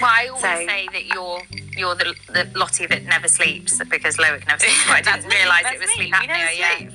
Well, 0.00 0.08
I 0.10 0.28
always 0.28 0.42
So- 0.42 0.66
say 0.66 0.88
that 0.92 1.06
you're 1.06 1.42
you're 1.76 1.94
the, 1.94 2.14
the 2.28 2.48
Lottie 2.58 2.86
that 2.86 3.04
never 3.04 3.28
sleeps 3.28 3.78
because 3.90 4.16
Loic 4.16 4.46
never 4.46 4.60
sleeps. 4.60 4.84
But 4.86 5.06
I 5.06 5.16
didn't 5.16 5.30
realise 5.38 5.66
it 5.74 5.80
was 5.80 5.90
sleep 5.90 6.14
apnea. 6.14 6.58
Yeah. 6.58 6.90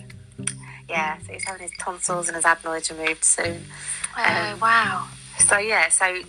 Yeah, 0.89 1.17
so 1.19 1.33
he's 1.33 1.43
having 1.43 1.61
his 1.63 1.71
tonsils 1.79 2.27
and 2.27 2.35
his 2.35 2.45
adenoids 2.45 2.91
removed 2.91 3.23
soon. 3.23 3.65
Oh, 4.17 4.51
Um, 4.53 4.59
wow. 4.59 5.07
So 5.39 5.57
yeah, 5.57 5.89
so 5.89 6.21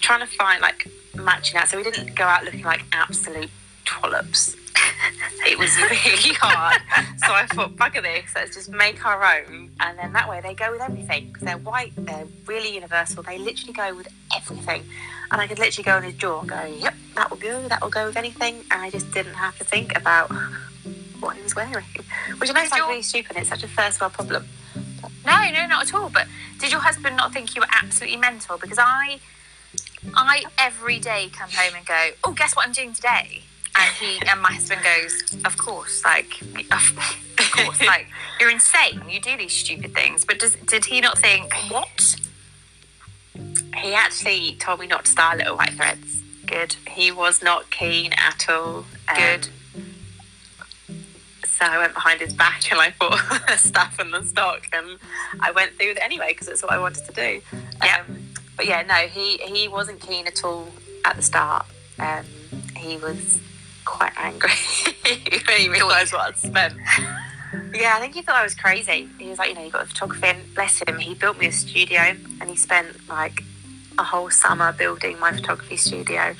trying 0.00 0.20
to 0.20 0.26
find 0.26 0.60
like 0.60 0.88
matching 1.14 1.58
out. 1.58 1.68
So 1.68 1.76
we 1.76 1.82
didn't 1.82 2.14
go 2.14 2.24
out 2.24 2.44
looking 2.44 2.64
like 2.64 2.84
absolute 2.92 3.50
trollops. 3.84 4.56
it 5.46 5.58
was 5.58 5.76
really 5.76 6.34
hard. 6.34 6.80
So 7.18 7.32
I 7.32 7.46
thought, 7.46 7.76
bugger 7.76 8.02
this, 8.02 8.32
let's 8.34 8.54
just 8.54 8.70
make 8.70 9.04
our 9.04 9.22
own. 9.22 9.70
And 9.80 9.98
then 9.98 10.12
that 10.12 10.28
way 10.28 10.40
they 10.40 10.54
go 10.54 10.70
with 10.70 10.80
everything 10.80 11.28
because 11.28 11.42
they're 11.42 11.58
white, 11.58 11.92
they're 11.96 12.26
really 12.46 12.74
universal. 12.74 13.22
They 13.22 13.38
literally 13.38 13.72
go 13.72 13.94
with 13.94 14.08
everything. 14.34 14.84
And 15.30 15.40
I 15.40 15.46
could 15.46 15.58
literally 15.58 15.84
go 15.84 15.96
in 15.98 16.04
his 16.04 16.14
jaw 16.14 16.40
and 16.40 16.48
go, 16.48 16.64
yep, 16.64 16.94
that 17.14 17.30
will 17.30 17.36
go, 17.36 17.68
that 17.68 17.82
will 17.82 17.90
go 17.90 18.06
with 18.06 18.16
anything. 18.16 18.64
And 18.70 18.82
I 18.82 18.90
just 18.90 19.10
didn't 19.12 19.34
have 19.34 19.56
to 19.58 19.64
think 19.64 19.96
about 19.96 20.30
what 21.20 21.36
he 21.36 21.42
was 21.42 21.54
wearing. 21.54 21.84
Which 22.38 22.50
I 22.50 22.52
know 22.52 22.68
sounds 22.68 22.88
really 22.88 23.02
stupid. 23.02 23.36
It's 23.36 23.48
such 23.48 23.62
a 23.62 23.68
first 23.68 24.00
world 24.00 24.12
problem. 24.12 24.46
No, 25.26 25.50
no, 25.50 25.66
not 25.66 25.88
at 25.88 25.94
all. 25.94 26.08
But 26.08 26.26
did 26.58 26.72
your 26.72 26.80
husband 26.80 27.16
not 27.16 27.32
think 27.32 27.54
you 27.54 27.60
were 27.62 27.68
absolutely 27.70 28.18
mental? 28.18 28.58
Because 28.58 28.78
I, 28.78 29.20
I 30.14 30.44
every 30.58 30.98
day 30.98 31.28
come 31.32 31.50
home 31.50 31.74
and 31.76 31.86
go, 31.86 32.10
oh, 32.24 32.32
guess 32.32 32.56
what 32.56 32.66
I'm 32.66 32.72
doing 32.72 32.92
today? 32.92 33.42
And 33.76 33.94
he 33.94 34.20
and 34.28 34.40
my 34.42 34.52
husband 34.52 34.80
goes, 34.82 35.44
of 35.44 35.56
course, 35.56 36.04
like, 36.04 36.40
of, 36.72 37.16
course, 37.52 37.80
like 37.80 38.08
you're 38.40 38.50
insane. 38.50 39.00
You 39.08 39.20
do 39.20 39.36
these 39.36 39.52
stupid 39.52 39.94
things. 39.94 40.24
But 40.24 40.38
does, 40.40 40.56
did 40.56 40.86
he 40.86 41.00
not 41.00 41.18
think 41.18 41.52
what? 41.70 42.16
He 43.76 43.94
actually 43.94 44.56
told 44.56 44.80
me 44.80 44.86
not 44.86 45.04
to 45.04 45.10
style 45.10 45.36
little 45.36 45.56
white 45.56 45.74
threads. 45.74 46.22
Good, 46.46 46.74
He 46.88 47.12
was 47.12 47.42
not 47.42 47.70
keen 47.70 48.12
at 48.14 48.48
all. 48.48 48.84
Um, 49.08 49.16
good. 49.16 49.48
So 51.60 51.66
I 51.66 51.76
went 51.76 51.92
behind 51.92 52.20
his 52.20 52.32
back 52.32 52.72
and 52.72 52.80
I 52.80 52.94
bought 52.98 53.20
the 53.48 53.56
stuff 53.58 54.00
in 54.00 54.10
the 54.10 54.24
stock 54.24 54.66
and 54.72 54.98
I 55.40 55.50
went 55.50 55.72
through 55.72 55.90
it 55.90 55.98
anyway 56.00 56.28
because 56.28 56.48
it's 56.48 56.62
what 56.62 56.72
I 56.72 56.78
wanted 56.78 57.04
to 57.04 57.12
do. 57.12 57.42
Yeah. 57.84 58.02
Um, 58.08 58.22
but 58.56 58.66
yeah, 58.66 58.82
no, 58.82 58.94
he, 58.94 59.36
he 59.38 59.68
wasn't 59.68 60.00
keen 60.00 60.26
at 60.26 60.42
all 60.42 60.68
at 61.04 61.16
the 61.16 61.22
start. 61.22 61.66
Um, 61.98 62.24
he 62.76 62.96
was 62.96 63.38
quite 63.84 64.12
angry 64.16 64.50
when 65.04 65.58
he 65.58 65.68
realised 65.68 66.14
what 66.14 66.28
I'd 66.28 66.38
spent. 66.38 66.74
Yeah, 67.74 67.94
I 67.94 68.00
think 68.00 68.14
he 68.14 68.22
thought 68.22 68.36
I 68.36 68.42
was 68.42 68.54
crazy. 68.54 69.08
He 69.18 69.28
was 69.28 69.38
like, 69.38 69.50
you 69.50 69.54
know, 69.54 69.64
you 69.64 69.70
got 69.70 69.82
a 69.82 69.86
photographer 69.86 70.26
in. 70.26 70.36
Bless 70.54 70.80
him. 70.80 70.98
He 70.98 71.14
built 71.14 71.38
me 71.38 71.46
a 71.46 71.52
studio 71.52 72.16
and 72.40 72.48
he 72.48 72.56
spent 72.56 73.06
like 73.06 73.42
a 73.98 74.04
whole 74.04 74.30
summer 74.30 74.72
building 74.72 75.18
my 75.18 75.32
photography 75.32 75.76
studio. 75.76 76.34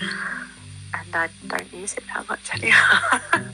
I 1.14 1.28
don't 1.46 1.72
use 1.72 1.94
it 1.94 2.04
that 2.14 2.28
much 2.28 2.52
anymore. 2.54 3.20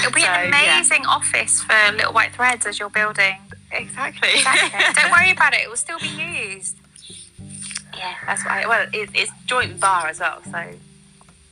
It'll 0.00 0.12
be 0.12 0.20
So, 0.22 0.26
an 0.28 0.52
yeah. 0.52 0.76
amazing 0.78 1.06
office 1.06 1.60
for 1.62 1.74
little 1.92 2.12
white 2.12 2.32
threads 2.32 2.66
as 2.66 2.78
you're 2.78 2.90
building. 2.90 3.36
Exactly. 3.72 4.30
Exactly. 4.34 4.80
Don't 5.02 5.10
worry 5.12 5.30
about 5.30 5.52
it. 5.54 5.60
It 5.60 5.68
will 5.68 5.76
still 5.76 5.98
be 5.98 6.08
used. 6.08 6.76
Yeah, 7.96 8.14
that's 8.26 8.44
why. 8.44 8.64
Well, 8.66 8.86
it, 8.92 9.10
it's 9.14 9.30
joint 9.46 9.78
bar 9.80 10.06
as 10.06 10.20
well, 10.20 10.40
so 10.50 10.64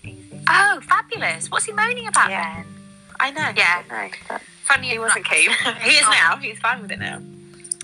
easy. 0.04 0.40
Oh, 0.48 0.80
fabulous! 0.82 1.50
What's 1.50 1.64
he 1.66 1.72
moaning 1.72 2.06
about 2.06 2.30
Yeah. 2.30 2.54
then? 2.56 2.66
I 3.20 3.30
know. 3.32 3.50
Yeah. 3.56 3.82
I 3.90 4.10
know. 4.30 4.38
Funny, 4.64 4.88
he 4.90 4.98
wasn't 4.98 5.24
keen. 5.24 5.50
he 5.82 5.90
is 5.90 6.02
now. 6.02 6.36
He's 6.36 6.58
fine 6.58 6.82
with 6.82 6.92
it 6.92 6.98
now. 7.00 7.20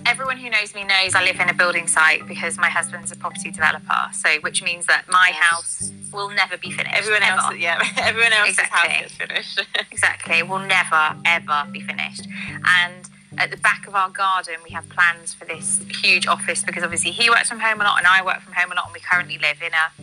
Everyone 0.05 0.37
who 0.37 0.51
knows 0.51 0.75
me 0.75 0.85
knows 0.85 1.15
I 1.15 1.23
live 1.25 1.39
in 1.41 1.49
a 1.49 1.55
building 1.55 1.87
site 1.87 2.27
because 2.27 2.59
my 2.59 2.69
husband's 2.69 3.13
a 3.13 3.17
property 3.17 3.51
developer. 3.51 4.09
So, 4.13 4.29
which 4.41 4.63
means 4.63 4.87
that 4.87 5.05
my 5.09 5.33
house 5.35 5.93
will 6.13 6.31
never 6.31 6.57
be 6.59 6.71
finished. 6.71 6.95
Everyone 6.97 7.23
ever. 7.23 7.41
else, 7.41 7.57
yeah. 7.57 7.83
Everyone 7.99 8.33
else's 8.33 8.59
Exactly. 8.59 8.91
house 8.91 9.01
gets 9.01 9.15
finished. 9.15 9.61
exactly 9.93 10.43
will 10.43 10.59
never 10.59 11.17
ever 11.25 11.67
be 11.71 11.81
finished 11.81 12.27
and 12.67 13.09
at 13.39 13.51
the 13.51 13.57
back 13.57 13.87
of 13.87 13.95
our 13.95 14.11
garden 14.11 14.55
we 14.63 14.71
have 14.75 14.87
plans 14.91 15.33
for 15.33 15.45
this 15.47 15.81
huge 16.03 16.27
office 16.27 16.63
because 16.65 16.83
obviously 16.83 17.11
he 17.11 17.31
works 17.31 17.49
from 17.49 17.61
home 17.61 17.81
a 17.81 17.85
lot 17.85 17.99
and 17.99 18.07
I 18.07 18.23
work 18.25 18.41
from 18.43 18.53
home 18.53 18.73
a 18.73 18.75
lot 18.75 18.85
and 18.87 18.93
we 18.95 19.01
currently 19.01 19.39
live 19.39 19.63
in 19.63 19.73
a 19.73 20.03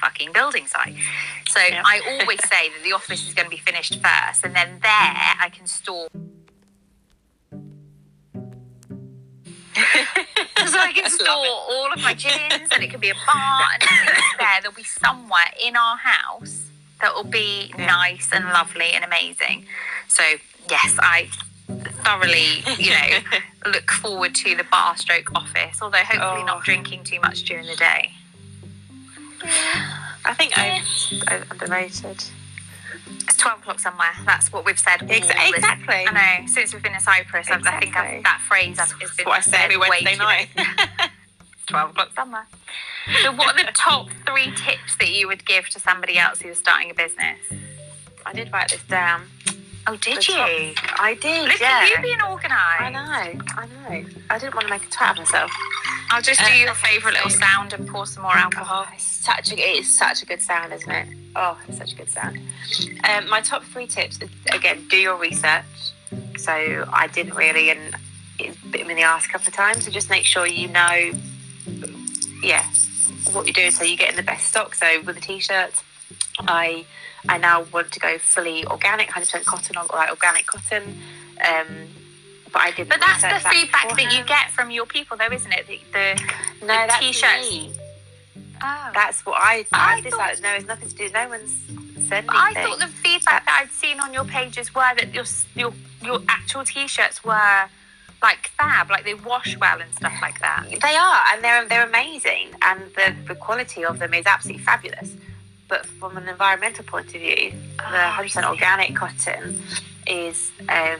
fucking 0.00 0.32
building 0.32 0.66
site 0.66 0.94
so 1.48 1.60
Yeah. 1.60 1.82
I 1.84 2.00
always 2.20 2.40
say 2.48 2.70
that 2.70 2.82
the 2.82 2.92
office 2.94 3.26
is 3.28 3.34
going 3.34 3.44
to 3.46 3.50
be 3.50 3.58
finished 3.58 4.00
first 4.02 4.44
and 4.44 4.54
then 4.54 4.78
there 4.80 4.90
I 4.90 5.50
can 5.52 5.66
store 5.66 6.08
so 10.70 10.78
I 10.78 10.92
can 10.92 11.10
store 11.10 11.28
all 11.28 11.92
of 11.92 12.00
my 12.00 12.14
gins 12.14 12.68
and 12.72 12.82
it 12.82 12.90
can 12.90 13.00
be 13.00 13.10
a 13.10 13.14
bar 13.26 13.60
and 13.80 14.08
there. 14.38 14.46
There'll 14.62 14.74
be 14.76 14.82
somewhere 14.84 15.50
in 15.64 15.76
our 15.76 15.96
house 15.96 16.62
that 17.00 17.14
will 17.14 17.24
be 17.24 17.72
Yeah. 17.78 17.86
nice 17.86 18.28
and 18.32 18.44
lovely 18.46 18.92
and 18.92 19.04
amazing. 19.04 19.66
So 20.08 20.22
yes, 20.68 20.96
I 21.00 21.28
thoroughly, 22.04 22.62
you 22.78 22.90
know, 22.90 23.18
look 23.70 23.90
forward 23.90 24.34
to 24.36 24.54
the 24.56 24.64
bar 24.64 24.96
stroke 24.96 25.30
office, 25.34 25.80
although 25.82 25.98
hopefully 25.98 26.42
Oh. 26.42 26.46
not 26.46 26.64
drinking 26.64 27.04
too 27.04 27.20
much 27.20 27.42
during 27.44 27.66
the 27.66 27.76
day. 27.76 28.12
I 30.24 30.34
think 30.34 30.56
Yeah. 30.56 30.82
I, 31.30 31.34
I 31.34 31.42
underrated. 31.50 32.24
It's 33.40 33.46
12 33.46 33.60
o'clock 33.60 33.80
somewhere. 33.80 34.12
That's 34.26 34.52
what 34.52 34.66
we've 34.66 34.78
said. 34.78 35.02
all 35.02 35.10
Ex- 35.10 35.26
this- 35.26 35.36
exactly. 35.54 36.04
I 36.06 36.40
know. 36.40 36.46
Since 36.46 36.74
we've 36.74 36.82
been 36.82 36.92
in 36.92 37.00
Cyprus, 37.00 37.50
I've 37.50 37.66
I 37.66 37.80
think 37.80 37.96
I've, 37.96 38.22
that 38.22 38.42
phrase 38.46 38.78
has 38.78 38.92
has 38.92 39.10
been 39.16 39.24
what 39.26 39.38
I 39.38 39.40
said 39.40 39.60
every 39.62 39.78
Wednesday 39.78 40.16
night. 40.16 40.48
12 41.68 41.90
o'clock 41.90 42.10
somewhere. 42.14 42.46
So, 43.22 43.32
what 43.32 43.58
are 43.58 43.64
the 43.64 43.72
top 43.72 44.08
three 44.26 44.52
tips 44.56 44.96
that 44.98 45.08
you 45.10 45.26
would 45.28 45.46
give 45.46 45.68
to 45.70 45.80
somebody 45.80 46.18
else 46.18 46.40
who's 46.42 46.58
starting 46.58 46.90
a 46.90 46.94
business? 46.94 47.38
I 48.26 48.32
did 48.34 48.52
write 48.52 48.70
this 48.72 48.82
down. 48.84 49.22
Oh, 49.86 49.96
did 49.96 50.18
The 50.18 50.32
you? 50.68 50.74
top- 50.74 51.00
I 51.00 51.14
did. 51.14 51.48
Look 51.48 51.60
yeah. 51.60 51.80
at 51.84 51.88
you 51.90 52.02
being 52.02 52.20
organised. 52.20 52.80
I 52.80 52.90
know. 52.90 53.40
I 53.56 53.66
know. 53.66 54.04
I 54.28 54.38
didn't 54.38 54.54
want 54.54 54.66
to 54.66 54.70
make 54.70 54.82
a 54.84 54.86
twat 54.88 55.12
of 55.12 55.16
myself. 55.18 55.50
I'll 56.10 56.20
just 56.20 56.40
do 56.40 56.46
Uh, 56.52 56.56
your 56.56 56.74
favourite 56.74 57.14
little 57.14 57.30
sound 57.30 57.72
and 57.72 57.88
pour 57.88 58.04
some 58.06 58.22
more 58.24 58.36
alcohol. 58.36 58.86
Oh, 58.86 58.94
such 59.20 59.52
a 59.52 59.54
it 59.54 59.78
is 59.78 59.98
such 59.98 60.22
a 60.22 60.26
good 60.26 60.40
sound, 60.40 60.72
isn't 60.72 60.90
it? 60.90 61.08
Oh, 61.36 61.58
it's 61.68 61.78
such 61.78 61.92
a 61.92 61.96
good 61.96 62.10
sound. 62.10 62.40
Um, 63.08 63.28
my 63.28 63.40
top 63.40 63.62
three 63.64 63.86
tips 63.86 64.18
is, 64.20 64.30
again, 64.52 64.86
do 64.88 64.96
your 64.96 65.16
research. 65.16 65.64
So 66.38 66.52
I 66.92 67.06
didn't 67.12 67.34
really, 67.34 67.70
and 67.70 67.94
it 68.38 68.56
bit 68.70 68.86
me 68.86 68.92
in 68.92 68.96
the 68.96 69.02
ass 69.02 69.26
a 69.26 69.28
couple 69.28 69.48
of 69.48 69.54
times. 69.54 69.84
So 69.84 69.90
just 69.90 70.10
make 70.10 70.24
sure 70.24 70.46
you 70.46 70.68
know, 70.68 71.12
yeah, 72.42 72.66
what 73.32 73.46
you're 73.46 73.52
doing 73.52 73.70
so 73.70 73.84
you 73.84 73.96
get 73.96 74.10
in 74.10 74.16
the 74.16 74.22
best 74.22 74.46
stock. 74.46 74.74
So 74.74 74.86
with 75.04 75.16
the 75.16 75.20
t-shirts, 75.20 75.82
I 76.40 76.84
I 77.28 77.36
now 77.36 77.64
want 77.72 77.92
to 77.92 78.00
go 78.00 78.16
fully 78.18 78.66
organic, 78.66 79.08
100% 79.08 79.44
cotton 79.44 79.76
or 79.76 79.84
like 79.92 80.10
organic 80.10 80.46
cotton. 80.46 80.82
Um, 81.46 81.66
but 82.52 82.62
I 82.62 82.70
didn't. 82.72 82.88
But 82.88 83.00
that's 83.00 83.22
the 83.22 83.28
that 83.28 83.52
feedback 83.52 83.96
that 83.96 84.16
you 84.16 84.24
get 84.24 84.50
from 84.50 84.70
your 84.70 84.86
people, 84.86 85.16
though, 85.16 85.32
isn't 85.32 85.52
it? 85.52 85.66
The, 85.66 85.78
the 85.92 86.66
No, 86.66 86.86
the 86.86 86.94
t-shirts. 86.98 87.50
me. 87.50 87.72
Oh. 88.62 88.90
That's 88.94 89.24
what 89.26 89.36
I. 89.38 89.64
I 89.72 89.94
I 89.96 90.00
just 90.00 90.16
thought- 90.16 90.28
like 90.34 90.42
no, 90.42 90.54
it's 90.54 90.66
nothing 90.66 90.88
to 90.88 90.94
do. 90.94 91.08
No 91.10 91.28
one's 91.28 91.52
said 92.08 92.24
anything. 92.24 92.30
I 92.30 92.52
thought 92.54 92.78
the 92.78 92.86
feedback 92.86 93.44
that 93.46 93.60
I'd 93.62 93.70
seen 93.72 94.00
on 94.00 94.12
your 94.12 94.24
pages 94.24 94.74
were 94.74 94.92
that 94.96 95.14
your 95.14 95.24
your 95.54 95.72
your 96.02 96.20
actual 96.28 96.64
t-shirts 96.64 97.22
were 97.24 97.68
like 98.22 98.48
fab, 98.58 98.90
like 98.90 99.04
they 99.04 99.14
wash 99.14 99.56
well 99.58 99.80
and 99.80 99.90
stuff 99.94 100.12
like 100.20 100.40
that. 100.40 100.66
they 100.68 100.94
are, 100.96 101.22
and 101.32 101.42
they're 101.44 101.66
they're 101.68 101.86
amazing, 101.86 102.48
and 102.62 102.80
the 102.96 103.14
the 103.26 103.34
quality 103.34 103.84
of 103.84 103.98
them 103.98 104.12
is 104.14 104.26
absolutely 104.26 104.62
fabulous. 104.62 105.14
But 105.68 105.86
from 105.86 106.16
an 106.16 106.28
environmental 106.28 106.84
point 106.84 107.06
of 107.14 107.20
view, 107.20 107.52
the 107.78 107.84
Oh, 107.84 107.94
I 107.94 108.26
100% 108.26 108.48
organic 108.48 108.96
cotton 108.96 109.62
is. 110.06 110.50
Um, 110.68 110.98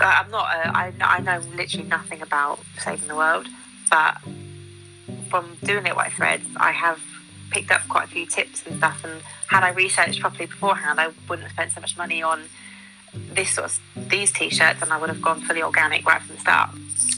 I'm 0.00 0.30
not. 0.30 0.46
A, 0.54 0.76
I, 0.76 0.92
I 1.00 1.20
know 1.20 1.40
literally 1.56 1.86
nothing 1.88 2.20
about 2.22 2.58
saving 2.78 3.06
the 3.08 3.14
world, 3.16 3.46
but 3.90 4.16
from 5.28 5.56
doing 5.64 5.86
it 5.86 5.96
white 5.96 6.12
threads, 6.12 6.44
I 6.56 6.72
have 6.72 7.00
picked 7.50 7.70
up 7.70 7.82
quite 7.88 8.04
a 8.04 8.08
few 8.08 8.26
tips 8.26 8.66
and 8.66 8.78
stuff. 8.78 9.04
And 9.04 9.22
had 9.48 9.62
I 9.62 9.70
researched 9.70 10.20
properly 10.20 10.46
beforehand, 10.46 11.00
I 11.00 11.08
wouldn't 11.28 11.46
have 11.48 11.52
spent 11.52 11.72
so 11.72 11.80
much 11.80 11.96
money 11.96 12.22
on 12.22 12.44
this 13.12 13.50
sort 13.50 13.66
of 13.66 14.10
these 14.10 14.32
t-shirts, 14.32 14.82
and 14.82 14.92
I 14.92 14.98
would 14.98 15.08
have 15.08 15.22
gone 15.22 15.40
fully 15.40 15.62
organic 15.62 16.04
right 16.04 16.20
from 16.20 16.34
the 16.34 16.40
start. 16.40 16.70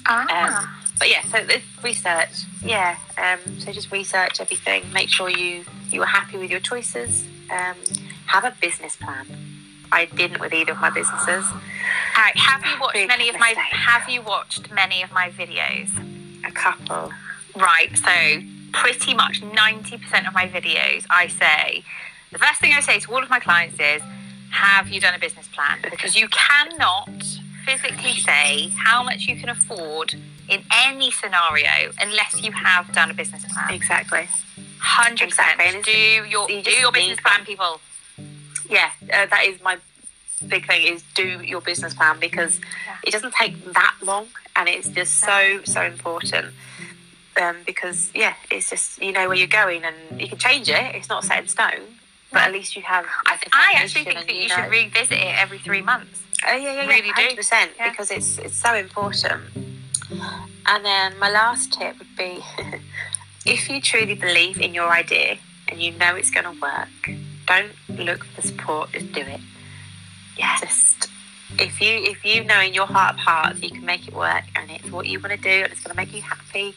Ah. 0.07 0.83
But 0.99 1.11
yeah, 1.11 1.23
so 1.25 1.39
it's 1.39 1.65
research. 1.83 2.45
Yeah, 2.65 2.97
um, 3.19 3.61
so 3.61 3.73
just 3.73 3.93
research 3.93 4.41
everything. 4.41 4.83
Make 4.93 5.11
sure 5.11 5.29
you 5.29 5.65
you 5.91 6.03
are 6.03 6.07
happy 6.07 6.39
with 6.39 6.51
your 6.51 6.61
choices. 6.61 7.25
Um, 7.51 7.77
have 8.27 8.45
a 8.45 8.55
business 8.61 8.97
plan. 8.97 9.27
I 9.93 10.07
didn't 10.07 10.41
with 10.41 10.53
either 10.53 10.73
of 10.73 10.81
my 10.81 10.91
businesses. 10.91 11.45
All 11.45 12.23
right. 12.23 12.37
Have 12.37 12.65
you 12.65 12.81
watched 12.81 12.95
Big 12.95 13.09
many 13.09 13.29
of 13.29 13.39
my. 13.39 13.55
Have 13.57 14.09
you 14.09 14.23
watched 14.23 14.71
many 14.73 15.03
of 15.03 15.13
my 15.13 15.31
videos? 15.31 15.91
A 16.45 16.51
couple. 16.51 17.13
Right. 17.57 17.97
So 17.97 18.43
pretty 18.73 19.15
much 19.15 19.43
ninety 19.43 19.97
percent 19.99 20.27
of 20.27 20.35
my 20.35 20.47
videos, 20.49 21.07
I 21.11 21.29
say 21.29 21.83
the 22.33 22.39
first 22.39 22.61
thing 22.61 22.73
I 22.75 22.81
say 22.81 22.99
to 23.01 23.13
all 23.15 23.23
of 23.23 23.31
my 23.31 23.41
clients 23.41 23.79
is, 23.81 24.03
"Have 24.51 24.89
you 24.89 25.01
done 25.01 25.15
a 25.15 25.19
business 25.19 25.49
plan?" 25.49 25.79
Because 25.91 26.15
you 26.17 26.29
cannot 26.29 27.09
physically 27.65 28.15
say 28.17 28.69
how 28.85 29.03
much 29.03 29.27
you 29.27 29.37
can 29.37 29.49
afford 29.49 30.15
in 30.49 30.63
any 30.73 31.11
scenario 31.11 31.93
unless 32.01 32.41
you 32.43 32.53
have 32.53 32.93
done 32.93 33.11
a 33.11 33.15
business 33.15 33.45
plan. 33.53 33.73
Exactly. 33.73 34.29
Hundred 34.79 35.29
Exactly, 35.29 35.65
percent. 35.65 35.77
and 35.77 35.85
Do 35.85 36.29
your 36.29 36.51
you 36.51 36.63
do 36.63 36.71
your 36.71 36.93
business 36.93 37.17
need 37.17 37.25
plan, 37.25 37.45
people. 37.45 37.81
Yeah, 38.69 38.91
uh, 39.13 39.27
that 39.27 39.45
is 39.47 39.63
my 39.63 39.79
big 40.47 40.67
thing 40.67 40.87
is 40.87 41.03
do 41.15 41.41
your 41.43 41.63
business 41.63 41.95
plan 41.95 42.21
because 42.21 42.61
it 43.03 43.11
doesn't 43.11 43.33
take 43.35 43.73
that 43.73 43.95
long 44.03 44.27
and 44.55 44.69
it's 44.69 44.89
just 44.89 45.15
so 45.21 45.61
so 45.65 45.81
important. 45.83 46.55
Um, 47.41 47.57
because 47.67 48.11
yeah, 48.15 48.35
it's 48.51 48.71
just 48.71 49.01
you 49.03 49.13
know 49.13 49.29
where 49.29 49.37
you're 49.37 49.47
going 49.47 49.85
and 49.85 50.21
you 50.21 50.29
can 50.29 50.39
change 50.39 50.69
it. 50.69 50.95
It's 50.95 51.09
not 51.09 51.25
set 51.25 51.39
in 51.41 51.49
stone, 51.49 51.99
but 52.33 52.43
at 52.43 52.53
least 52.53 52.77
you 52.77 52.83
have. 52.83 53.05
I, 53.27 53.39
I 53.53 53.75
actually 53.77 54.05
think 54.05 54.27
that 54.27 54.35
you 54.35 54.49
know. 54.49 54.55
should 54.55 54.71
revisit 54.71 55.19
it 55.19 55.39
every 55.39 55.59
three 55.59 55.83
months. 55.83 56.23
Oh 56.47 56.55
yeah, 56.55 56.73
yeah, 56.73 56.83
yeah, 56.83 56.87
Really 56.89 57.09
hundred 57.11 57.37
percent 57.37 57.73
Yeah. 57.79 57.91
because 57.91 58.11
it's 58.11 58.39
it's 58.39 58.57
so 58.57 58.75
important. 58.75 59.43
And 60.67 60.85
then 60.85 61.19
my 61.19 61.31
last 61.31 61.73
tip 61.73 61.99
would 61.99 62.17
be, 62.17 62.39
if 63.47 63.69
you 63.69 63.81
truly 63.81 64.15
believe 64.15 64.61
in 64.61 64.75
your 64.75 64.89
idea 64.89 65.39
and 65.69 65.81
you 65.81 65.93
know 65.93 66.15
it's 66.15 66.31
going 66.31 66.45
to 66.45 66.61
work, 66.61 67.19
don't 67.47 67.73
look 67.89 68.25
for 68.25 68.43
support. 68.43 68.93
Just 68.93 69.13
do 69.13 69.21
it. 69.21 69.41
Yeah. 70.39 70.57
Just 70.61 71.09
if 71.59 71.81
you 71.81 71.91
if 71.91 72.25
you 72.25 72.45
know 72.45 72.61
in 72.61 72.75
your 72.75 72.87
heart 72.87 73.15
of 73.15 73.21
hearts 73.21 73.63
you 73.63 73.71
can 73.71 73.85
make 73.85 74.09
it 74.09 74.15
work 74.15 74.43
and 74.57 74.71
it's 74.71 74.91
what 74.91 75.07
you 75.07 75.21
want 75.21 75.31
to 75.31 75.37
do 75.37 75.49
and 75.65 75.73
it's 75.73 75.81
going 75.83 75.95
to 75.95 75.97
make 75.97 76.13
you 76.15 76.23
happy. 76.23 76.75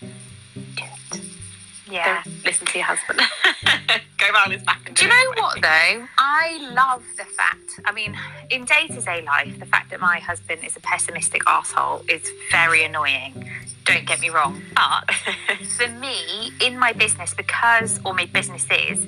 Yeah. 1.89 2.21
Don't 2.23 2.45
listen 2.45 2.67
to 2.67 2.78
your 2.78 2.88
husband. 2.88 3.19
Go 4.17 4.28
round 4.34 4.52
his 4.52 4.63
back. 4.63 4.82
And 4.88 4.95
Do 4.95 5.06
you 5.06 5.10
know 5.12 5.41
what 5.41 5.62
though? 5.62 6.08
I 6.17 6.71
love 6.73 7.04
the 7.17 7.23
fact. 7.25 7.80
I 7.86 7.91
mean, 7.91 8.17
in 8.49 8.65
day 8.65 8.88
to 8.88 9.02
day 9.02 9.23
life, 9.23 9.58
the 9.60 9.65
fact 9.65 9.89
that 9.91 9.99
my 9.99 10.19
husband 10.19 10.63
is 10.63 10.75
a 10.78 10.80
pessimistic 10.82 11.41
asshole 11.47 12.04
is 12.10 12.30
very 12.52 12.84
annoying. 12.84 13.49
Don't 13.86 14.06
get 14.06 14.19
me 14.19 14.30
wrong, 14.30 14.62
but 14.75 15.12
for 15.78 15.88
me, 15.88 16.52
in 16.62 16.78
my 16.78 16.93
business, 16.93 17.34
because 17.34 17.99
or 18.06 18.13
my 18.13 18.25
businesses, 18.25 18.99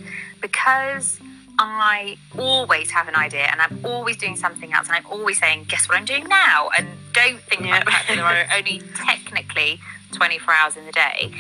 because 0.42 1.20
I 1.60 2.18
always 2.40 2.90
have 2.90 3.08
an 3.08 3.16
idea 3.16 3.48
and 3.52 3.62
I'm 3.62 3.80
always 3.86 4.18
doing 4.18 4.36
something 4.36 4.74
else 4.74 4.88
and 4.88 4.96
I'm 4.96 5.06
always 5.06 5.38
saying, 5.40 5.66
guess 5.68 5.88
what 5.88 5.98
I'm 6.00 6.06
doing 6.06 6.28
now? 6.28 6.70
And 6.76 6.88
don't 7.14 7.40
think 7.42 7.62
Yeah. 7.62 7.84
that 7.84 8.06
there 8.08 8.26
are 8.26 8.46
only 8.58 8.82
technically 8.96 9.80
24 10.14 10.52
hours 10.54 10.78
in 10.78 10.86
the 10.88 10.92
day. 10.92 11.32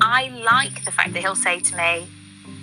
I 0.00 0.28
like 0.28 0.84
the 0.84 0.90
fact 0.92 1.12
that 1.12 1.20
he'll 1.20 1.34
say 1.34 1.60
to 1.60 1.76
me, 1.76 2.06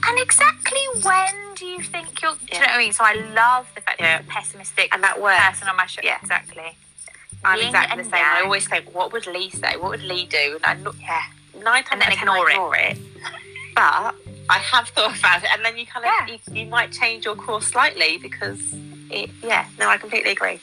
and 0.08 0.20
exactly 0.20 0.80
when 1.04 1.54
do 1.56 1.65
you 1.65 1.82
think 1.84 2.22
you'll, 2.22 2.36
do 2.36 2.39
you 2.54 2.60
know 2.60 2.65
what 2.68 2.70
I 2.72 2.78
mean? 2.78 2.94
So 2.94 3.04
I 3.04 3.13
love 3.36 3.70
the 3.76 3.82
fact 3.82 4.00
that 4.00 4.06
Yeah. 4.06 4.18
he's 4.20 4.28
a 4.28 4.32
pessimistic 4.32 4.94
And 4.94 5.04
that 5.04 5.22
works. 5.22 5.39
person 5.50 5.68
on 5.68 5.76
my 5.76 5.86
show. 5.86 6.02
Yeah. 6.04 6.18
Exactly. 6.22 6.78
I'm 7.44 7.58
Yin 7.58 7.68
exactly 7.68 8.04
the 8.04 8.10
same. 8.10 8.26
I 8.26 8.42
always 8.42 8.68
think, 8.68 8.94
what 8.94 9.12
would 9.13 9.28
Lee 9.28 9.50
say? 9.50 9.76
What 9.78 9.92
would 9.92 10.04
Lee 10.04 10.26
do? 10.26 10.60
And 10.63 10.65
I 10.65 10.82
look, 10.84 10.96
Yeah. 11.02 11.22
nine 11.56 11.84
times 11.84 11.92
And 11.92 12.02
then 12.02 12.12
of 12.12 12.18
ignore 12.20 12.78
it. 12.78 12.98
it. 12.98 12.98
But 13.76 14.15
I 14.50 14.58
have 14.58 14.89
thought 14.89 15.18
about 15.18 15.44
it, 15.44 15.50
and 15.54 15.63
then 15.63 15.78
you 15.78 15.86
kind 15.86 16.06
of 16.06 16.12
Yeah. 16.28 16.36
you, 16.54 16.62
you 16.63 16.65
might 16.65 16.92
change 16.92 17.26
your 17.26 17.36
course 17.36 17.68
slightly 17.68 18.18
because 18.18 18.60
it. 19.10 19.30
Yeah, 19.44 19.65
no, 19.78 19.88
I 19.89 19.98
completely 19.98 20.32
agree. 20.32 20.60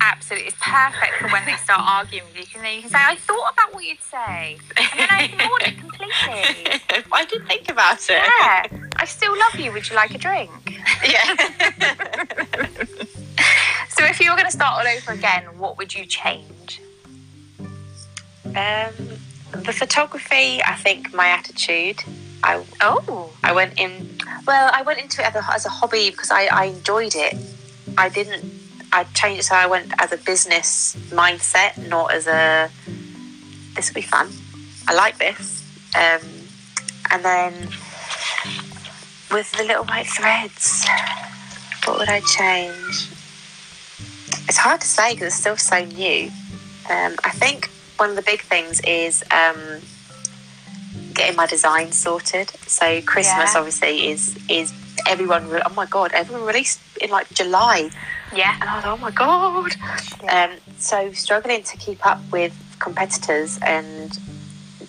Absolutely. 0.00 0.48
It's 0.48 0.56
perfect 0.60 1.14
for 1.20 1.28
when 1.28 1.44
they 1.46 1.54
start 1.54 1.80
arguing 1.84 2.24
with 2.26 2.36
you. 2.36 2.42
Because 2.44 2.62
then 2.62 2.74
you 2.76 2.80
can 2.82 2.90
say, 2.90 2.98
I 3.00 3.16
thought 3.16 3.52
about 3.52 3.74
what 3.74 3.84
you'd 3.84 4.02
say. 4.02 4.58
And 4.76 4.98
then 5.00 5.08
I 5.10 5.22
ignored 5.24 5.62
it 5.62 5.78
completely. 5.78 7.04
I 7.12 7.24
did 7.24 7.46
think 7.46 7.68
about 7.70 8.00
it. 8.08 8.22
Yeah. 8.40 8.66
I 8.96 9.04
still 9.04 9.36
love 9.38 9.54
you. 9.54 9.72
Would 9.72 9.88
you 9.88 9.96
like 9.96 10.14
a 10.14 10.18
drink? 10.18 10.50
Yeah. 11.06 11.36
So 13.90 14.04
if 14.04 14.20
you 14.20 14.30
were 14.30 14.36
going 14.36 14.46
to 14.46 14.52
start 14.52 14.78
all 14.86 14.92
over 14.96 15.12
again, 15.12 15.42
what 15.58 15.76
would 15.76 15.92
you 15.92 16.06
change? 16.06 16.80
um, 18.46 18.92
the 19.64 19.72
photography, 19.72 20.62
I 20.62 20.74
think 20.76 21.12
my 21.12 21.26
attitude. 21.28 22.02
I 22.44 22.64
Oh. 22.80 23.30
I 23.42 23.52
went 23.52 23.78
in. 23.78 24.18
Well, 24.46 24.70
I 24.72 24.82
went 24.82 25.00
into 25.00 25.20
it 25.22 25.34
as 25.34 25.34
a, 25.34 25.52
as 25.52 25.66
a 25.66 25.68
hobby 25.68 26.10
because 26.10 26.30
I, 26.30 26.44
I 26.46 26.64
enjoyed 26.66 27.16
it. 27.16 27.34
I 27.96 28.08
didn't. 28.08 28.44
I 28.92 29.04
changed 29.14 29.40
it 29.40 29.44
so 29.44 29.54
I 29.54 29.66
went 29.66 29.92
as 29.98 30.12
a 30.12 30.16
business 30.16 30.96
mindset, 31.10 31.76
not 31.88 32.12
as 32.12 32.26
a. 32.26 32.70
This 33.74 33.90
will 33.90 33.94
be 33.94 34.02
fun. 34.02 34.28
I 34.88 34.94
like 34.94 35.18
this. 35.18 35.62
Um, 35.94 36.20
and 37.10 37.24
then 37.24 37.52
with 39.30 39.50
the 39.52 39.64
little 39.64 39.84
white 39.84 40.06
threads, 40.06 40.86
what 41.84 41.98
would 41.98 42.08
I 42.08 42.20
change? 42.20 43.08
It's 44.48 44.56
hard 44.58 44.80
to 44.80 44.86
say 44.86 45.12
because 45.14 45.28
it's 45.28 45.36
still 45.36 45.56
so 45.56 45.84
new. 45.84 46.30
Um, 46.90 47.16
I 47.24 47.30
think 47.30 47.68
one 47.98 48.10
of 48.10 48.16
the 48.16 48.22
big 48.22 48.40
things 48.42 48.80
is 48.80 49.22
um, 49.30 49.80
getting 51.14 51.36
my 51.36 51.46
design 51.46 51.92
sorted. 51.92 52.50
So 52.66 53.02
Christmas 53.02 53.52
Yeah. 53.52 53.58
obviously 53.58 54.08
is 54.10 54.36
is 54.48 54.72
everyone. 55.06 55.48
Re- 55.50 55.62
oh 55.64 55.74
my 55.74 55.86
god, 55.86 56.12
everyone 56.12 56.46
released 56.46 56.80
in 57.00 57.10
like 57.10 57.28
July, 57.34 57.90
Yeah. 58.34 58.54
and 58.60 58.68
I 58.68 58.76
was 58.76 58.84
oh 58.86 58.96
my 58.98 59.10
god. 59.10 59.72
Um, 60.28 60.58
so 60.78 61.12
struggling 61.12 61.62
to 61.64 61.76
keep 61.76 62.04
up 62.06 62.20
with 62.30 62.54
competitors 62.78 63.58
and 63.66 64.18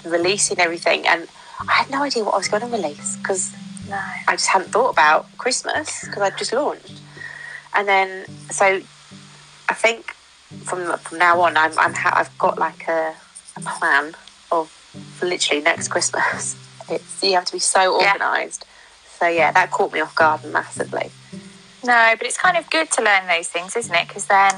releasing 0.05 0.59
everything, 0.59 1.07
and 1.07 1.27
I 1.67 1.73
had 1.73 1.89
no 1.89 2.03
idea 2.03 2.23
what 2.23 2.33
I 2.35 2.37
was 2.37 2.47
going 2.47 2.61
to 2.61 2.67
release 2.69 3.17
because 3.17 3.53
No. 3.89 3.97
I 4.27 4.33
just 4.33 4.47
hadn't 4.47 4.69
thought 4.71 4.89
about 4.91 5.25
Christmas 5.37 6.05
because 6.05 6.21
I'd 6.21 6.37
just 6.37 6.53
launched, 6.53 6.99
and 7.73 7.87
then 7.87 8.25
so 8.51 8.81
I 9.69 9.73
think 9.73 10.13
from 10.63 10.97
from 10.99 11.17
now 11.19 11.41
on 11.41 11.57
I'm, 11.57 11.77
I'm 11.79 11.93
ha- 11.93 12.13
I've 12.15 12.35
got 12.37 12.57
like 12.57 12.87
a, 12.87 13.13
a 13.57 13.61
plan 13.61 14.15
of 14.51 14.71
literally 15.21 15.61
next 15.61 15.87
Christmas. 15.89 16.55
It's 16.91 17.21
you 17.21 17.33
have 17.35 17.45
to 17.45 17.51
be 17.53 17.59
so 17.59 17.99
Yeah. 18.01 18.13
organised. 18.13 18.65
So 19.19 19.27
yeah, 19.27 19.51
that 19.51 19.69
caught 19.69 19.93
me 19.93 19.99
off 19.99 20.15
guard 20.15 20.43
massively. 20.45 21.11
No, 21.83 22.13
but 22.17 22.27
it's 22.27 22.37
kind 22.37 22.57
of 22.57 22.69
good 22.69 22.91
to 22.91 23.01
learn 23.01 23.27
those 23.27 23.47
things, 23.47 23.75
isn't 23.75 23.93
it? 23.93 24.07
Because 24.07 24.25
then 24.25 24.53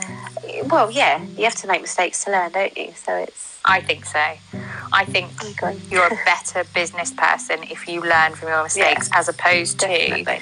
Well, 0.69 0.89
yeah, 0.89 1.23
you 1.37 1.43
have 1.43 1.55
to 1.55 1.67
make 1.67 1.81
mistakes 1.81 2.23
to 2.25 2.31
learn, 2.31 2.51
don't 2.51 2.75
you? 2.77 2.93
So 2.95 3.15
it's 3.15 3.59
I 3.63 3.79
think 3.81 4.05
so. 4.05 4.19
I 4.93 5.05
think 5.05 5.31
I 5.43 5.49
agree. 5.49 5.81
you're 5.91 6.07
a 6.07 6.19
better 6.25 6.63
business 6.73 7.11
person 7.11 7.63
if 7.63 7.87
you 7.87 8.01
learn 8.01 8.33
from 8.33 8.49
your 8.49 8.63
mistakes 8.63 9.09
as 9.13 9.29
opposed 9.29 9.79
to. 9.81 9.87
Definitely. 9.87 10.41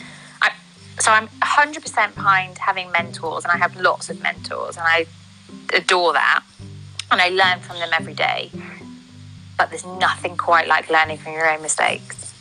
So 1.00 1.12
I'm 1.12 1.30
100% 1.42 2.16
behind 2.16 2.58
having 2.58 2.92
mentors, 2.92 3.46
and 3.46 3.54
I 3.54 3.58
have 3.58 3.76
lots 3.78 4.10
of 4.10 4.22
mentors, 4.22 4.76
and 4.76 4.86
I 4.86 5.06
adore 5.74 6.12
that. 6.14 6.44
And 7.10 7.22
I 7.22 7.30
learn 7.30 7.60
from 7.62 7.80
them 7.80 7.90
every 7.94 8.14
day. 8.14 8.52
But 9.58 9.70
there's 9.70 9.86
nothing 9.86 10.36
quite 10.38 10.68
like 10.68 10.90
learning 10.90 11.18
from 11.18 11.34
your 11.34 11.50
own 11.50 11.62
mistakes. 11.62 12.34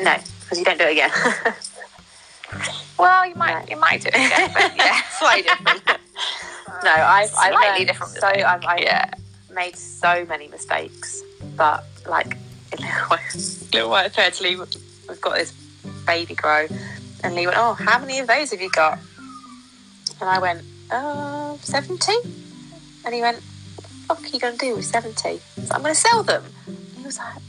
No, 0.00 0.16
because 0.40 0.58
you 0.58 0.64
don't 0.64 0.78
do 0.78 0.84
it 0.84 0.92
again. 0.92 1.10
Well, 3.02 3.26
you 3.26 3.34
might 3.34 3.70
you 3.70 3.76
might 3.76 4.00
do 4.00 4.08
it 4.08 4.14
again, 4.14 4.50
but 4.54 4.76
yeah, 4.76 5.02
Slightly 5.18 5.42
different. 5.42 5.82
no, 6.84 6.90
I've, 6.90 7.30
I've 7.38 7.52
Slightly 7.52 7.84
different 7.84 8.12
So 8.12 8.26
I've, 8.26 8.64
I've 8.64 8.80
yeah. 8.80 9.10
made 9.52 9.76
so 9.76 10.24
many 10.26 10.48
mistakes, 10.48 11.22
but 11.56 11.84
like 12.06 12.36
in 12.72 12.78
little 12.84 13.06
white, 13.08 13.66
little 13.72 13.90
white 13.90 14.12
threads, 14.12 14.40
Lee, 14.40 14.56
we've 14.56 15.20
got 15.20 15.34
this 15.34 15.52
baby 16.06 16.34
grow, 16.34 16.66
and 17.22 17.34
Lee 17.34 17.46
went, 17.46 17.58
"Oh, 17.58 17.74
how 17.74 17.98
many 17.98 18.18
of 18.18 18.26
those 18.26 18.50
have 18.50 18.60
you 18.60 18.70
got?" 18.70 18.98
And 20.20 20.28
I 20.30 20.38
went, 20.38 20.62
"Uh, 20.90 21.56
70. 21.58 22.12
And 23.04 23.14
he 23.14 23.20
went, 23.20 23.40
"What 24.06 24.22
are 24.22 24.28
you 24.28 24.38
going 24.38 24.56
to 24.56 24.64
do 24.64 24.76
with 24.76 24.86
70? 24.86 25.40
So 25.64 25.74
I'm 25.74 25.82
going 25.82 25.94
to 25.94 26.00
sell 26.00 26.22
them." 26.22 26.44
And 26.66 26.78
he 26.98 27.04
was 27.04 27.18
like, 27.18 27.42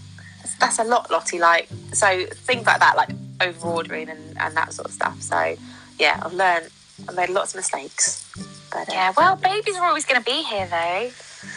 that's, 0.65 0.78
"That's 0.78 0.88
a 0.88 0.91
lot, 0.91 1.12
Lottie." 1.12 1.39
Like, 1.39 1.67
so 1.93 2.26
things 2.28 2.65
like 2.65 2.80
that, 2.80 2.95
like 2.97 3.10
over 3.41 3.67
ordering 3.67 4.10
and, 4.10 4.38
and 4.39 4.56
that 4.56 4.73
sort 4.73 4.88
of 4.88 4.93
stuff. 4.93 5.21
So 5.21 5.56
yeah, 5.99 6.19
I've 6.23 6.34
learned. 6.34 6.69
I've 7.08 7.15
made 7.15 7.30
lots 7.30 7.52
of 7.54 7.58
mistakes. 7.58 8.30
But, 8.71 8.88
uh, 8.89 8.93
Yeah, 8.93 9.13
well, 9.17 9.36
babies 9.36 9.76
are 9.76 9.86
always 9.86 10.06
going 10.06 10.19
to 10.23 10.26
be 10.26 10.43
here, 10.43 10.67
though. 10.67 11.10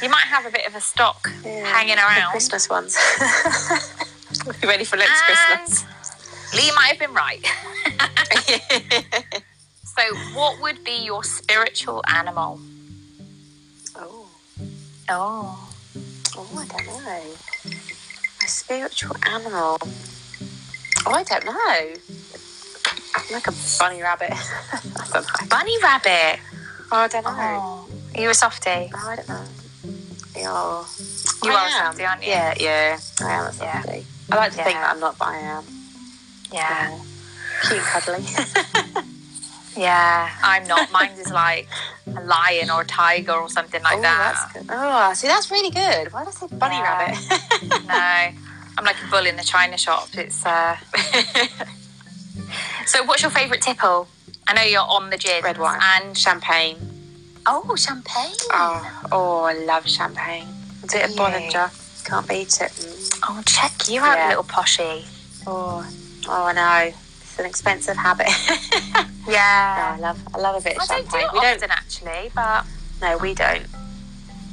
You 0.03 0.09
might 0.11 0.25
have 0.29 0.45
a 0.47 0.51
bit 0.51 0.67
of 0.67 0.75
a 0.75 0.81
stock 0.81 1.31
Yeah, 1.45 1.65
hanging 1.67 1.99
around. 1.99 2.31
Christmas 2.31 2.69
ones. 2.69 2.97
Be 4.61 4.67
ready 4.67 4.85
for 4.85 4.97
next 4.97 5.13
And 5.29 5.61
Christmas. 5.61 5.85
Lee 6.55 6.71
might 6.75 6.89
have 6.89 6.99
been 6.99 7.13
right. 7.15 7.45
so, 9.85 10.03
what 10.35 10.61
would 10.63 10.83
be 10.85 11.05
your 11.05 11.23
spiritual 11.23 12.03
animal? 12.09 12.59
oh, 13.97 14.27
Oh, 15.09 15.69
oh, 16.37 16.49
I 16.59 16.67
don't 16.67 16.87
know. 16.87 17.37
My 18.47 18.51
spiritual 18.51 19.17
animal. 19.27 19.77
Oh, 21.05 21.11
I 21.11 21.25
don't 21.25 21.45
know. 21.47 22.01
I'm 23.17 23.33
like 23.33 23.49
a 23.49 23.53
bunny 23.81 24.01
rabbit. 24.01 24.31
I 24.31 25.09
don't 25.13 25.25
know. 25.25 25.49
bunny 25.51 25.77
rabbit. 25.83 26.39
Oh, 26.93 26.97
I 26.97 27.09
don't 27.09 27.25
know. 27.25 27.31
Oh, 27.33 27.89
are 28.15 28.21
you 28.21 28.31
a 28.31 28.35
softie? 28.35 28.89
Oh, 28.95 29.09
I 29.09 29.17
don't 29.17 29.29
know. 29.29 29.45
Yeah. 30.37 30.85
You 31.43 31.51
I 31.51 31.55
are 31.55 31.67
a 31.67 31.71
am. 31.73 31.87
softie, 31.87 32.05
aren't 32.05 32.23
you? 32.23 32.29
Yeah, 32.31 32.55
yeah. 32.61 32.99
I 33.21 33.33
am 33.33 33.47
a 33.47 33.57
Yeah. 33.61 33.83
I 34.31 34.37
like 34.37 34.53
to 34.53 34.63
think 34.63 34.79
that 34.79 34.95
I'm 34.95 35.01
not, 35.01 35.19
but 35.19 35.27
I 35.27 35.39
am. 35.39 35.65
Yeah. 36.53 36.91
Yeah. 36.91 37.01
Cute 37.69 37.83
cuddly. 37.83 39.03
Yeah, 39.77 40.31
I'm 40.43 40.67
not. 40.67 40.91
Mine 40.93 41.13
is 41.19 41.31
like 41.31 41.69
a 42.07 42.21
lion 42.25 42.71
or 42.71 42.81
a 42.83 42.87
tiger 42.87 43.33
or 43.33 43.49
something 43.51 43.83
like 43.83 43.99
oh, 43.99 44.03
that. 44.03 44.49
that's 44.53 44.53
good. 44.53 44.67
Oh, 44.71 45.13
see, 45.15 45.27
that's 45.27 45.51
really 45.51 45.71
good. 45.71 46.13
Why 46.13 46.21
did 46.25 46.29
I 46.29 46.31
say 46.33 46.47
bunny 46.51 46.77
Yeah. 46.77 46.83
rabbit? 46.83 47.87
No, 47.87 47.95
I'm 48.79 48.85
like 48.85 48.97
a 49.07 49.11
bull 49.11 49.27
in 49.27 49.37
the 49.37 49.43
china 49.45 49.77
shop. 49.79 50.09
It's 50.15 50.45
uh. 50.47 50.77
so, 52.87 53.05
what's 53.05 53.23
your 53.23 53.31
favourite 53.31 53.63
tipple? 53.63 54.09
I 54.49 54.55
know 54.55 54.63
you're 54.63 54.81
on 54.83 55.11
the 55.11 55.17
gin. 55.19 55.43
Red 55.43 55.59
wine. 55.59 55.79
And 55.83 56.17
Champagne. 56.17 56.77
oh, 57.47 57.75
champagne. 57.77 58.35
Oh, 58.53 59.09
oh, 59.13 59.41
I 59.45 59.55
love 59.55 59.89
champagne. 59.89 60.49
A 60.85 60.87
bit 60.87 61.11
of. 61.11 61.17
Bollinger. 61.17 61.71
Can't 62.05 62.29
beat 62.29 62.61
it. 62.61 62.71
Mm. 62.71 63.19
Oh, 63.29 63.43
check 63.47 63.73
you 63.89 64.01
out, 64.01 64.17
Yeah. 64.17 64.29
little 64.29 64.45
poshy. 64.45 65.05
Oh, 65.47 65.85
oh, 66.29 66.45
I 66.47 66.53
know. 66.53 66.93
It's 67.37 67.41
an 67.43 67.47
expensive 67.51 67.97
habit. 67.99 68.29
No, 69.27 69.33
Yeah. 69.33 69.95
I 69.97 70.01
love, 70.01 70.19
I 70.35 70.39
love 70.39 70.57
a 70.57 70.65
bit 70.65 70.77
of 70.77 70.83
I 70.85 70.87
don't 70.87 71.05
do 71.11 71.19
champagne. 71.19 71.29
we 71.35 71.41
don't. 71.41 71.71
actually, 71.71 72.31
but 72.35 72.65
No, 73.03 73.19
we 73.19 73.35
don't. 73.35 73.63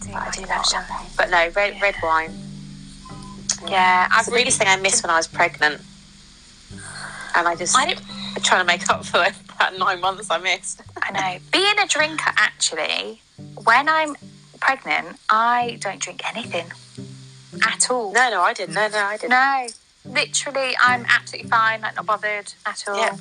do 0.01 0.11
But 0.11 0.15
I 0.15 0.31
do 0.31 0.41
love 0.47 0.65
champagne. 0.65 1.07
But 1.15 1.29
no, 1.29 1.49
red 1.55 1.79
red 1.81 1.95
wine. 2.03 2.33
Yeah, 3.67 4.07
It's 4.07 4.15
I've 4.17 4.25
the 4.25 4.31
really 4.31 4.41
biggest 4.45 4.57
thing 4.57 4.67
I 4.67 4.75
missed 4.77 5.01
when 5.03 5.11
I 5.11 5.15
was 5.17 5.27
pregnant. 5.27 5.79
And 7.35 7.47
I 7.47 7.55
just 7.55 7.73
I 7.77 7.93
trying 8.41 8.61
to 8.61 8.65
make 8.65 8.89
up 8.89 9.05
for 9.05 9.19
that 9.59 9.77
nine 9.79 10.01
months 10.01 10.29
I 10.29 10.39
missed. 10.39 10.81
I 11.01 11.11
know. 11.11 11.39
Being 11.53 11.79
a 11.81 11.87
drinker, 11.87 12.31
actually, 12.35 13.21
when 13.63 13.87
I'm 13.87 14.15
pregnant, 14.59 15.17
I 15.29 15.77
don't 15.79 15.99
drink 16.01 16.21
anything 16.35 16.65
at 17.65 17.89
all. 17.91 18.11
No, 18.11 18.29
no, 18.29 18.41
I 18.41 18.53
didn't. 18.53 18.73
No, 18.75 18.87
no, 18.89 18.97
I 18.97 19.17
didn't. 19.17 19.29
No, 19.29 19.67
literally, 20.05 20.75
I'm 20.79 21.05
absolutely 21.07 21.49
fine, 21.49 21.81
like 21.81 21.95
not 21.95 22.05
bothered 22.05 22.53
at 22.65 22.83
all. 22.87 22.97
Yeah. 22.97 23.17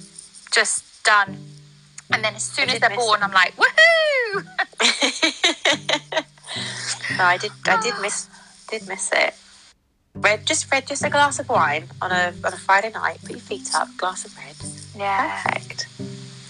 Just 0.52 1.02
done. 1.04 1.38
And 2.12 2.22
then 2.22 2.34
as 2.34 2.42
soon 2.42 2.68
as 2.68 2.78
they're 2.80 2.90
born, 2.94 3.20
it. 3.20 3.24
I'm 3.24 3.32
like, 3.32 3.54
woohoo! 3.56 4.44
no, 7.18 7.24
I 7.24 7.38
did. 7.38 7.52
I 7.66 7.80
did 7.80 7.94
miss. 8.02 8.28
Did 8.68 8.86
miss 8.88 9.10
it. 9.12 9.34
Red, 10.14 10.44
just 10.46 10.70
red, 10.70 10.86
just 10.86 11.02
a 11.04 11.10
glass 11.10 11.38
of 11.38 11.48
wine 11.48 11.88
on 12.02 12.12
a 12.12 12.34
on 12.44 12.52
a 12.52 12.56
Friday 12.56 12.90
night. 12.90 13.18
Put 13.22 13.30
your 13.30 13.40
feet 13.40 13.70
up, 13.74 13.88
glass 13.96 14.24
of 14.26 14.36
red. 14.36 14.56
Yeah, 14.94 15.40
Perfect. 15.42 15.86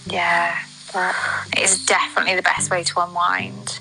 yeah. 0.07 0.57
But, 0.93 1.15
It's 1.57 1.83
definitely 1.85 2.35
the 2.35 2.43
best 2.43 2.69
way 2.69 2.83
to 2.83 2.99
unwind. 3.01 3.79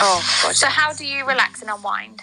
oh 0.00 0.40
god, 0.42 0.54
So, 0.54 0.66
how 0.68 0.92
do 0.92 1.04
you 1.06 1.26
relax 1.26 1.60
and 1.62 1.70
unwind? 1.70 2.20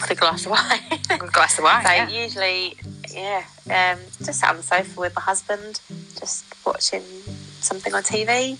Put 0.00 0.10
a 0.10 0.14
glass 0.14 0.46
of 0.46 0.52
wine. 0.52 1.00
A 1.10 1.18
glass 1.18 1.58
of 1.58 1.64
wine. 1.64 1.84
So 1.84 1.92
yeah. 1.92 2.08
usually, 2.08 2.76
yeah, 3.12 3.44
um, 3.66 3.98
just 4.24 4.40
sat 4.40 4.50
on 4.50 4.56
the 4.56 4.62
sofa 4.62 5.00
with 5.00 5.14
my 5.14 5.22
husband, 5.22 5.80
just 6.18 6.44
watching 6.64 7.02
something 7.60 7.94
on 7.94 8.02
TV. 8.02 8.58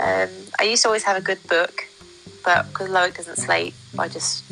Um, 0.00 0.30
I 0.58 0.64
used 0.64 0.82
to 0.82 0.88
always 0.88 1.04
have 1.04 1.16
a 1.16 1.20
good 1.20 1.42
book, 1.48 1.86
but 2.44 2.66
because 2.68 2.88
Loic 2.88 3.16
doesn't 3.16 3.36
sleep, 3.36 3.74
I 3.98 4.08
just 4.08 4.44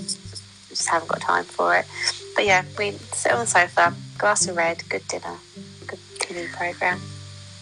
just 0.68 0.88
haven't 0.88 1.08
got 1.08 1.20
time 1.20 1.44
for 1.44 1.76
it. 1.76 1.86
But 2.34 2.46
yeah, 2.46 2.64
we 2.78 2.92
sit 3.12 3.32
on 3.32 3.40
the 3.40 3.46
sofa, 3.46 3.94
glass 4.18 4.48
of 4.48 4.56
red, 4.56 4.82
good 4.88 5.06
dinner, 5.08 5.36
good 5.86 5.98
TV 6.18 6.50
program. 6.52 7.00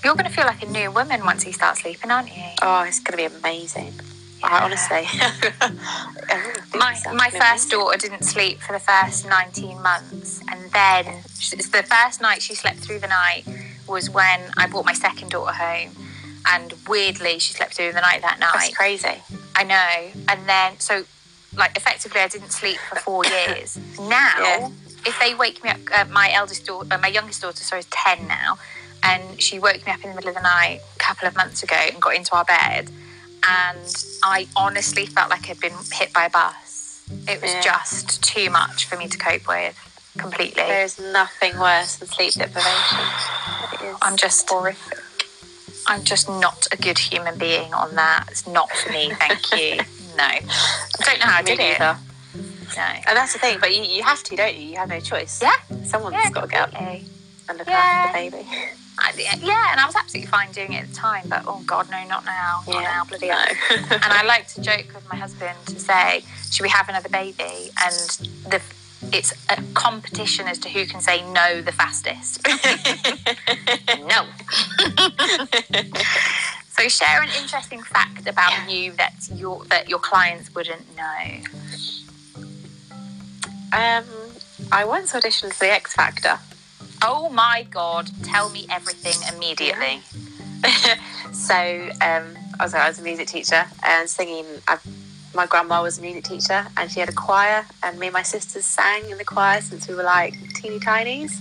You're 0.05 0.15
going 0.15 0.27
to 0.27 0.33
feel 0.33 0.47
like 0.47 0.63
a 0.63 0.71
new 0.71 0.91
woman 0.91 1.25
once 1.25 1.45
you 1.45 1.53
start 1.53 1.77
sleeping, 1.77 2.11
aren't 2.11 2.35
you? 2.35 2.45
Oh, 2.63 2.85
it's 2.85 3.01
going 3.01 3.19
to 3.19 3.29
be 3.29 3.37
amazing. 3.37 3.93
I 4.43 4.65
honestly, 4.65 5.07
I 5.07 6.35
really 6.47 6.61
think 6.61 6.75
My, 6.77 6.97
my 7.15 7.31
first 7.31 7.71
daughter 7.71 7.99
didn't 7.99 8.23
sleep 8.25 8.59
for 8.61 8.73
the 8.73 8.79
first 8.79 9.29
19 9.29 9.83
months. 9.83 10.41
And 10.51 10.71
then 10.73 11.07
it's 11.27 11.69
the 11.69 11.83
first 11.83 12.21
night 12.21 12.43
she 12.43 12.55
slept 12.55 12.79
through 12.79 13.01
the 13.01 13.09
night 13.09 13.45
was 13.87 14.09
when 14.11 14.41
I 14.57 14.67
brought 14.67 14.85
my 14.87 14.93
second 14.93 15.31
daughter 15.31 15.53
home. 15.53 15.91
And 16.49 16.73
weirdly, 16.89 17.39
she 17.39 17.53
slept 17.53 17.75
through 17.75 17.93
the 17.93 18.01
night 18.01 18.23
that 18.23 18.39
night. 18.39 18.51
That's 18.55 18.75
crazy. 18.77 19.23
I 19.57 19.65
know. 19.65 20.23
And 20.29 20.49
then, 20.49 20.79
so, 20.81 21.05
like, 21.55 21.77
effectively, 21.77 22.21
I 22.21 22.29
didn't 22.29 22.51
sleep 22.53 22.79
for 22.89 22.97
four 22.97 23.25
years. 23.47 23.79
Now, 23.99 24.33
Yeah. 24.41 24.69
if 25.07 25.19
they 25.21 25.35
wake 25.35 25.63
me 25.63 25.71
up, 25.71 25.79
uh, 25.95 26.05
my 26.11 26.33
eldest 26.33 26.65
daughter, 26.67 26.89
uh, 26.91 26.99
my 26.99 27.09
youngest 27.09 27.43
daughter, 27.43 27.63
sorry, 27.63 27.81
is 27.81 27.87
10 27.91 28.27
now, 28.27 28.59
and 29.03 29.41
she 29.43 29.59
woke 29.59 29.85
me 29.85 29.93
up 29.93 30.03
in 30.03 30.11
the 30.11 30.15
middle 30.17 30.31
of 30.31 30.37
the 30.37 30.43
night 30.43 30.81
a 30.97 30.99
couple 30.99 31.29
of 31.29 31.37
months 31.37 31.63
ago 31.63 31.77
and 31.77 32.01
got 32.01 32.15
into 32.15 32.35
our 32.35 32.45
bed. 32.45 32.91
And 33.49 34.05
I 34.23 34.47
honestly 34.57 35.07
felt 35.07 35.31
like 35.31 35.49
I'd 35.51 35.61
been 35.61 35.73
hit 35.93 36.13
by 36.13 36.27
a 36.27 36.31
bus. 36.31 37.03
It 37.29 37.41
was 37.43 37.53
Yeah. 37.53 37.61
just 37.63 38.23
too 38.23 38.51
much 38.51 38.87
for 38.87 38.97
me 38.97 39.09
to 39.09 39.19
cope 39.19 39.49
with 39.49 39.77
completely. 40.19 40.63
There's 40.63 40.99
nothing 40.99 41.59
worse 41.59 41.97
than 41.97 42.09
sleep 42.09 42.35
deprivation. 42.35 42.99
It 43.73 43.81
is 43.83 43.97
I'm 44.03 44.17
just 44.17 44.49
horrific. 44.49 44.99
I'm 45.87 46.05
just 46.05 46.29
not 46.29 46.69
a 46.71 46.77
good 46.77 46.99
human 46.99 47.39
being 47.39 47.73
on 47.75 47.95
that. 47.97 48.27
It's 48.31 48.47
not 48.47 48.71
for 48.71 48.93
me, 48.93 49.11
thank 49.19 49.41
you. 49.59 49.81
No. 50.17 50.25
I 50.25 50.41
don't 51.05 51.21
know 51.21 51.27
how 51.27 51.39
I 51.39 51.43
did 51.43 51.61
it. 51.61 51.79
neither. 51.79 51.97
No. 52.77 52.83
And 52.83 53.17
that's 53.17 53.33
the 53.33 53.39
thing, 53.39 53.59
but 53.61 53.75
you, 53.75 53.83
you 53.85 54.03
have 54.03 54.23
to, 54.25 54.37
don't 54.37 54.57
you? 54.57 54.67
You 54.71 54.77
have 54.77 54.89
no 54.89 54.99
choice. 55.01 55.41
Yeah. 55.41 55.53
Someone's 55.87 56.17
Yeah, 56.17 56.31
got 56.31 56.41
to 56.43 56.47
get 56.49 56.61
up 56.63 56.75
and 56.83 57.59
look 57.59 57.69
Yeah. 57.69 57.75
after 58.13 58.31
the 58.31 58.31
baby. 58.37 58.49
I, 59.01 59.13
yeah, 59.41 59.73
and 59.73 59.81
I 59.81 59.87
was 59.87 59.97
absolutely 59.97 60.31
fine 60.31 60.53
doing 60.53 60.75
it 60.75 60.83
at 60.83 60.89
the 60.89 60.95
time, 60.95 61.27
but 61.29 61.45
oh 61.47 61.63
god, 61.67 61.91
no, 61.91 62.05
not 62.07 62.25
now. 62.25 62.63
Not 62.69 62.83
now, 62.83 63.05
bloody 63.05 63.29
hell. 63.29 63.47
and 63.71 64.05
I 64.05 64.25
like 64.25 64.47
to 64.49 64.61
joke 64.61 64.93
with 64.95 65.09
my 65.09 65.17
husband 65.17 65.59
to 65.67 65.81
say, 65.81 66.23
should 66.51 66.63
we 66.63 66.69
have 66.69 66.89
another 66.89 67.09
baby? 67.09 67.71
And 67.83 67.95
the 68.51 68.61
it's 69.13 69.33
a 69.49 69.63
competition 69.73 70.47
as 70.47 70.59
to 70.59 70.69
who 70.69 70.85
can 70.85 71.01
say 71.01 71.23
no 71.33 71.63
the 71.63 71.73
fastest. 71.73 72.47
no. 74.07 74.27
so 76.69 76.89
share 76.89 77.23
an 77.23 77.31
interesting 77.41 77.83
fact 77.83 78.29
about 78.29 78.71
you 78.71 78.93
that 78.93 79.15
your 79.35 79.65
that 79.67 79.89
your 79.89 79.99
clients 79.99 80.55
wouldn't 80.55 80.85
know. 80.97 81.41
um, 83.73 84.05
I 84.71 84.85
once 84.85 85.13
auditioned 85.13 85.55
for 85.55 85.65
the 85.65 85.73
X 85.73 85.95
Factor. 85.95 86.39
Oh 87.03 87.29
my 87.31 87.67
god, 87.71 88.11
tell 88.23 88.51
me 88.51 88.67
everything 88.71 89.15
immediately. 89.35 90.01
so 91.33 91.55
um, 92.03 92.37
I 92.59 92.65
was 92.65 92.75
I 92.75 92.87
was 92.89 92.99
a 92.99 93.03
music 93.03 93.29
teacher 93.29 93.65
and 93.85 94.09
singing. 94.09 94.45
I, 94.69 94.79
my 95.35 95.47
grandma 95.47 95.83
was 95.83 95.99
a 95.99 96.03
music 96.03 96.25
teacher 96.25 96.67
and 96.77 96.91
she 96.91 97.01
had 97.01 97.09
a 97.09 97.13
choir, 97.13 97.65
and 97.83 97.99
me 97.99 98.09
and 98.09 98.15
my 98.15 98.23
sisters 98.23 98.65
sang 98.67 99.09
in 99.11 99.17
the 99.19 99.25
choir 99.25 99.61
since 99.61 99.89
we 99.89 99.95
were 99.95 100.03
like 100.03 100.35
teeny 100.55 100.79
tinies. 100.79 101.39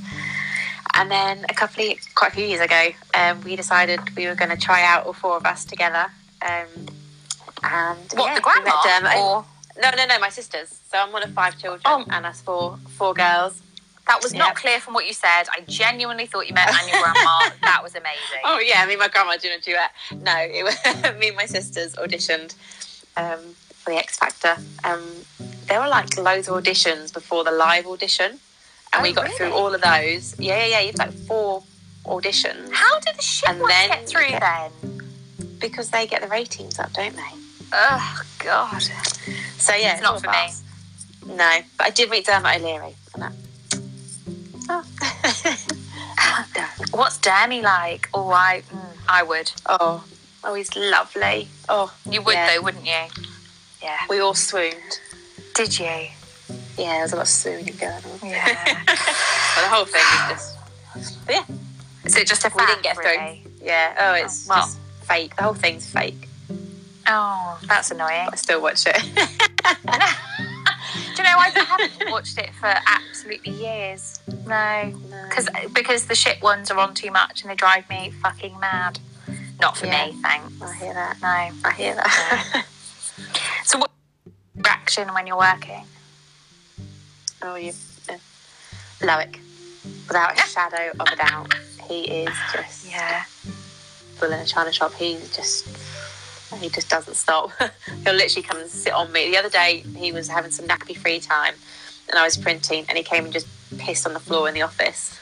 And 0.95 1.09
then 1.11 1.45
a 1.49 1.53
couple 1.53 1.83
of 1.91 1.97
quite 2.15 2.31
a 2.31 2.35
few 2.35 2.45
years 2.45 2.61
ago, 2.61 2.89
um, 3.13 3.41
we 3.43 3.55
decided 3.55 3.99
we 4.15 4.27
were 4.27 4.35
going 4.35 4.49
to 4.51 4.57
try 4.57 4.83
out 4.83 5.05
all 5.05 5.13
four 5.13 5.37
of 5.37 5.45
us 5.45 5.63
together. 5.65 6.05
Um, 6.41 6.67
and 7.63 7.99
What 8.13 8.27
yeah, 8.27 8.35
the 8.35 8.41
met 8.41 8.43
grandma 8.43 8.81
Dermot. 8.83 9.17
or 9.17 9.45
No, 9.81 9.91
no, 9.95 10.05
no, 10.05 10.19
my 10.19 10.29
sisters. 10.29 10.79
So 10.91 10.97
I'm 10.97 11.11
one 11.11 11.23
of 11.23 11.31
five 11.33 11.57
children, 11.59 11.81
Oh. 11.85 12.05
and 12.09 12.25
us 12.25 12.41
four 12.41 12.77
four 12.97 13.13
girls. 13.13 13.61
That 14.07 14.21
was 14.23 14.33
Yeah. 14.33 14.39
not 14.39 14.55
clear 14.55 14.79
from 14.79 14.93
what 14.95 15.05
you 15.05 15.13
said. 15.13 15.43
I 15.51 15.61
genuinely 15.67 16.25
thought 16.25 16.47
you 16.47 16.53
meant 16.53 16.69
and 16.71 16.89
your 16.89 16.99
grandma. 17.01 17.49
that 17.61 17.81
was 17.83 17.93
amazing. 17.95 18.41
Oh 18.43 18.59
yeah, 18.59 18.85
me 18.85 18.93
and 18.93 18.99
my 18.99 19.07
grandma 19.07 19.35
doing 19.37 19.57
a 19.59 19.61
duet. 19.61 19.91
No, 20.21 20.35
it 20.37 20.63
was 20.63 20.75
me 21.19 21.27
and 21.29 21.37
my 21.37 21.45
sisters 21.45 21.95
auditioned 21.95 22.55
um, 23.17 23.39
for 23.73 23.91
the 23.91 23.97
X 23.97 24.17
Factor. 24.17 24.55
Um, 24.83 25.03
there 25.67 25.79
were 25.79 25.87
like 25.87 26.17
loads 26.17 26.47
of 26.47 26.61
auditions 26.63 27.13
before 27.13 27.43
the 27.43 27.51
live 27.51 27.85
audition, 27.85 28.31
and 28.31 28.39
Oh, 28.95 29.01
we 29.03 29.13
got 29.13 29.29
through 29.33 29.51
all 29.53 29.73
of 29.73 29.81
those. 29.81 30.39
Yeah, 30.39 30.57
yeah, 30.57 30.65
yeah. 30.65 30.79
You 30.79 30.87
had 30.87 30.97
like 30.99 31.13
four 31.13 31.63
auditions 32.05 32.71
How 32.73 32.99
did 33.01 33.15
the 33.15 33.21
shit 33.21 33.49
And 33.49 33.61
then 33.69 33.89
get 33.89 34.07
through 34.09 34.29
get- 34.29 34.41
then? 34.41 34.71
because 35.59 35.89
they 35.91 36.07
get 36.07 36.21
the 36.23 36.27
ratings 36.29 36.79
up, 36.79 36.91
don't 36.93 37.15
they? 37.15 37.33
Oh 37.73 38.21
God, 38.39 38.81
So 39.57 39.75
yeah, 39.75 39.93
It's 39.93 40.01
not 40.01 40.21
for 40.21 40.27
of 40.27 40.33
me. 40.33 40.39
us. 40.45 40.63
No, 41.27 41.59
but 41.77 41.85
I 41.87 41.89
did 41.91 42.09
meet 42.09 42.25
Dermot 42.25 42.59
O'Leary. 42.61 42.95
What's 46.99 47.17
Danny 47.17 47.61
like? 47.61 48.09
Oh, 48.13 48.29
I, 48.29 48.61
mm, 48.69 48.79
I 49.07 49.23
would. 49.23 49.51
oh, 49.67 50.03
oh, 50.43 50.53
he's 50.53 50.75
lovely. 50.75 51.47
Oh, 51.67 51.93
You 52.09 52.21
would 52.21 52.33
Yeah. 52.35 52.55
though, 52.55 52.61
wouldn't 52.63 52.85
you? 52.85 53.03
Yeah. 53.81 53.97
we 54.09 54.19
all 54.19 54.33
swooned. 54.33 54.99
Did 55.55 55.79
you? 55.79 55.85
Yeah, 56.77 56.93
there 56.93 57.01
was 57.03 57.13
a 57.13 57.15
lot 57.15 57.21
of 57.23 57.27
swooning 57.29 57.75
going 57.77 57.93
on. 57.93 58.29
Yeah. 58.29 58.83
But 59.55 59.61
the 59.63 59.69
whole 59.75 59.85
thing 59.85 60.01
is 60.35 60.55
just. 60.95 61.17
Yeah, 61.29 61.43
Is 62.05 62.15
it 62.15 62.27
just 62.27 62.45
a 62.45 62.51
we 62.55 62.65
didn't 62.65 62.83
get 62.83 62.95
through. 62.95 63.05
really? 63.05 63.43
Yeah. 63.61 63.93
Oh, 63.99 64.13
it's 64.13 64.47
Oh, 64.47 64.53
well. 64.55 64.59
just 64.65 64.77
fake. 65.01 65.35
The 65.35 65.43
whole 65.43 65.53
thing's 65.53 65.85
fake. 65.89 66.29
Oh, 67.07 67.59
that's 67.63 67.91
annoying. 67.91 68.25
But 68.25 68.33
I 68.33 68.37
still 68.37 68.61
watch 68.61 68.83
it. 68.85 68.95
Do 71.19 71.25
you 71.27 71.31
know 71.35 71.39
I 71.39 71.49
haven't 71.67 72.09
watched 72.09 72.37
it 72.37 72.53
for 72.55 72.73
absolutely 72.87 73.51
years. 73.51 74.21
No, 74.47 74.93
because 75.27 75.49
because 75.73 76.05
the 76.05 76.15
shit 76.15 76.41
ones 76.41 76.71
are 76.71 76.77
on 76.79 76.93
too 76.93 77.11
much 77.11 77.41
and 77.41 77.51
they 77.51 77.55
drive 77.55 77.89
me 77.89 78.09
fucking 78.21 78.57
mad. 78.59 78.99
Not 79.59 79.75
for 79.75 79.87
Yeah. 79.87 80.05
me, 80.07 80.13
thanks. 80.21 80.61
I 80.61 80.73
hear 80.75 80.93
that. 80.93 81.17
No. 81.21 81.27
I 81.27 81.73
hear 81.75 81.95
that. 81.95 82.65
So 83.65 83.79
what 83.79 83.91
reaction 84.55 85.13
when 85.13 85.27
you're 85.27 85.37
working? 85.37 85.83
oh, 87.41 87.55
you. 87.55 87.73
Uh, 88.07 88.13
Loic. 89.01 89.37
Without 90.07 90.33
a 90.33 90.41
shadow 90.47 90.91
of 90.99 91.07
a 91.11 91.15
doubt, 91.17 91.53
he 91.89 92.03
is 92.05 92.35
just 92.53 92.89
Yeah. 92.89 93.25
bull 94.19 94.31
in 94.31 94.39
a 94.39 94.45
china 94.45 94.71
shop. 94.71 94.93
He's 94.93 95.35
just. 95.35 95.67
He 96.57 96.69
just 96.69 96.89
doesn't 96.89 97.15
stop. 97.15 97.51
He'll 98.03 98.13
literally 98.13 98.47
come 98.47 98.59
and 98.59 98.69
sit 98.69 98.93
on 98.93 99.11
me. 99.11 99.29
The 99.29 99.37
other 99.37 99.49
day, 99.49 99.83
he 99.95 100.11
was 100.11 100.27
having 100.27 100.51
some 100.51 100.67
nappy 100.67 100.97
free 100.97 101.19
time, 101.19 101.53
and 102.09 102.17
I 102.17 102.23
was 102.23 102.37
printing, 102.37 102.85
and 102.89 102.97
he 102.97 103.03
came 103.03 103.25
and 103.25 103.33
just 103.33 103.47
pissed 103.77 104.07
on 104.07 104.13
the 104.13 104.19
floor 104.19 104.47
in 104.47 104.53
the 104.53 104.63
office. 104.63 105.19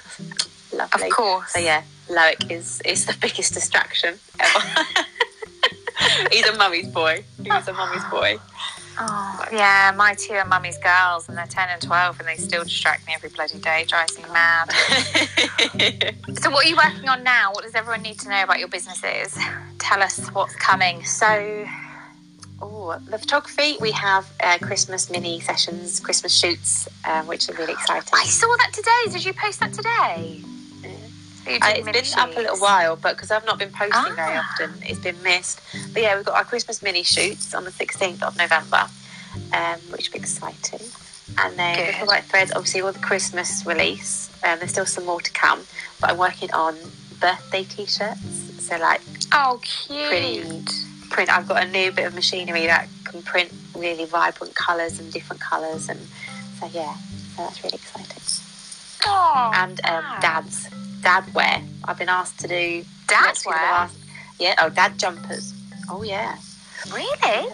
Lovely. 0.73 1.07
Of 1.07 1.13
course. 1.13 1.53
So 1.53 1.59
yeah, 1.59 1.83
Loic 2.09 2.51
is 2.51 2.81
is 2.81 3.05
the 3.05 3.15
biggest 3.21 3.53
distraction 3.53 4.19
ever. 4.39 4.83
He's 6.31 6.47
a 6.47 6.55
mummy's 6.55 6.87
boy. 6.87 7.23
He's 7.43 7.67
a 7.67 7.73
mummy's 7.73 8.03
boy. 8.05 8.37
Oh, 8.99 9.45
yeah, 9.51 9.93
my 9.95 10.15
two 10.15 10.33
are 10.33 10.45
mummy's 10.45 10.77
girls, 10.79 11.29
and 11.29 11.37
they're 11.37 11.45
10 11.45 11.69
and 11.69 11.81
12, 11.81 12.19
and 12.19 12.27
they 12.27 12.35
still 12.35 12.63
distract 12.63 13.05
me 13.05 13.13
every 13.13 13.29
bloody 13.29 13.59
day. 13.59 13.85
Drives 13.87 14.17
me 14.17 14.23
mad. 14.33 14.71
so, 16.41 16.49
what 16.49 16.65
are 16.65 16.67
you 16.67 16.75
working 16.75 17.07
on 17.07 17.23
now? 17.23 17.51
What 17.51 17.63
does 17.63 17.75
everyone 17.75 18.01
need 18.01 18.19
to 18.21 18.29
know 18.29 18.43
about 18.43 18.57
your 18.57 18.69
businesses? 18.69 19.37
Tell 19.79 20.01
us 20.01 20.27
what's 20.29 20.55
coming. 20.55 21.03
So, 21.03 21.67
oh, 22.61 22.99
the 23.09 23.17
photography, 23.17 23.77
we 23.79 23.91
have 23.91 24.31
uh, 24.43 24.57
Christmas 24.59 25.09
mini 25.09 25.39
sessions, 25.39 25.99
Christmas 25.99 26.33
shoots, 26.37 26.87
um, 27.05 27.27
which 27.27 27.49
are 27.49 27.53
really 27.53 27.73
exciting. 27.73 28.09
I 28.13 28.25
saw 28.25 28.47
that 28.57 28.71
today. 28.73 29.13
Did 29.13 29.25
you 29.25 29.33
post 29.33 29.59
that 29.59 29.73
today? 29.73 30.41
Uh, 31.47 31.73
it's 31.75 32.13
been 32.13 32.19
up 32.19 32.35
a 32.35 32.39
little 32.39 32.57
while, 32.57 32.97
but 32.97 33.15
because 33.15 33.31
I've 33.31 33.45
not 33.45 33.57
been 33.57 33.71
posting 33.71 33.93
ah. 33.93 34.13
very 34.15 34.37
often, 34.37 34.73
it's 34.83 34.99
been 34.99 35.21
missed. 35.23 35.61
But 35.93 36.01
yeah, 36.01 36.15
we've 36.15 36.25
got 36.25 36.35
our 36.35 36.43
Christmas 36.43 36.81
mini 36.81 37.03
shoots 37.03 37.53
on 37.53 37.63
the 37.63 37.71
16th 37.71 38.21
of 38.21 38.37
November, 38.37 38.85
um, 39.53 39.79
which 39.91 40.09
will 40.09 40.19
be 40.19 40.19
exciting. 40.19 40.85
And 41.37 41.57
then 41.57 41.77
Good. 41.77 41.87
Little 41.93 42.07
White 42.07 42.23
Threads, 42.23 42.51
obviously, 42.51 42.81
all 42.81 42.91
the 42.91 42.99
Christmas 42.99 43.65
release. 43.65 44.29
Um, 44.43 44.59
there's 44.59 44.71
still 44.71 44.85
some 44.85 45.05
more 45.05 45.21
to 45.21 45.31
come, 45.31 45.61
but 46.01 46.09
I'm 46.09 46.17
working 46.17 46.51
on 46.51 46.75
birthday 47.19 47.63
t-shirts. 47.63 48.46
So 48.67 48.77
like, 48.79 49.01
oh, 49.31 49.61
cute. 49.63 50.09
Pretty 50.09 50.43
print. 51.09 51.31
I've 51.31 51.47
got 51.47 51.63
a 51.63 51.67
new 51.71 51.89
bit 51.91 52.05
of 52.05 52.13
machinery 52.13 52.65
that 52.65 52.89
can 53.05 53.21
print 53.21 53.49
really 53.73 54.03
vibrant 54.03 54.55
colours 54.55 54.99
and 54.99 55.11
different 55.11 55.41
colours, 55.41 55.87
and 55.87 55.99
so 56.59 56.69
yeah, 56.73 56.93
so 57.35 57.43
that's 57.43 57.63
really 57.63 57.75
exciting. 57.75 58.23
Oh, 59.05 59.51
and 59.55 59.79
um, 59.85 60.03
dads 60.19 60.67
dad 61.01 61.23
wear. 61.33 61.61
I've 61.85 61.97
been 61.97 62.09
asked 62.09 62.39
to 62.41 62.47
do 62.49 62.83
dad 63.07 63.37
wear. 63.45 63.89
Yeah, 64.37 64.55
oh, 64.59 64.69
dad 64.69 64.97
jumpers. 64.97 65.53
Oh 65.89 66.03
yeah. 66.03 66.35
Really? 66.93 67.47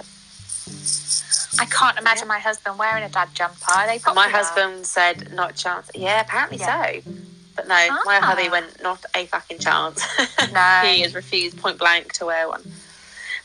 I 1.60 1.66
can't 1.66 2.00
imagine 2.00 2.24
yeah. 2.24 2.30
my 2.30 2.40
husband 2.40 2.80
wearing 2.80 3.04
a 3.04 3.10
dad 3.10 3.30
jumper. 3.36 3.72
Are 3.72 3.86
they 3.86 4.00
My 4.16 4.30
husband 4.30 4.88
said 4.88 5.32
not 5.34 5.56
chance. 5.56 5.92
Yeah, 5.94 6.22
apparently 6.22 6.58
yeah. 6.58 7.02
so. 7.02 7.12
But 7.56 7.68
no, 7.68 7.76
ah. 7.76 8.02
my 8.06 8.16
hubby 8.16 8.50
went 8.50 8.82
not 8.82 9.04
a 9.16 9.26
fucking 9.28 9.60
chance. 9.60 10.04
No, 10.52 10.82
he 10.84 11.02
has 11.02 11.16
refused 11.16 11.58
point 11.58 11.80
blank 11.80 12.14
to 12.14 12.26
wear 12.26 12.48
one. 12.48 12.62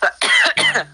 But, 0.01 0.13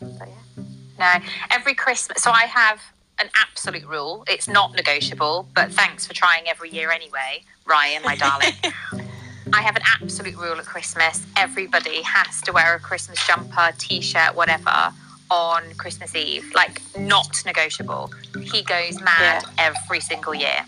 but 0.00 0.28
yeah. 0.28 0.64
No, 0.98 1.14
every 1.50 1.74
Christmas. 1.74 2.22
So 2.22 2.30
I 2.30 2.44
have 2.44 2.80
an 3.20 3.30
absolute 3.40 3.86
rule. 3.86 4.24
It's 4.28 4.48
not 4.48 4.74
negotiable, 4.74 5.48
but 5.54 5.72
thanks 5.72 6.06
for 6.06 6.14
trying 6.14 6.48
every 6.48 6.70
year 6.70 6.90
anyway, 6.90 7.44
Ryan, 7.66 8.02
my 8.02 8.16
darling. 8.16 8.54
I 9.52 9.62
have 9.62 9.76
an 9.76 9.82
absolute 10.00 10.36
rule 10.36 10.58
at 10.58 10.64
Christmas. 10.64 11.24
Everybody 11.36 12.02
has 12.02 12.40
to 12.42 12.52
wear 12.52 12.74
a 12.74 12.80
Christmas 12.80 13.24
jumper, 13.26 13.70
t 13.78 14.00
shirt, 14.00 14.34
whatever 14.34 14.92
on 15.30 15.62
Christmas 15.76 16.14
Eve. 16.14 16.50
Like, 16.54 16.80
not 16.98 17.42
negotiable. 17.46 18.10
He 18.42 18.62
goes 18.62 19.00
mad 19.00 19.44
yeah. 19.44 19.50
every 19.58 20.00
single 20.00 20.34
year. 20.34 20.64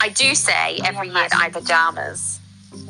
I 0.00 0.08
do 0.10 0.34
say 0.34 0.80
every 0.84 1.08
year 1.08 1.28
that 1.28 1.40
I 1.40 1.50
pajamas. 1.50 2.40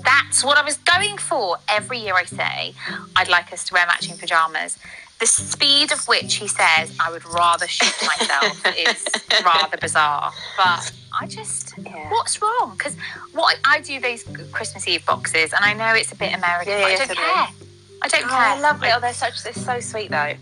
That's 0.05 0.45
what 0.45 0.59
I 0.59 0.63
was 0.63 0.77
going 0.79 1.19
for. 1.19 1.59
Every 1.69 1.99
year 1.99 2.15
I 2.15 2.25
say 2.25 2.75
I'd 3.17 3.29
like 3.29 3.53
us 3.53 3.65
to 3.67 3.75
wear 3.75 3.87
matching 3.87 4.17
pajamas 4.17 4.79
the 5.19 5.27
speed 5.27 5.93
of 5.93 6.07
which 6.07 6.37
he 6.37 6.47
says, 6.47 6.97
I 7.01 7.11
would 7.11 7.25
rather 7.27 7.67
shoot 7.67 7.95
myself 8.07 8.65
is 8.79 9.05
rather 9.45 9.77
bizarre. 9.77 10.33
But 10.57 10.93
I 11.21 11.27
just, 11.27 11.75
yeah. 11.79 12.11
what's 12.11 12.41
wrong? 12.41 12.75
Because 12.79 12.97
what 13.33 13.59
I 13.65 13.81
do 13.81 14.01
these 14.01 14.25
Christmas 14.53 14.87
Eve 14.87 15.05
boxes, 15.07 15.53
and 15.53 15.65
I 15.65 15.73
know 15.73 15.95
it's 15.95 16.13
a 16.13 16.17
bit 16.17 16.35
American, 16.35 16.73
yeah, 16.73 16.83
but 16.83 16.93
I 16.93 16.97
don't 16.97 17.17
care. 17.17 17.49
I 18.01 18.09
don't 18.09 18.25
oh, 18.25 18.29
care. 18.29 18.39
I 18.39 18.61
love 18.61 18.83
it. 18.83 18.93
Oh, 18.95 19.01
they're 19.01 19.13
such, 19.13 19.43
they're 19.43 19.53
so 19.53 19.81
sweet 19.81 20.11
though. 20.11 20.35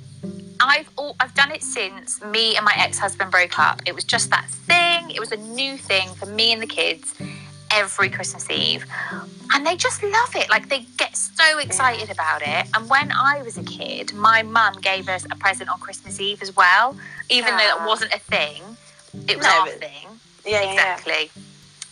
I've 0.67 0.91
all, 0.97 1.17
I've 1.21 1.35
done 1.35 1.53
it 1.53 1.63
since 1.63 2.23
me 2.25 2.57
and 2.57 2.65
my 2.65 2.75
ex-husband 2.77 3.31
broke 3.31 3.59
up. 3.59 3.83
It 3.87 3.95
was 3.95 4.05
just 4.05 4.31
that 4.31 4.49
thing. 4.49 5.11
It 5.11 5.21
was 5.21 5.33
a 5.33 5.37
new 5.37 5.77
thing 5.77 6.09
for 6.15 6.27
me 6.27 6.53
and 6.53 6.61
the 6.61 6.67
kids 6.67 7.15
every 7.73 8.09
Christmas 8.09 8.51
Eve. 8.51 8.85
And 9.53 9.67
they 9.67 9.77
just 9.77 10.03
love 10.03 10.35
it. 10.35 10.51
Like 10.51 10.69
they 10.69 10.81
get 10.97 11.17
so 11.17 11.59
excited 11.59 12.11
about 12.11 12.43
it. 12.43 12.67
And 12.75 12.89
when 12.89 13.13
I 13.13 13.43
was 13.43 13.57
a 13.59 13.63
kid, 13.63 14.13
my 14.15 14.43
mum 14.43 14.75
gave 14.81 15.09
us 15.09 15.25
a 15.31 15.37
present 15.37 15.71
on 15.71 15.79
Christmas 15.79 16.21
Eve 16.21 16.43
as 16.43 16.55
well. 16.57 16.97
Even 17.31 17.57
though 17.57 17.65
it 17.65 17.81
ah. 17.81 17.87
wasn't 17.87 18.13
a 18.13 18.19
thing, 18.19 18.63
it 19.29 19.37
was 19.37 19.47
no, 19.47 19.61
our 19.61 19.69
thing. 19.69 20.09
Yeah, 20.45 20.71
exactly. 20.71 21.13
Yeah. 21.13 21.43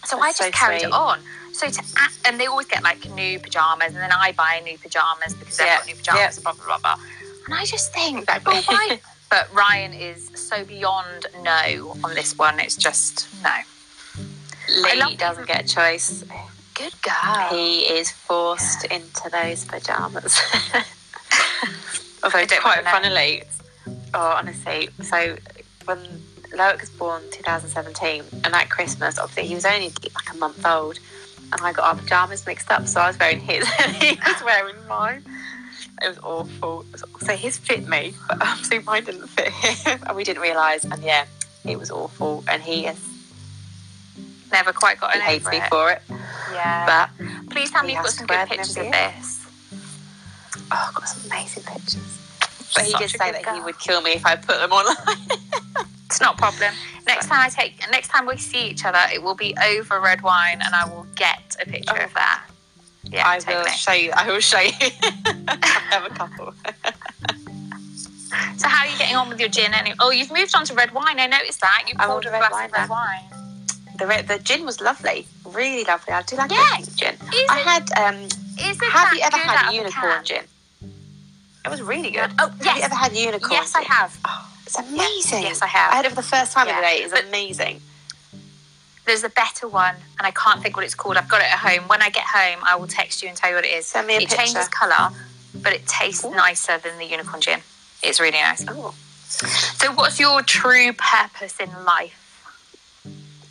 So 0.05 0.17
That's 0.17 0.23
I 0.23 0.29
just 0.29 0.39
so 0.39 0.51
carried 0.51 0.81
sweet. 0.81 0.89
it 0.89 0.95
on. 0.95 1.21
So 1.53 1.69
to 1.69 1.83
and 2.25 2.41
they 2.41 2.47
always 2.47 2.67
get 2.67 2.83
like 2.83 3.09
new 3.15 3.39
pajamas, 3.39 3.89
and 3.89 3.97
then 3.97 4.11
I 4.11 4.33
buy 4.33 4.61
new 4.65 4.77
pajamas 4.77 5.35
because 5.35 5.57
they've 5.57 5.69
yeah. 5.69 5.79
got 5.79 5.87
new 5.87 5.95
pajamas, 5.95 6.37
yeah. 6.37 6.43
blah 6.43 6.53
blah 6.53 6.79
blah 6.79 6.79
blah. 6.79 7.05
And 7.47 7.55
I 7.55 7.65
just 7.65 7.93
think, 7.93 8.21
exactly. 8.21 8.61
why? 8.63 9.01
but 9.31 9.53
Ryan 9.55 9.93
is 9.93 10.31
so 10.35 10.65
beyond 10.65 11.27
no 11.43 11.97
on 12.05 12.15
this 12.15 12.37
one. 12.39 12.61
It's 12.61 12.77
just 12.77 13.29
no. 13.43 13.55
Lee 14.83 15.17
doesn't 15.17 15.47
get 15.47 15.65
a 15.65 15.69
choice. 15.69 16.25
Good 16.75 16.95
girl. 17.03 17.49
He 17.51 17.81
is 17.81 18.11
forced 18.11 18.87
yeah. 18.89 18.97
into 18.97 19.29
those 19.31 19.65
pajamas. 19.65 20.41
Although, 22.25 22.47
quite 22.61 22.85
funnily, 22.85 23.43
oh, 24.15 24.35
honestly, 24.39 24.89
so 25.03 25.37
when 25.85 25.99
Loic 26.53 26.81
was 26.81 26.91
born 26.91 27.23
2017, 27.31 28.23
and 28.45 28.55
at 28.55 28.71
Christmas, 28.71 29.19
obviously, 29.19 29.47
he 29.47 29.55
was 29.55 29.67
only 29.67 29.93
like 30.15 30.33
a 30.33 30.37
month 30.39 30.65
old, 30.65 30.99
and 31.53 31.61
I 31.61 31.73
got 31.73 31.85
our 31.85 31.97
pajamas 32.01 32.47
mixed 32.47 32.71
up, 32.71 32.87
so 32.87 33.01
I 33.01 33.09
was 33.09 33.19
wearing 33.19 33.41
his 33.41 33.69
and 33.85 33.95
he 33.97 34.19
was 34.27 34.43
wearing 34.43 34.77
mine. 34.89 35.25
It 36.05 36.09
was 36.09 36.19
awful. 36.19 36.85
So 37.21 37.35
his 37.35 37.57
fit 37.57 37.89
me, 37.89 38.13
but 38.29 38.43
obviously 38.43 38.81
mine 38.81 39.05
didn't 39.05 39.27
fit 39.29 39.49
him, 39.53 40.01
and 40.07 40.15
we 40.15 40.23
didn't 40.23 40.43
realise. 40.43 40.85
And 40.85 41.03
yeah, 41.03 41.25
it 41.65 41.79
was 41.79 41.91
awful. 41.91 42.45
And 42.47 42.63
he 42.63 42.87
is 42.87 43.01
never 44.53 44.73
quite 44.73 45.01
got 45.01 45.15
he 45.15 45.21
hates 45.21 45.49
me 45.49 45.61
for 45.71 45.91
it. 45.93 46.03
Yeah. 46.53 47.09
But 47.19 47.51
please 47.51 47.71
tell 47.71 47.85
me 47.85 47.95
you've 47.95 48.03
got 48.03 48.13
some 48.13 48.27
good 48.27 48.49
pictures 48.49 48.77
of 48.77 48.85
this. 48.93 49.47
Oh, 50.71 50.87
I've 50.89 50.95
got 50.95 51.09
some 51.09 51.31
amazing 51.31 51.63
pictures. 51.63 52.21
But 52.75 52.85
he 52.85 52.93
did 52.95 53.11
say 53.11 53.33
that 53.33 53.43
girl. 53.43 53.55
he 53.55 53.61
would 53.63 53.79
kill 53.79 54.03
me 54.03 54.13
if 54.13 54.27
I 54.27 54.37
put 54.37 54.59
them 54.59 54.73
online. 54.73 55.29
it's 56.07 56.21
not 56.21 56.35
a 56.35 56.39
problem. 56.39 56.75
Next 57.07 57.29
time 57.29 57.41
I 57.41 57.49
take, 57.49 57.79
next 57.91 58.09
time 58.09 58.27
we 58.27 58.37
see 58.37 58.67
each 58.67 58.85
other, 58.85 59.01
it 59.13 59.23
will 59.23 59.35
be 59.35 59.57
over 59.65 60.01
red 60.01 60.21
wine, 60.21 60.61
and 60.63 60.75
I 60.75 60.87
will 60.87 61.07
get 61.15 61.57
a 61.63 61.65
picture 61.65 61.97
oh. 61.99 62.05
of 62.05 62.13
that. 62.15 62.45
Yeah, 63.15 63.29
I 63.29 63.39
totally. 63.39 63.65
will 63.65 63.71
show 63.71 63.93
you. 63.93 64.13
I 64.17 64.27
will 64.27 64.41
show 64.41 64.61
you. 64.61 64.73
I 65.49 65.83
have 65.91 66.05
a 66.05 66.15
couple. 66.15 66.53
so 68.57 68.69
how 68.69 68.85
are 68.85 68.91
you 68.91 68.99
getting 68.99 69.17
on 69.17 69.29
with 69.29 69.41
your 69.41 69.49
gin? 69.49 69.73
Anyway? 69.73 69.97
Oh, 70.01 70.11
you've 70.11 70.33
moved 70.33 70.55
on 70.57 70.65
to 70.67 70.75
red 70.75 70.93
wine. 70.93 71.21
I 71.21 71.27
noticed 71.27 71.61
that 71.61 71.85
you 71.87 71.95
poured 71.99 72.27
a 72.27 72.31
glass 72.31 72.67
of 72.67 72.73
red 72.73 72.89
wine 72.89 73.45
the 73.99 74.07
red, 74.07 74.29
the 74.29 74.39
gin 74.39 74.65
was 74.65 74.81
lovely, 74.81 75.27
really 75.45 75.85
lovely. 75.85 76.13
I 76.13 76.23
do 76.23 76.37
like 76.37 76.51
yeah. 76.51 76.79
gin. 76.97 77.15
Is 77.15 77.49
I 77.49 77.59
had. 77.59 77.91
Um, 77.99 78.25
is 78.59 78.81
have 78.81 79.15
you 79.15 79.21
ever 79.23 79.37
had 79.37 79.73
unicorn 79.73 80.25
gin? 80.25 80.45
It 81.65 81.71
was 81.71 81.83
really 81.83 82.11
good. 82.11 82.31
Oh 82.39 82.53
yes. 82.63 82.67
Have 82.67 82.77
you 82.77 82.83
ever 82.85 82.95
had 82.95 83.17
unicorn? 83.17 83.53
Yes, 83.53 83.73
gin? 83.73 83.83
I 83.83 83.95
have. 83.95 84.19
Oh, 84.25 84.51
it's 84.67 84.79
amazing. 84.79 85.43
Yes, 85.43 85.63
I 85.63 85.67
have. 85.67 85.93
I 85.93 85.97
had 85.97 86.05
it 86.07 86.11
for 86.11 86.17
the 86.17 86.23
first 86.23 86.53
time 86.53 86.67
yeah. 86.67 86.81
the 86.81 86.87
day. 86.87 86.97
It's 87.03 87.29
amazing. 87.29 87.81
There's 89.05 89.23
a 89.25 89.29
better 89.29 89.69
one, 89.69 89.95
and 90.19 90.27
I 90.27 90.31
can't 90.31 90.63
think 90.63 90.77
what 90.77 90.85
it's 90.85 90.95
called. 90.95 91.17
I've 91.17 91.29
got 91.29 91.41
it 91.41 91.53
at 91.53 91.59
home. 91.59 91.89
When 91.89 92.01
I 92.01 92.09
get 92.09 92.25
home, 92.25 92.61
I 92.67 92.77
will 92.77 92.87
text 92.87 93.23
you 93.23 93.29
and 93.29 93.37
tell 93.37 93.51
you 93.51 93.57
what 93.57 93.65
it 93.67 93.73
is. 93.73 93.87
Send 93.87 94.07
me 94.07 94.15
a 94.15 94.17
it 94.17 94.21
picture. 94.29 94.37
changes 94.37 94.69
colour, 94.69 95.11
but 95.63 95.73
it 95.75 95.87
tastes 95.87 96.25
Ooh. 96.25 96.31
nicer 96.31 96.79
than 96.79 96.97
the 96.99 97.05
unicorn 97.05 97.41
gin. 97.41 97.61
It's 98.03 98.19
really 98.19 98.41
nice. 98.41 98.65
Oh. 98.69 98.95
So, 99.27 99.93
what's 99.93 100.21
your 100.21 100.43
true 100.43 100.93
purpose 100.93 101.59
in 101.61 101.71
life? 101.85 102.21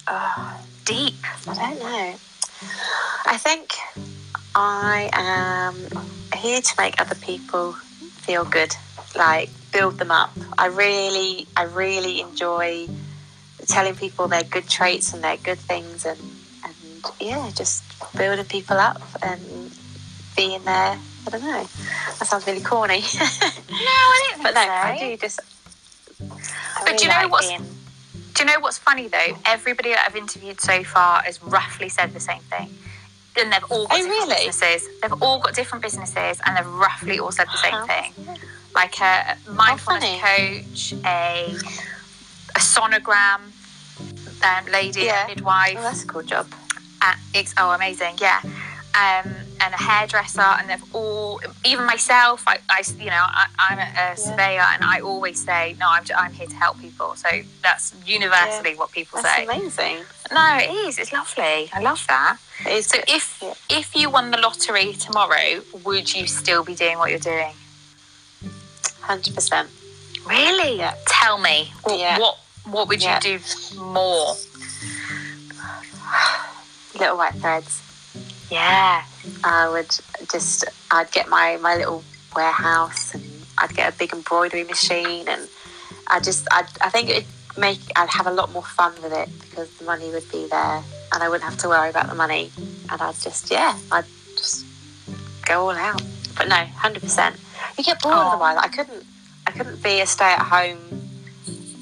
Oh, 0.08 0.66
deep. 0.86 1.16
I 1.48 1.54
don't 1.54 1.80
know. 1.80 2.16
I 3.26 3.38
think 3.38 3.74
I 4.56 5.10
am 5.14 5.76
here 6.36 6.62
to 6.62 6.76
make 6.78 7.00
other 7.00 7.16
people 7.16 7.74
feel 7.74 8.46
good, 8.46 8.76
like 9.16 9.50
build 9.72 9.98
them 9.98 10.12
up. 10.12 10.32
I 10.58 10.68
really, 10.68 11.48
I 11.58 11.64
really 11.64 12.22
enjoy 12.22 12.88
telling 13.68 13.96
people 13.96 14.28
their 14.28 14.44
good 14.44 14.68
traits 14.68 15.14
and 15.14 15.24
their 15.24 15.38
good 15.38 15.60
things, 15.60 16.06
and 16.06 16.20
and 16.64 16.74
yeah, 17.20 17.50
just 17.54 17.84
building 18.16 18.46
people 18.46 18.78
up 18.78 19.02
and 19.22 19.72
being 20.36 20.64
there. 20.64 20.98
I 21.26 21.30
don't 21.30 21.42
know. 21.42 21.64
That 22.20 22.28
sounds 22.28 22.46
really 22.46 22.62
corny. 22.62 23.00
no, 23.14 23.78
I 23.80 24.30
didn't. 24.30 24.44
but 24.44 24.54
no, 24.54 24.62
so. 24.62 24.70
I 24.70 24.98
do 25.00 25.18
just. 25.18 25.40
I 26.20 26.26
but 26.26 26.86
really 26.86 26.98
do 26.98 27.04
you 27.04 27.10
know 27.10 27.16
like 27.16 27.32
what's? 27.32 27.48
Being, 27.48 27.66
do 28.34 28.44
you 28.44 28.46
know 28.46 28.60
what's 28.60 28.78
funny 28.78 29.08
though? 29.08 29.38
Everybody 29.46 29.90
that 29.90 30.06
I've 30.08 30.16
interviewed 30.16 30.60
so 30.60 30.84
far 30.84 31.22
has 31.22 31.42
roughly 31.44 31.90
said 31.90 32.14
the 32.14 32.20
same 32.20 32.42
thing. 32.42 32.70
And 33.40 33.52
they've 33.52 33.64
all 33.70 33.88
got 33.88 33.94
oh, 33.94 33.98
different 33.98 34.30
really? 34.30 34.48
businesses. 34.48 34.90
They've 35.02 35.22
all 35.22 35.40
got 35.40 35.56
different 35.56 35.84
businesses 35.84 36.40
and 36.46 36.58
they've 36.58 36.68
roughly 36.68 37.20
all 37.20 37.32
said 37.32 37.48
the 37.48 37.58
same 37.58 37.74
uh-huh. 37.74 38.12
thing. 38.12 38.38
Like 38.76 39.02
uh, 39.02 39.36
a 39.48 39.52
mindfulness 39.52 40.20
coach, 40.22 40.94
a 41.06 41.56
a 42.56 42.60
sonogram 42.60 43.40
um, 44.44 44.66
lady, 44.72 45.02
yeah. 45.02 45.26
midwife. 45.28 45.76
Oh, 45.78 45.82
that's 45.82 46.04
a 46.04 46.08
cool 46.08 46.24
job. 46.24 46.48
At, 47.02 47.18
oh, 47.58 47.72
amazing, 47.72 48.16
yeah. 48.22 48.40
um, 48.96 49.34
and 49.60 49.74
a 49.74 49.78
hairdresser, 49.78 50.42
and 50.42 50.70
they've 50.70 50.96
all, 50.96 51.42
even 51.66 51.86
myself, 51.86 52.44
I, 52.48 52.60
I 52.70 52.82
you 52.98 53.08
know, 53.08 53.12
I, 53.42 53.48
I'm 53.60 53.80
a, 53.80 54.14
a 54.14 54.18
surveyor, 54.18 54.62
and 54.74 54.84
I 54.84 55.00
always 55.02 55.44
say, 55.44 55.76
no, 55.80 55.88
I'm, 55.90 56.04
I'm 56.18 56.32
here 56.32 56.48
to 56.48 56.56
help 56.56 56.80
people. 56.80 57.16
So 57.16 57.28
that's 57.62 57.94
universally 58.06 58.72
Yeah. 58.72 58.78
what 58.78 58.92
people 58.92 59.20
That's 59.22 59.36
say. 59.36 59.44
amazing. 59.46 59.98
No, 60.32 60.58
it 60.62 60.70
is. 60.88 60.98
It's 60.98 61.12
lovely. 61.12 61.70
I 61.74 61.80
love 61.82 62.06
that. 62.08 62.38
It 62.66 62.72
is 62.72 62.88
So 62.88 62.98
good. 63.00 63.06
if 63.10 63.40
Yeah. 63.42 63.54
if 63.70 63.96
you 63.96 64.10
won 64.10 64.32
the 64.32 64.38
lottery 64.38 64.94
tomorrow, 64.94 65.62
would 65.86 66.14
you 66.16 66.26
still 66.28 66.64
be 66.64 66.74
doing 66.76 66.98
what 66.98 67.10
you're 67.10 67.20
doing? 67.20 67.54
hundred 69.02 69.36
percent. 69.36 69.70
Really? 70.26 70.78
Yeah. 70.78 70.96
Tell 71.08 71.38
me. 71.38 71.74
What 71.84 72.00
Yeah. 72.00 72.20
what, 72.20 72.38
what 72.66 72.88
would 72.88 73.02
Yeah. 73.02 73.20
you 73.24 73.40
do 73.40 73.80
more? 73.80 74.36
Little 77.00 77.18
white 77.18 77.34
threads. 77.36 77.82
Yeah. 78.52 79.04
I 79.44 79.70
would 79.70 79.90
just 80.32 80.66
I'd 80.92 81.12
get 81.12 81.28
my 81.28 81.58
my 81.62 81.76
little 81.76 82.04
warehouse 82.36 83.14
and 83.16 83.24
I'd 83.58 83.74
get 83.76 83.94
a 83.94 83.98
big 83.98 84.14
embroidery 84.14 84.64
machine 84.64 85.28
and 85.28 85.48
I 86.08 86.20
just 86.20 86.48
I 86.52 86.66
I 86.82 86.90
think 86.90 87.10
it'd 87.10 87.26
make 87.58 87.80
I'd 87.96 88.10
have 88.10 88.28
a 88.28 88.32
lot 88.32 88.52
more 88.52 88.64
fun 88.64 88.94
with 89.02 89.14
it 89.14 89.30
because 89.42 89.70
the 89.78 89.86
money 89.86 90.10
would 90.12 90.30
be 90.32 90.48
there 90.48 90.84
and 91.14 91.24
I 91.24 91.30
wouldn't 91.30 91.50
have 91.50 91.60
to 91.60 91.70
worry 91.70 91.90
about 91.90 92.08
the 92.08 92.16
money 92.16 92.52
and 92.92 93.02
I'd 93.02 93.16
just 93.16 93.50
yeah 93.50 93.76
I'd 93.92 94.06
just 94.38 94.66
go 95.46 95.70
all 95.70 95.76
out. 95.76 96.02
But 96.38 96.48
no, 96.48 96.56
hundred 96.78 97.02
percent. 97.02 97.38
You 97.78 97.84
get 97.84 98.02
bored 98.02 98.16
Oh. 98.16 98.30
otherwise. 98.30 98.58
I 98.60 98.68
couldn't 98.68 99.04
I 99.48 99.52
couldn't 99.52 99.82
be 99.82 100.00
a 100.02 100.06
stay 100.06 100.32
at 100.32 100.40
home. 100.42 100.80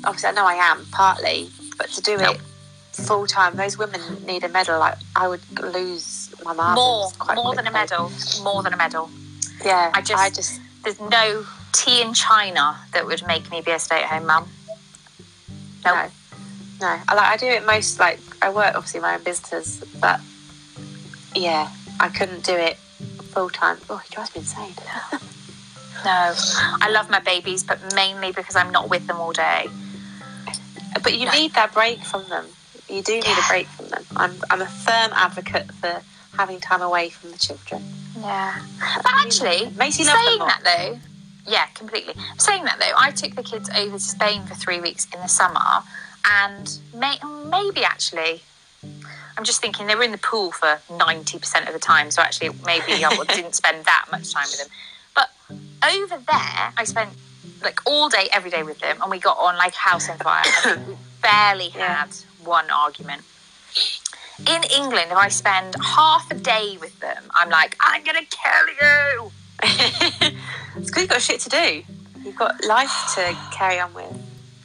Obviously, 0.03 0.29
I 0.29 0.31
know 0.33 0.45
I 0.45 0.55
am 0.55 0.85
partly, 0.91 1.49
but 1.77 1.89
to 1.89 2.01
do 2.01 2.17
it 2.19 2.39
full 2.93 3.25
time, 3.27 3.55
those 3.55 3.77
women 3.77 4.01
need 4.25 4.43
a 4.43 4.49
medal. 4.49 4.79
Like 4.79 4.97
I 5.15 5.27
would 5.27 5.41
lose 5.59 6.33
my 6.43 6.53
More, 6.53 6.55
marbles 6.55 7.13
quite 7.17 7.35
more 7.35 7.55
than 7.55 7.67
a 7.67 7.71
medal. 7.71 8.11
More 8.43 8.63
than 8.63 8.73
a 8.73 8.77
medal. 8.77 9.09
Yeah, 9.63 9.91
I 9.93 10.01
just- 10.01 10.21
I 10.21 10.29
just 10.29 10.59
There's 10.83 10.99
no 10.99 11.45
tea 11.73 12.01
in 12.01 12.13
China 12.15 12.79
that 12.91 13.05
would 13.05 13.25
make 13.27 13.51
me 13.51 13.61
be 13.61 13.69
a 13.71 13.77
stay-at-home 13.77 14.25
mum. 14.25 14.49
No. 15.85 15.93
no, 15.93 16.09
no. 16.81 16.99
I 17.07 17.13
like 17.13 17.27
I 17.27 17.37
do 17.37 17.45
it 17.45 17.65
most 17.65 17.99
like 17.99 18.19
I 18.41 18.49
work 18.49 18.73
obviously 18.75 18.99
my 18.99 19.13
own 19.15 19.23
business, 19.23 19.79
but 19.99 20.19
yeah, 21.35 21.69
I 21.99 22.09
couldn't 22.09 22.43
do 22.43 22.53
it 22.53 22.77
full 23.33 23.49
time. 23.49 23.77
Oh, 23.89 24.01
it 24.03 24.11
drives 24.11 24.33
me 24.35 24.41
insane. 24.41 24.73
No. 26.03 26.33
I 26.81 26.89
love 26.89 27.11
my 27.11 27.19
babies, 27.19 27.63
but 27.63 27.77
mainly 27.93 28.31
because 28.31 28.55
I'm 28.55 28.71
not 28.71 28.89
with 28.89 29.05
them 29.05 29.17
all 29.17 29.33
day. 29.33 29.69
But 31.03 31.17
you 31.17 31.29
need 31.31 31.53
that 31.53 31.73
break 31.73 31.99
from 32.03 32.27
them. 32.29 32.45
You 32.89 33.01
do 33.01 33.13
need 33.13 33.25
Yeah. 33.25 33.45
a 33.45 33.47
break 33.49 33.67
from 33.67 33.87
them. 33.89 34.05
I'm 34.15 34.33
I'm 34.49 34.61
a 34.61 34.65
firm 34.67 35.11
advocate 35.13 35.71
for 35.73 36.01
having 36.37 36.59
time 36.59 36.81
away 36.81 37.09
from 37.09 37.31
the 37.31 37.37
children. 37.37 37.83
Yeah. 38.19 38.59
But 38.97 39.11
actually, 39.25 39.69
Makes 39.77 39.99
you 39.99 40.05
love 40.05 40.15
them 40.15 40.25
saying 40.25 40.39
more. 40.39 40.47
that 40.47 40.61
though, 40.63 40.99
yeah, 41.47 41.65
completely. 41.67 42.15
Saying 42.37 42.63
that 42.65 42.79
though, 42.79 42.93
I 42.97 43.11
took 43.11 43.35
the 43.35 43.43
kids 43.43 43.69
over 43.75 43.97
to 43.97 43.99
Spain 43.99 44.45
for 44.45 44.55
three 44.55 44.79
weeks 44.81 45.07
in 45.13 45.19
the 45.21 45.27
summer, 45.27 45.83
and 46.29 46.77
may, 46.93 47.17
maybe 47.49 47.83
actually, 47.83 48.41
I'm 49.37 49.43
just 49.43 49.61
thinking 49.61 49.87
they 49.87 49.95
were 49.95 50.03
in 50.03 50.11
the 50.11 50.17
pool 50.17 50.51
for 50.51 50.79
ninety 50.89 51.39
percent 51.39 51.67
of 51.67 51.73
the 51.73 51.79
time, 51.79 52.11
so 52.11 52.21
actually 52.21 52.49
maybe 52.65 53.03
I 53.05 53.23
didn't 53.29 53.55
spend 53.55 53.85
that 53.85 54.05
much 54.11 54.33
time 54.33 54.47
with 54.51 54.59
them. 54.59 54.67
But 55.15 55.29
over 55.87 56.17
there, 56.17 56.73
I 56.77 56.83
spent 56.85 57.11
like 57.61 57.79
all 57.85 58.09
day, 58.09 58.27
every 58.33 58.49
day 58.49 58.63
with 58.63 58.79
them, 58.79 59.01
and 59.01 59.09
we 59.11 59.19
got 59.19 59.37
on 59.37 59.57
like 59.57 59.73
house 59.75 60.09
on 60.09 60.17
fire. 60.17 60.43
we 60.87 60.95
barely 61.21 61.69
Yeah. 61.75 61.95
had 62.05 62.09
one 62.43 62.69
argument. 62.71 63.21
In 64.47 64.63
England, 64.75 65.11
if 65.11 65.17
I 65.17 65.27
spend 65.29 65.75
half 65.81 66.29
a 66.31 66.35
day 66.35 66.77
with 66.81 66.99
them, 66.99 67.23
I'm 67.35 67.49
like, 67.49 67.77
I'm 67.79 68.03
gonna 68.03 68.25
kill 68.25 68.67
you. 68.81 69.31
it's 70.75 70.87
because 70.89 70.97
you've 71.01 71.09
got 71.09 71.21
shit 71.21 71.39
to 71.41 71.49
do. 71.49 71.83
You've 72.23 72.35
got 72.35 72.63
life 72.65 72.91
to 73.15 73.35
carry 73.53 73.79
on 73.79 73.93
with, 73.93 74.11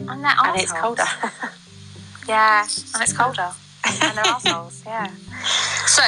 And 0.00 0.24
they're 0.24 0.34
and 0.42 0.60
it's 0.60 0.72
colder. 0.72 1.04
Yeah, 2.28 2.62
and 2.62 3.02
it's 3.02 3.12
colder. 3.12 3.52
and 3.84 4.16
they're 4.18 4.26
assholes, 4.26 4.82
yeah. 4.84 5.10
So, 5.86 6.02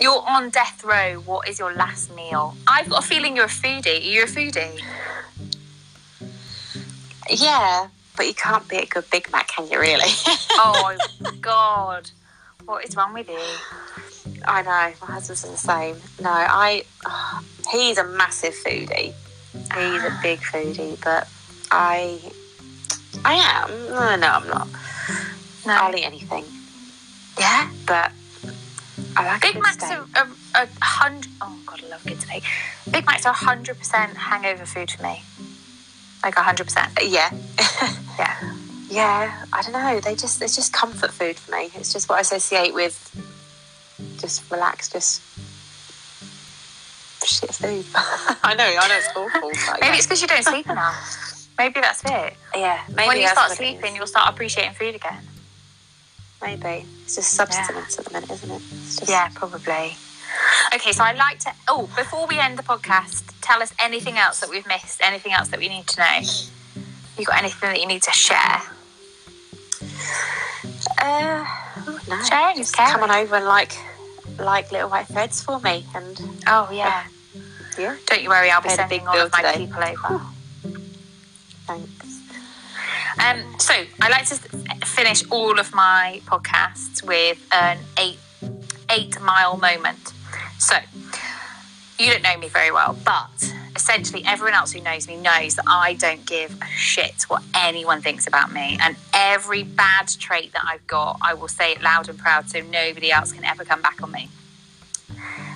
you're 0.00 0.24
on 0.26 0.48
death 0.48 0.82
row. 0.82 1.16
What 1.26 1.46
is 1.48 1.58
your 1.58 1.74
last 1.74 2.14
meal? 2.16 2.56
I've 2.66 2.88
got 2.88 3.04
a 3.04 3.06
feeling 3.06 3.36
you're 3.36 3.44
a 3.44 3.48
foodie. 3.48 3.98
Are 3.98 4.02
you 4.02 4.22
a 4.22 4.26
foodie? 4.26 4.80
Yeah, 7.30 7.88
but 8.16 8.26
you 8.26 8.34
can't 8.34 8.66
beat 8.68 8.84
a 8.84 8.86
good 8.86 9.08
Big 9.10 9.30
Mac, 9.32 9.48
can 9.48 9.68
you? 9.70 9.78
Really? 9.78 10.10
Oh, 10.60 10.98
God. 11.40 12.10
What 12.66 12.84
is 12.84 12.96
wrong 12.96 13.14
with 13.14 13.28
you? 13.28 14.42
I 14.44 14.62
know 14.62 14.92
my 15.06 15.12
husband's 15.14 15.42
the 15.42 15.56
same. 15.56 15.96
No, 16.20 16.30
I. 16.30 16.84
he's 17.70 17.96
a 17.96 18.04
massive 18.04 18.54
foodie. 18.54 19.12
He's 19.52 20.02
a 20.04 20.18
big 20.22 20.40
foodie, 20.40 20.98
but 21.04 21.28
I. 21.70 22.18
I 23.24 23.34
am. 23.34 23.70
No, 23.88 24.16
no, 24.16 24.26
I'm 24.32 24.48
not. 24.48 24.68
No. 25.64 25.72
I'll 25.74 25.94
eat 25.96 26.04
anything, 26.04 26.44
Yeah? 27.38 27.70
but 27.86 28.10
I 29.16 29.26
like 29.26 29.42
Big 29.42 29.54
Macs 29.62 29.76
steak. 29.84 29.98
are 30.16 30.28
a, 30.56 30.62
a 30.64 30.68
hundred. 30.82 31.30
Oh, 31.40 31.56
God, 31.66 31.82
I 31.84 31.88
love 31.88 32.04
good 32.04 32.20
steak. 32.20 32.42
Big 32.90 33.06
Macs 33.06 33.26
are 33.26 33.34
100% 33.34 34.14
hangover 34.14 34.66
food 34.66 34.90
for 34.90 35.02
me. 35.04 35.22
Like 36.22 36.34
100%. 36.34 36.98
Yeah, 37.08 37.30
Yeah. 38.18 38.52
yeah. 38.90 39.44
I 39.52 39.62
don't 39.62 39.72
know. 39.72 40.00
They 40.00 40.14
just 40.16 40.42
it's 40.42 40.56
just 40.56 40.72
comfort 40.72 41.12
food 41.12 41.36
for 41.36 41.52
me. 41.52 41.70
It's 41.74 41.92
just 41.92 42.08
what 42.08 42.16
I 42.18 42.20
associate 42.22 42.74
with 42.74 42.96
just 44.20 44.50
relax, 44.50 44.88
just 44.90 45.22
shit 47.24 47.52
food. 47.54 47.84
I 48.42 48.54
know. 48.54 48.64
I 48.64 48.88
know 48.88 48.96
it's 48.96 49.08
awful. 49.16 49.50
but 49.50 49.80
Maybe 49.80 49.92
yeah. 49.92 49.96
it's 49.96 50.06
because 50.06 50.22
you 50.22 50.28
don't 50.28 50.44
sleep 50.44 50.68
enough. 50.68 51.48
Maybe 51.58 51.80
that's 51.80 52.02
it. 52.04 52.34
yeah. 52.54 52.80
Maybe 52.88 53.08
when 53.08 53.20
you 53.20 53.28
start 53.28 53.50
what 53.50 53.60
it 53.60 53.64
is. 53.64 53.70
sleeping, 53.78 53.96
you'll 53.96 54.06
start 54.06 54.32
appreciating 54.32 54.74
food 54.74 54.94
again. 54.94 55.22
Maybe 56.40 56.86
it's 57.02 57.16
just 57.16 57.32
substance 57.34 57.98
at 57.98 58.04
the 58.04 58.12
minute, 58.12 58.30
isn't 58.30 58.50
it? 58.50 58.60
Just, 58.60 59.08
Yeah, 59.08 59.28
probably. 59.34 59.96
Okay, 60.74 60.92
so 60.92 61.02
I'd 61.04 61.16
like 61.16 61.38
to. 61.40 61.52
Oh, 61.66 61.88
before 61.96 62.26
we 62.26 62.38
end 62.38 62.58
the 62.58 62.62
podcast, 62.62 63.32
tell 63.40 63.62
us 63.62 63.72
anything 63.78 64.18
else 64.18 64.40
that 64.40 64.50
we've 64.50 64.66
missed, 64.66 65.00
anything 65.02 65.32
else 65.32 65.48
that 65.48 65.58
we 65.60 65.68
need 65.68 65.86
to 65.88 66.00
know. 66.00 66.28
You 67.18 67.24
got 67.24 67.38
anything 67.38 67.70
that 67.70 67.80
you 67.80 67.86
need 67.86 68.02
to 68.02 68.12
share? 68.12 68.62
Uh, 71.00 71.44
no. 72.08 72.22
Sharing 72.24 72.58
is 72.58 72.70
come 72.70 73.02
on 73.02 73.10
over 73.10 73.36
and 73.36 73.44
like 73.46 73.72
like 74.38 74.70
little 74.70 74.88
white 74.90 75.06
threads 75.06 75.42
for 75.42 75.58
me, 75.60 75.84
and 75.94 76.20
Oh, 76.46 76.68
yeah. 76.72 77.04
yeah, 77.78 77.96
Don't 78.06 78.22
you 78.22 78.28
worry, 78.28 78.50
I'll 78.50 78.60
be 78.62 78.68
sending 78.68 79.06
all 79.06 79.18
of 79.18 79.32
my 79.32 79.42
today. 79.42 79.66
people 79.66 79.82
over. 79.82 80.20
thanks. 81.66 81.90
Um, 83.18 83.42
so 83.58 83.74
I 84.00 84.08
like 84.10 84.26
to 84.26 84.36
finish 84.86 85.24
all 85.30 85.58
of 85.58 85.74
my 85.74 86.20
podcasts 86.26 87.02
with 87.02 87.44
an 87.52 87.78
eight 87.98 88.18
eight 88.90 89.20
mile 89.20 89.56
moment. 89.56 90.12
So 90.58 90.76
you 91.98 92.10
don't 92.12 92.22
know 92.22 92.36
me 92.38 92.48
very 92.48 92.70
well, 92.70 92.96
but 93.04 93.54
essentially 93.74 94.24
everyone 94.26 94.54
else 94.54 94.72
who 94.72 94.80
knows 94.80 95.06
me 95.06 95.16
knows 95.16 95.54
that 95.56 95.64
I 95.66 95.94
don't 95.94 96.24
give 96.26 96.60
a 96.60 96.66
shit 96.66 97.22
what 97.28 97.42
anyone 97.54 98.02
thinks 98.02 98.26
about 98.26 98.52
me, 98.52 98.78
and 98.80 98.96
every 99.14 99.62
bad 99.62 100.08
trait 100.08 100.52
that 100.52 100.64
I've 100.66 100.86
got, 100.86 101.18
I 101.22 101.34
will 101.34 101.48
say 101.48 101.72
it 101.72 101.82
loud 101.82 102.08
and 102.08 102.18
proud, 102.18 102.48
so 102.48 102.60
nobody 102.60 103.10
else 103.10 103.32
can 103.32 103.44
ever 103.44 103.64
come 103.64 103.82
back 103.82 104.02
on 104.02 104.10
me. 104.10 104.28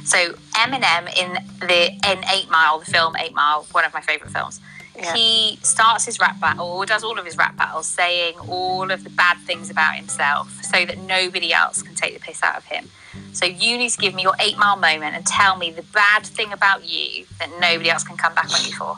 So 0.05 0.33
Eminem 0.55 1.17
in 1.17 1.35
the 1.61 1.93
in 2.11 2.25
Eight 2.33 2.51
Mile, 2.51 2.79
the 2.81 2.87
film 2.87 3.15
Eight 3.17 3.35
Mile, 3.35 3.67
one 3.73 3.85
of 3.85 3.93
my 3.93 4.01
favourite 4.01 4.33
films 4.33 4.61
Yeah. 4.97 5.14
he 5.14 5.59
starts 5.62 6.05
his 6.05 6.18
rap 6.18 6.38
battle 6.38 6.66
or 6.66 6.84
does 6.84 7.03
all 7.03 7.18
of 7.18 7.24
his 7.24 7.36
rap 7.36 7.57
battles 7.57 7.86
saying 7.86 8.34
all 8.49 8.90
of 8.90 9.05
the 9.05 9.11
bad 9.11 9.38
things 9.38 9.70
about 9.70 9.95
himself 9.97 10.62
so 10.62 10.84
that 10.84 10.99
nobody 10.99 11.53
else 11.53 11.82
can 11.82 11.95
take 11.95 12.12
the 12.14 12.20
piss 12.20 12.43
out 12.43 12.57
of 12.57 12.64
him. 12.64 12.90
So 13.32 13.47
you 13.47 13.78
need 13.78 13.90
to 13.90 13.99
give 13.99 14.14
me 14.14 14.22
your 14.22 14.34
eight 14.38 14.59
mile 14.59 14.76
moment 14.76 15.16
and 15.16 15.26
tell 15.26 15.57
me 15.57 15.70
the 15.70 15.82
bad 15.82 16.26
thing 16.26 16.53
about 16.53 16.88
you 16.88 17.24
that 17.38 17.49
nobody 17.59 17.88
else 17.90 18.05
can 18.05 18.16
come 18.16 18.34
back 18.34 18.53
on 18.53 18.64
you 18.66 18.72
for. 18.72 18.97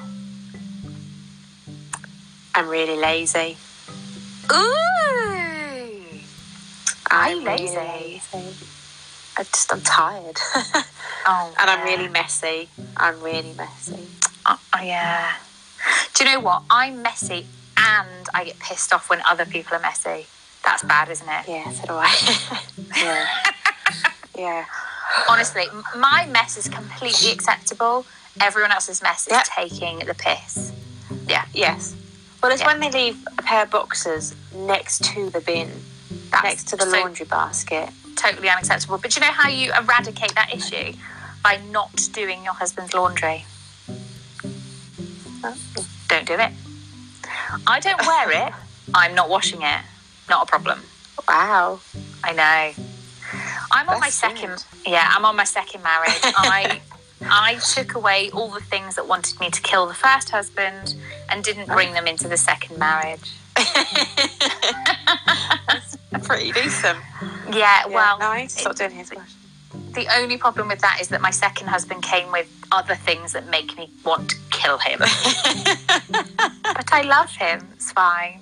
I'm 2.56 2.68
really 2.68 2.96
lazy. 2.96 3.56
Ooh. 4.52 6.04
I'm 7.10 7.44
lazy? 7.44 7.76
lazy. 7.76 8.54
I 9.36 9.42
just 9.42 9.72
I'm 9.72 9.80
tired, 9.80 10.36
Oh, 11.26 11.54
and 11.58 11.70
I'm 11.70 11.84
really 11.84 12.08
messy. 12.08 12.68
I'm 12.96 13.20
really 13.20 13.52
messy. 13.54 14.06
Oh, 14.46 14.58
yeah. 14.82 15.32
Do 16.14 16.24
you 16.24 16.30
know 16.32 16.40
what? 16.40 16.62
I'm 16.70 17.02
messy 17.02 17.46
and 17.76 18.28
I 18.34 18.44
get 18.44 18.58
pissed 18.58 18.92
off 18.92 19.10
when 19.10 19.20
other 19.28 19.44
people 19.44 19.76
are 19.76 19.80
messy. 19.80 20.26
That's 20.64 20.82
bad, 20.82 21.08
isn't 21.10 21.28
it? 21.28 21.44
Yeah, 21.48 21.70
so 21.72 21.86
do 21.86 21.92
I. 21.94 22.60
yeah, 22.96 23.26
yeah. 24.38 24.64
Honestly, 25.28 25.64
my 25.96 26.26
mess 26.30 26.56
is 26.56 26.68
completely 26.68 27.30
acceptable. 27.32 28.06
Everyone 28.40 28.72
else's 28.72 29.02
mess 29.02 29.26
is 29.26 29.32
Yeah. 29.32 29.42
taking 29.44 29.98
the 30.00 30.14
piss. 30.14 30.72
Yeah. 31.28 31.44
Yes. 31.52 31.94
Well, 32.42 32.50
it's 32.50 32.60
Yeah. 32.62 32.66
when 32.68 32.80
they 32.80 32.90
leave 32.90 33.18
a 33.38 33.42
pair 33.42 33.62
of 33.64 33.70
boxes 33.70 34.34
next 34.54 35.04
to 35.12 35.30
the 35.30 35.40
bin, 35.40 35.70
That's 36.30 36.44
next 36.44 36.68
to 36.68 36.76
the 36.76 36.84
so 36.84 36.90
laundry 37.00 37.26
basket. 37.26 37.90
totally 38.16 38.48
unacceptable. 38.48 38.98
But 38.98 39.10
do 39.12 39.20
you 39.20 39.26
know 39.26 39.32
how 39.32 39.48
you 39.48 39.72
eradicate 39.74 40.34
that 40.34 40.52
issue? 40.54 40.94
by 41.42 41.58
not 41.70 42.08
doing 42.14 42.42
your 42.42 42.54
husband's 42.54 42.94
laundry. 42.94 43.44
Don't 46.08 46.26
do 46.26 46.34
it. 46.34 46.52
I 47.66 47.80
don't 47.80 48.00
wear 48.06 48.46
it. 48.46 48.52
I'm 48.94 49.14
not 49.14 49.28
washing 49.28 49.62
it. 49.62 49.80
Not 50.28 50.44
a 50.44 50.46
problem. 50.46 50.80
Wow. 51.28 51.80
I 52.22 52.32
know. 52.32 52.84
I'm 53.72 53.88
on 53.88 54.00
my 54.00 54.10
second. 54.10 54.64
good. 54.84 54.92
Yeah, 54.92 55.10
I'm 55.10 55.24
on 55.24 55.36
my 55.36 55.44
second 55.44 55.82
marriage. 55.82 56.12
I 56.22 56.80
I 57.22 57.54
took 57.74 57.94
away 57.94 58.30
all 58.30 58.50
the 58.50 58.60
things 58.60 58.96
that 58.96 59.06
wanted 59.06 59.40
me 59.40 59.50
to 59.50 59.62
kill 59.62 59.86
the 59.86 59.94
first 59.94 60.30
husband 60.30 60.94
and 61.30 61.42
didn't 61.42 61.66
bring 61.66 61.94
them 61.94 62.06
into 62.06 62.28
the 62.28 62.36
second 62.36 62.78
marriage. 62.78 63.32
Pretty 66.22 66.52
decent. 66.52 66.98
Yeah, 67.52 67.86
well, 67.86 68.18
no, 68.18 68.28
I 68.28 68.42
need 68.42 68.50
stop 68.50 68.76
doing 68.76 68.92
his 68.92 69.10
the 69.94 70.06
only 70.16 70.36
problem 70.36 70.68
with 70.68 70.80
that 70.80 70.98
is 71.00 71.08
that 71.08 71.20
my 71.20 71.30
second 71.30 71.68
husband 71.68 72.02
came 72.02 72.30
with 72.32 72.48
other 72.72 72.96
things 72.96 73.32
that 73.32 73.48
make 73.48 73.76
me 73.76 73.90
want 74.04 74.30
to 74.30 74.36
kill 74.64 74.78
him. 74.78 74.98
but 76.62 76.92
I 76.92 77.02
love 77.02 77.30
him. 77.36 77.68
It's 77.74 77.92
fine. 77.92 78.40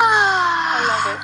I 0.00 0.86
love 0.88 1.06
it. 1.14 1.20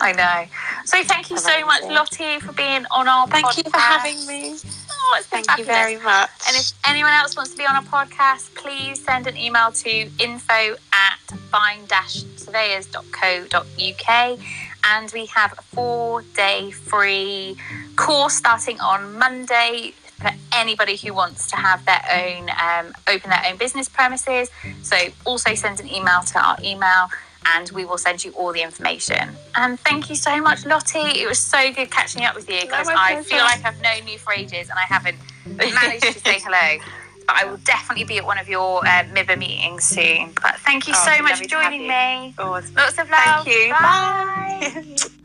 I 0.00 0.12
know. 0.12 0.46
So 0.84 1.02
thank 1.04 1.30
you 1.30 1.38
so 1.38 1.64
much. 1.66 1.84
Lottie, 1.84 2.40
for 2.40 2.52
being 2.52 2.84
on 2.90 3.06
our 3.08 3.26
Thank 3.28 3.46
podcast. 3.46 3.54
Thank 3.54 3.66
you 3.66 3.70
for 3.70 3.78
having 3.78 4.26
me. 4.26 4.56
Oh, 4.90 5.20
Thank 5.22 5.46
you 5.56 5.64
very 5.64 5.96
much. 5.96 6.28
And 6.46 6.54
if 6.56 6.72
anyone 6.86 7.12
else 7.12 7.34
wants 7.36 7.52
to 7.52 7.58
be 7.58 7.64
on 7.64 7.76
a 7.76 7.82
podcast, 7.82 8.54
please 8.54 9.02
send 9.02 9.26
an 9.26 9.36
email 9.36 9.72
to 9.72 9.90
info 9.90 10.76
at 10.92 11.18
fine-surveyors.co.uk. 11.50 14.38
And 14.84 15.10
we 15.12 15.26
have 15.26 15.52
a 15.52 15.62
four 15.62 16.22
day 16.34 16.70
free 16.70 17.56
course 17.96 18.34
starting 18.34 18.78
on 18.80 19.18
Monday 19.18 19.92
for 20.20 20.30
anybody 20.52 20.96
who 20.96 21.14
wants 21.14 21.48
to 21.50 21.56
have 21.56 21.84
their 21.84 22.02
own, 22.12 22.50
um, 22.50 22.92
open 23.08 23.30
their 23.30 23.42
own 23.48 23.56
business 23.56 23.88
premises. 23.88 24.50
So 24.82 24.96
also 25.24 25.54
send 25.54 25.80
an 25.80 25.88
email 25.88 26.22
to 26.22 26.38
our 26.46 26.56
email 26.62 27.08
and 27.54 27.70
we 27.70 27.84
will 27.84 27.98
send 27.98 28.24
you 28.24 28.32
all 28.32 28.52
the 28.52 28.62
information. 28.62 29.30
And 29.54 29.78
thank 29.80 30.10
you 30.10 30.16
so 30.16 30.40
much, 30.42 30.66
Lottie. 30.66 31.20
It 31.20 31.28
was 31.28 31.38
so 31.38 31.72
good 31.72 31.90
catching 31.90 32.24
up 32.24 32.34
with 32.34 32.50
you 32.50 32.62
because 32.62 32.88
I 32.88 33.22
feel 33.22 33.38
like 33.38 33.64
I've 33.64 33.80
known 33.80 34.08
you 34.08 34.18
for 34.18 34.32
ages 34.32 34.68
and 34.68 34.78
I 34.78 34.82
haven't 34.82 35.18
managed 35.46 36.04
to 36.04 36.20
say 36.20 36.40
hello. 36.40 36.82
But 37.28 37.42
I 37.42 37.44
will 37.44 37.58
definitely 37.58 38.04
be 38.04 38.16
at 38.16 38.24
one 38.24 38.38
of 38.38 38.48
your 38.48 38.78
uh, 38.86 39.04
MIBA 39.04 39.36
meetings 39.36 39.84
soon. 39.84 40.32
But 40.40 40.56
thank 40.60 40.88
you 40.88 40.94
Oh, 40.96 41.04
so 41.04 41.22
much 41.22 41.34
for 41.34 41.44
lovely 41.44 41.46
to 41.48 41.54
have 41.56 41.72
joining 41.72 41.86
me. 41.86 42.34
Awesome. 42.38 42.74
Lots 42.74 42.98
of 42.98 43.10
love. 43.10 43.44
Thank 43.44 43.48
you. 43.48 43.70
Bye. 43.74 44.82
Bye. 44.96 45.08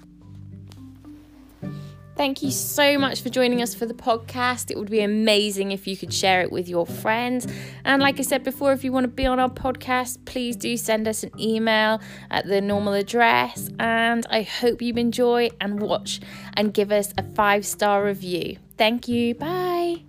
Thank 2.16 2.44
you 2.44 2.52
so 2.52 3.00
much 3.00 3.22
for 3.22 3.30
joining 3.30 3.62
us 3.62 3.74
for 3.74 3.88
the 3.88 3.94
podcast. 3.94 4.70
It 4.70 4.78
would 4.78 4.92
be 4.92 5.02
amazing 5.02 5.72
if 5.72 5.88
you 5.88 5.98
could 5.98 6.14
share 6.14 6.42
it 6.42 6.52
with 6.52 6.70
your 6.70 6.86
friends. 6.86 7.48
And 7.86 8.04
like 8.04 8.20
I 8.20 8.22
said 8.22 8.44
before, 8.44 8.72
if 8.72 8.84
you 8.84 8.92
want 8.92 9.06
to 9.06 9.08
be 9.08 9.26
on 9.26 9.40
our 9.40 9.50
podcast, 9.50 10.24
please 10.26 10.56
do 10.56 10.78
send 10.78 11.08
us 11.08 11.24
an 11.24 11.32
email 11.40 12.00
at 12.30 12.46
the 12.46 12.62
normal 12.62 12.94
address. 12.94 13.70
And 13.80 14.26
I 14.30 14.44
hope 14.44 14.82
you 14.82 14.94
enjoy 14.94 15.50
and 15.60 15.82
watch 15.82 16.22
and 16.54 16.72
give 16.72 16.92
us 16.92 17.14
a 17.18 17.24
five 17.24 17.66
star 17.66 18.06
review. 18.06 18.58
Thank 18.78 19.08
you. 19.08 19.34
Bye. 19.34 20.04